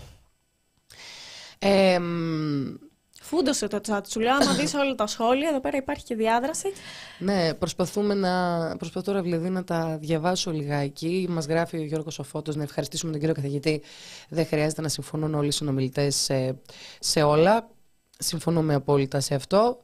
Ε, 1.59 1.99
μ, 1.99 2.75
Φούντωσε 3.21 3.67
το 3.67 3.79
chat 3.87 3.99
σου. 4.09 4.19
Λέω, 4.19 4.33
άμα 4.35 4.53
δεις 4.53 4.73
όλα 4.73 4.95
τα 4.95 5.07
σχόλια, 5.07 5.49
εδώ 5.49 5.59
πέρα 5.59 5.77
υπάρχει 5.77 6.03
και 6.03 6.15
διάδραση. 6.15 6.71
Ναι, 7.19 7.53
προσπαθούμε 7.53 8.13
να. 8.13 8.57
Προσπαθώ 8.77 9.11
τώρα 9.11 9.21
δηλαδή 9.21 9.49
να 9.49 9.63
τα 9.63 9.97
διαβάσω 10.01 10.51
λιγάκι. 10.51 11.25
Μας 11.29 11.45
γράφει 11.45 11.77
ο 11.77 11.81
Γιώργος 11.83 12.13
Σοφώτο 12.13 12.55
να 12.55 12.63
ευχαριστήσουμε 12.63 13.11
τον 13.11 13.19
κύριο 13.19 13.35
καθηγητή. 13.35 13.81
Δεν 14.29 14.45
χρειάζεται 14.45 14.81
να 14.81 14.87
συμφωνούν 14.89 15.33
όλοι 15.33 15.47
οι 15.47 15.51
συνομιλητές 15.51 16.15
σε, 16.15 16.55
σε 16.99 17.21
όλα. 17.23 17.69
Συμφωνούμε 18.17 18.73
απόλυτα 18.73 19.19
σε 19.19 19.35
αυτό. 19.35 19.83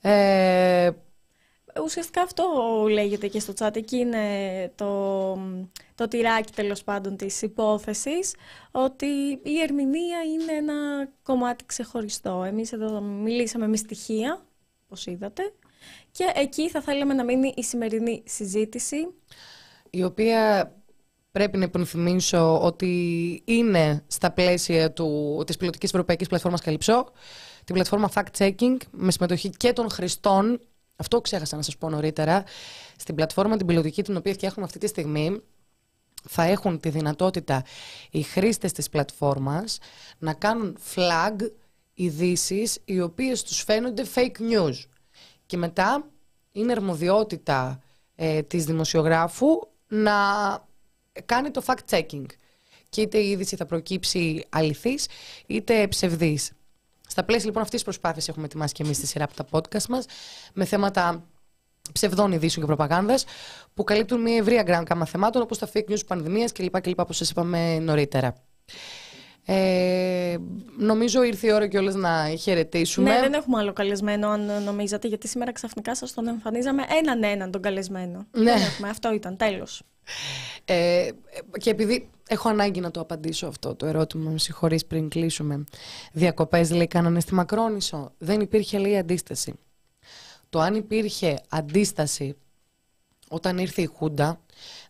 Ε, 0.00 0.90
Ουσιαστικά 1.82 2.22
αυτό 2.22 2.44
λέγεται 2.90 3.28
και 3.28 3.40
στο 3.40 3.52
chat. 3.58 3.76
Εκεί 3.76 3.96
είναι 3.96 4.18
το, 4.74 5.34
το 5.94 6.08
τυράκι 6.08 6.52
τέλος 6.52 6.84
πάντων 6.84 7.16
της 7.16 7.42
υπόθεσης 7.42 8.34
ότι 8.70 9.06
η 9.42 9.60
ερμηνεία 9.62 10.18
είναι 10.22 10.52
ένα 10.52 11.08
κομμάτι 11.22 11.64
ξεχωριστό. 11.66 12.42
Εμείς 12.46 12.72
εδώ 12.72 13.00
μιλήσαμε 13.00 13.68
με 13.68 13.76
στοιχεία, 13.76 14.44
όπως 14.84 15.06
είδατε, 15.06 15.52
και 16.10 16.32
εκεί 16.34 16.70
θα 16.70 16.80
θέλαμε 16.80 17.14
να 17.14 17.24
μείνει 17.24 17.52
η 17.56 17.62
σημερινή 17.62 18.22
συζήτηση. 18.26 18.96
η 19.90 20.04
οποία 20.04 20.72
πρέπει 21.30 21.58
να 21.58 21.64
υπενθυμίσω 21.64 22.62
ότι 22.62 23.42
είναι 23.44 24.04
στα 24.06 24.30
πλαίσια 24.32 24.92
του, 24.92 25.42
της 25.46 25.56
πιλωτικής 25.56 25.90
ευρωπαϊκής 25.90 26.28
πλατφόρμας 26.28 26.60
Καλυψό, 26.60 27.06
την 27.64 27.74
πλατφόρμα 27.74 28.10
fact-checking 28.14 28.76
με 28.90 29.12
συμμετοχή 29.12 29.50
και 29.50 29.72
των 29.72 29.90
χρηστών. 29.90 30.60
Αυτό 30.96 31.20
ξέχασα 31.20 31.56
να 31.56 31.62
σας 31.62 31.76
πω 31.76 31.88
νωρίτερα. 31.88 32.44
Στην 32.96 33.14
πλατφόρμα 33.14 33.56
την 33.56 33.66
πιλωτική 33.66 34.02
την 34.02 34.16
οποία 34.16 34.32
φτιάχνουμε 34.32 34.66
αυτή 34.66 34.78
τη 34.78 34.86
στιγμή 34.86 35.40
θα 36.28 36.42
έχουν 36.42 36.80
τη 36.80 36.88
δυνατότητα 36.88 37.64
οι 38.10 38.22
χρήστες 38.22 38.72
της 38.72 38.88
πλατφόρμας 38.88 39.78
να 40.18 40.32
κάνουν 40.32 40.78
flag 40.94 41.36
ειδήσεις 41.94 42.78
οι 42.84 43.00
οποίες 43.00 43.42
τους 43.42 43.62
φαίνονται 43.62 44.04
fake 44.14 44.52
news. 44.52 44.74
Και 45.46 45.56
μετά 45.56 46.10
είναι 46.52 46.72
αρμοδιότητα 46.72 47.82
ε, 48.14 48.42
της 48.42 48.64
δημοσιογράφου 48.64 49.46
να 49.88 50.12
κάνει 51.24 51.50
το 51.50 51.62
fact-checking. 51.66 52.26
Και 52.88 53.00
είτε 53.00 53.18
η 53.18 53.30
είδηση 53.30 53.56
θα 53.56 53.66
προκύψει 53.66 54.44
αληθής, 54.48 55.06
είτε 55.46 55.88
ψευδής. 55.88 56.52
Στα 57.14 57.24
πλαίσια 57.24 57.46
λοιπόν 57.46 57.62
αυτής 57.62 57.82
της 57.82 57.84
προσπάθειας 57.84 58.28
έχουμε 58.28 58.44
ετοιμάσει 58.44 58.72
και 58.72 58.82
εμείς 58.82 58.98
τη 58.98 59.06
σειρά 59.06 59.24
από 59.24 59.34
τα 59.34 59.46
podcast 59.50 59.86
μας 59.86 60.06
με 60.54 60.64
θέματα 60.64 61.26
ψευδών 61.92 62.32
ειδήσεων 62.32 62.66
και 62.66 62.72
προπαγάνδας 62.74 63.24
που 63.74 63.84
καλύπτουν 63.84 64.20
μια 64.20 64.36
ευρία 64.36 64.62
γκράνκα 64.62 65.04
θεμάτων 65.04 65.42
όπως 65.42 65.58
τα 65.58 65.68
fake 65.72 65.90
news 65.90 66.06
πανδημίας 66.06 66.52
κλπ. 66.52 66.80
κλπ 66.80 67.00
όπως 67.00 67.16
σας 67.16 67.30
είπαμε 67.30 67.78
νωρίτερα. 67.78 68.34
Ε, 69.44 70.36
νομίζω 70.78 71.22
ήρθε 71.22 71.46
η 71.46 71.52
ώρα 71.52 71.66
κιόλας 71.66 71.94
να 71.94 72.28
χαιρετήσουμε. 72.40 73.12
Ναι, 73.12 73.20
δεν 73.20 73.32
έχουμε 73.32 73.58
άλλο 73.58 73.72
καλεσμένο 73.72 74.28
αν 74.28 74.62
νομίζατε, 74.62 75.08
γιατί 75.08 75.28
σήμερα 75.28 75.52
ξαφνικά 75.52 75.94
σας 75.94 76.12
τον 76.12 76.28
εμφανίζαμε 76.28 76.84
έναν 77.00 77.22
έναν 77.22 77.50
τον 77.50 77.62
καλεσμένο. 77.62 78.26
Ναι. 78.30 78.44
Δεν 78.44 78.62
έχουμε, 78.62 78.88
αυτό 78.88 79.12
ήταν, 79.12 79.36
τέλος. 79.36 79.82
Ε, 80.64 81.08
και 81.58 81.70
επειδή 81.70 82.10
έχω 82.28 82.48
ανάγκη 82.48 82.80
να 82.80 82.90
το 82.90 83.00
απαντήσω 83.00 83.46
αυτό 83.46 83.74
το 83.74 83.86
ερώτημα, 83.86 84.30
με 84.30 84.38
συγχωρείς 84.38 84.86
πριν 84.86 85.08
κλείσουμε. 85.08 85.64
Διακοπές 86.12 86.70
λέει 86.70 86.86
κάνανε 86.86 87.20
στη 87.20 87.34
Μακρόνισο. 87.34 88.12
Δεν 88.18 88.40
υπήρχε 88.40 88.78
λέει 88.78 88.96
αντίσταση. 88.96 89.54
Το 90.50 90.60
αν 90.60 90.74
υπήρχε 90.74 91.40
αντίσταση 91.48 92.36
όταν 93.28 93.58
ήρθε 93.58 93.82
η 93.82 93.86
Χούντα 93.86 94.40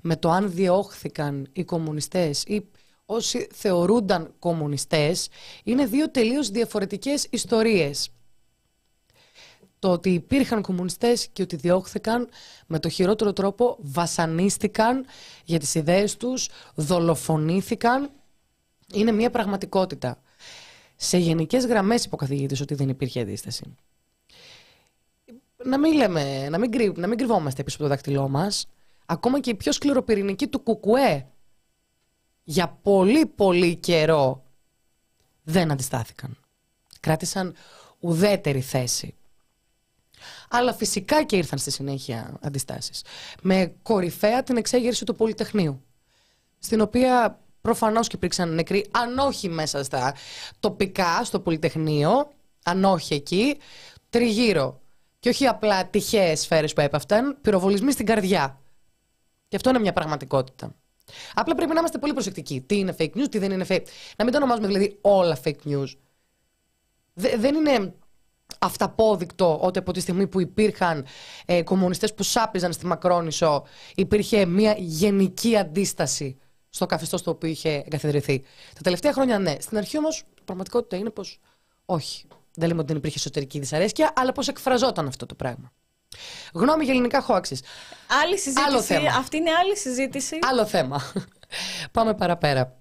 με 0.00 0.16
το 0.16 0.30
αν 0.30 0.52
διώχθηκαν 0.52 1.48
οι 1.52 1.64
κομμουνιστές 1.64 2.42
ή 2.42 2.66
όσοι 3.06 3.48
θεωρούνταν 3.52 4.34
κομμουνιστές 4.38 5.28
είναι 5.64 5.86
δύο 5.86 6.10
τελείως 6.10 6.48
διαφορετικές 6.48 7.26
ιστορίες. 7.30 8.10
Το 9.84 9.90
ότι 9.90 10.10
υπήρχαν 10.10 10.62
κομμουνιστές 10.62 11.28
και 11.32 11.42
ότι 11.42 11.56
διώχθηκαν 11.56 12.28
με 12.66 12.78
το 12.78 12.88
χειρότερο 12.88 13.32
τρόπο 13.32 13.76
βασανίστηκαν 13.80 15.06
για 15.44 15.58
τις 15.58 15.74
ιδέες 15.74 16.16
τους, 16.16 16.48
δολοφονήθηκαν, 16.74 18.10
είναι 18.92 19.12
μια 19.12 19.30
πραγματικότητα. 19.30 20.18
Σε 20.96 21.18
γενικές 21.18 21.66
γραμμές 21.66 22.04
είπε 22.04 22.14
ο 22.14 22.18
καθηγητής 22.18 22.60
ότι 22.60 22.74
δεν 22.74 22.88
υπήρχε 22.88 23.20
αντίσταση. 23.20 23.76
Να 25.64 25.78
μην, 25.78 25.92
λέμε, 25.92 26.48
να 26.48 26.58
μην, 26.58 26.70
κρυ- 26.70 26.98
να 26.98 27.06
μην 27.06 27.18
κρυβόμαστε 27.18 27.62
πίσω 27.62 27.76
από 27.76 27.84
το 27.84 27.90
δάχτυλό 27.90 28.28
μας. 28.28 28.66
Ακόμα 29.06 29.40
και 29.40 29.50
οι 29.50 29.54
πιο 29.54 29.72
σκληροπυρηνικοί 29.72 30.46
του 30.46 30.60
Κουκουέ 30.60 31.26
για 32.44 32.78
πολύ 32.82 33.26
πολύ 33.26 33.76
καιρό 33.76 34.44
δεν 35.42 35.70
αντιστάθηκαν. 35.70 36.36
Κράτησαν 37.00 37.54
ουδέτερη 38.00 38.60
θέση. 38.60 39.14
Αλλά 40.56 40.72
φυσικά 40.74 41.24
και 41.24 41.36
ήρθαν 41.36 41.58
στη 41.58 41.70
συνέχεια 41.70 42.38
αντιστάσεις. 42.42 43.04
Με 43.42 43.74
κορυφαία 43.82 44.42
την 44.42 44.56
εξέγερση 44.56 45.04
του 45.04 45.14
Πολυτεχνείου. 45.14 45.82
Στην 46.58 46.80
οποία 46.80 47.40
προφανώς 47.60 48.08
και 48.08 48.16
υπήρξαν 48.16 48.54
νεκροί, 48.54 48.86
αν 48.90 49.18
όχι 49.18 49.48
μέσα 49.48 49.84
στα 49.84 50.14
τοπικά, 50.60 51.24
στο 51.24 51.40
Πολυτεχνείο, 51.40 52.32
αν 52.64 52.84
όχι 52.84 53.14
εκεί, 53.14 53.58
τριγύρω. 54.10 54.80
Και 55.20 55.28
όχι 55.28 55.46
απλά 55.46 55.86
τυχαίες 55.86 56.40
σφαίρες 56.40 56.72
που 56.72 56.80
έπαφταν, 56.80 57.38
πυροβολισμοί 57.40 57.92
στην 57.92 58.06
καρδιά. 58.06 58.60
Και 59.48 59.56
αυτό 59.56 59.70
είναι 59.70 59.78
μια 59.78 59.92
πραγματικότητα. 59.92 60.74
Απλά 61.34 61.54
πρέπει 61.54 61.72
να 61.72 61.78
είμαστε 61.78 61.98
πολύ 61.98 62.12
προσεκτικοί. 62.12 62.60
Τι 62.60 62.78
είναι 62.78 62.94
fake 62.98 63.10
news, 63.16 63.28
τι 63.30 63.38
δεν 63.38 63.50
είναι 63.50 63.66
fake. 63.68 63.84
Να 64.16 64.24
μην 64.24 64.32
το 64.32 64.36
ονομάζουμε 64.38 64.66
δηλαδή 64.66 64.98
όλα 65.00 65.38
fake 65.44 65.62
news. 65.64 65.88
Δε- 67.14 67.36
δεν 67.36 67.54
είναι 67.54 67.94
αυταπόδεικτο 68.58 69.58
ότι 69.62 69.78
από 69.78 69.92
τη 69.92 70.00
στιγμή 70.00 70.26
που 70.26 70.40
υπήρχαν 70.40 71.06
ε, 71.44 71.62
κομμουνιστές 71.62 72.14
που 72.14 72.22
σάπιζαν 72.22 72.72
στη 72.72 72.86
Μακρόνισο 72.86 73.64
υπήρχε 73.94 74.46
μια 74.46 74.74
γενική 74.78 75.56
αντίσταση 75.56 76.38
στο 76.68 76.86
καθεστώς 76.86 77.22
το 77.22 77.30
οποίο 77.30 77.50
είχε 77.50 77.70
εγκαθιδρυθεί. 77.70 78.42
Τα 78.74 78.80
τελευταία 78.82 79.12
χρόνια 79.12 79.38
ναι. 79.38 79.54
Στην 79.60 79.76
αρχή 79.76 79.98
όμως 79.98 80.18
η 80.18 80.42
πραγματικότητα 80.44 80.96
είναι 80.96 81.10
πως 81.10 81.40
όχι. 81.84 82.26
Δεν 82.54 82.68
λέμε 82.68 82.78
ότι 82.78 82.88
δεν 82.88 82.96
υπήρχε 82.96 83.18
εσωτερική 83.18 83.58
δυσαρέσκεια, 83.58 84.12
αλλά 84.16 84.32
πως 84.32 84.48
εκφραζόταν 84.48 85.06
αυτό 85.06 85.26
το 85.26 85.34
πράγμα. 85.34 85.72
Γνώμη 86.54 86.84
για 86.84 86.92
ελληνικά 86.92 87.26
hoaxes. 87.28 87.58
Άλλη 88.22 88.38
συζήτηση. 88.38 88.66
Άλλο 88.68 88.82
θέμα. 88.82 89.10
Αυτή 89.10 89.36
είναι 89.36 89.50
άλλη 89.50 89.76
συζήτηση. 89.76 90.38
Άλλο 90.42 90.66
θέμα. 90.66 91.00
Πάμε 91.92 92.14
παραπέρα. 92.14 92.76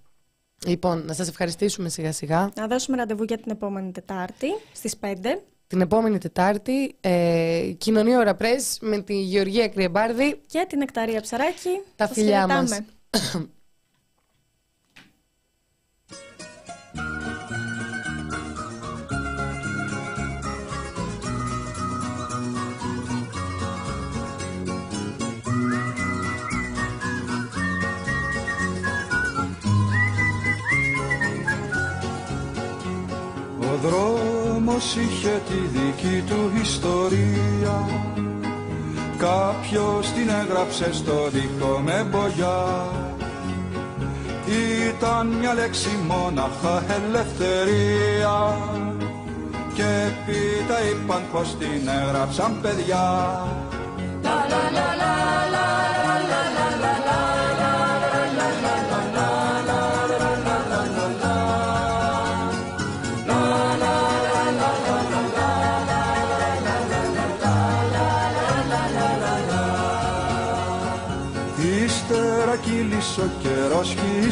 Λοιπόν, 0.65 1.05
να 1.05 1.13
σας 1.13 1.27
ευχαριστήσουμε 1.27 1.89
σιγά 1.89 2.11
σιγά. 2.11 2.51
Να 2.55 2.67
δώσουμε 2.67 2.97
ραντεβού 2.97 3.23
για 3.23 3.37
την 3.37 3.51
επόμενη 3.51 3.91
Τετάρτη 3.91 4.47
στις 4.73 4.95
5. 5.01 5.15
Την 5.67 5.81
επόμενη 5.81 6.17
Τετάρτη, 6.17 6.95
ε, 6.99 7.71
κοινωνία 7.77 8.19
ώρα 8.19 8.35
πρέσ 8.35 8.77
με 8.81 9.01
τη 9.01 9.21
Γεωργία 9.21 9.67
Κρυεμπάρδη. 9.67 10.41
Και 10.47 10.65
την 10.69 10.81
Εκταρία 10.81 11.21
Ψαράκη. 11.21 11.81
Τα 11.95 12.07
Σας 12.07 12.15
φιλιά 12.15 12.39
χαιρετάμε. 12.39 12.85
Μας. 33.73 33.81
δρόμος 33.81 34.95
είχε 34.95 35.41
τη 35.47 35.77
δική 35.77 36.23
του 36.27 36.51
ιστορία. 36.61 37.89
Κάποιος 39.17 40.11
την 40.11 40.29
έγραψε 40.29 40.93
στο 40.93 41.29
δικό 41.31 41.81
με 41.83 42.07
μπογιά. 42.09 42.87
Ήταν 44.89 45.27
μια 45.27 45.53
λέξη 45.53 45.89
μόναχα 46.07 46.83
ελευθερία. 47.03 48.57
Και 49.73 50.09
πίτα 50.25 50.77
είπαν 50.91 51.21
πως 51.31 51.55
την 51.59 51.87
έγραψαν 51.87 52.57
παιδιά. 52.61 53.37
Κύλησε 54.21 54.92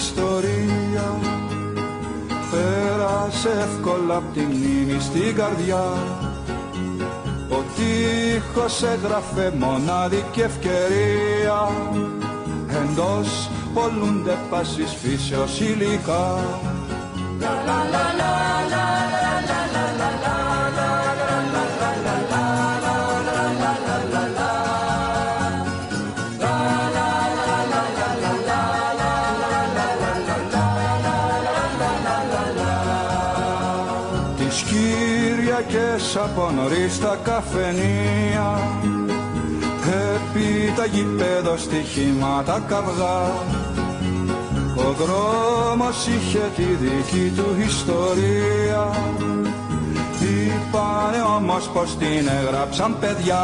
ιστορία. 0.02 1.08
Πέρασε 2.52 3.50
εύκολα 3.50 4.16
απ' 4.16 4.34
τη 4.34 4.40
μνήμη 4.40 5.00
στην 5.00 5.36
καρδιά. 5.36 5.84
Ο 7.50 7.60
τείχος 7.76 8.84
έγραφε 8.84 9.54
μονάδικη 9.58 10.42
ευκαιρία. 10.42 11.60
Εντός 12.68 13.50
πολλούνται 13.74 14.38
πάσης 14.50 14.92
φύσεως 15.02 15.60
υλικά. 15.60 16.38
Κυριακές 17.40 19.01
από 36.72 36.80
νωρίς 36.80 37.00
τα 37.00 37.20
καφενεία. 37.24 38.60
Επί 40.14 40.74
τα 40.76 40.86
γηπέδο 40.86 41.58
στοιχήματα 41.58 42.64
καυγά. 42.68 43.22
Ο 44.76 44.92
δρόμος 44.92 46.08
είχε 46.08 46.52
τη 46.56 46.64
δική 46.64 47.34
του 47.36 47.56
ιστορία. 47.66 48.90
Είπανε 50.20 51.22
όμως 51.38 51.70
πως 51.74 51.98
την 51.98 52.28
έγραψαν 52.44 52.98
παιδιά 53.00 53.44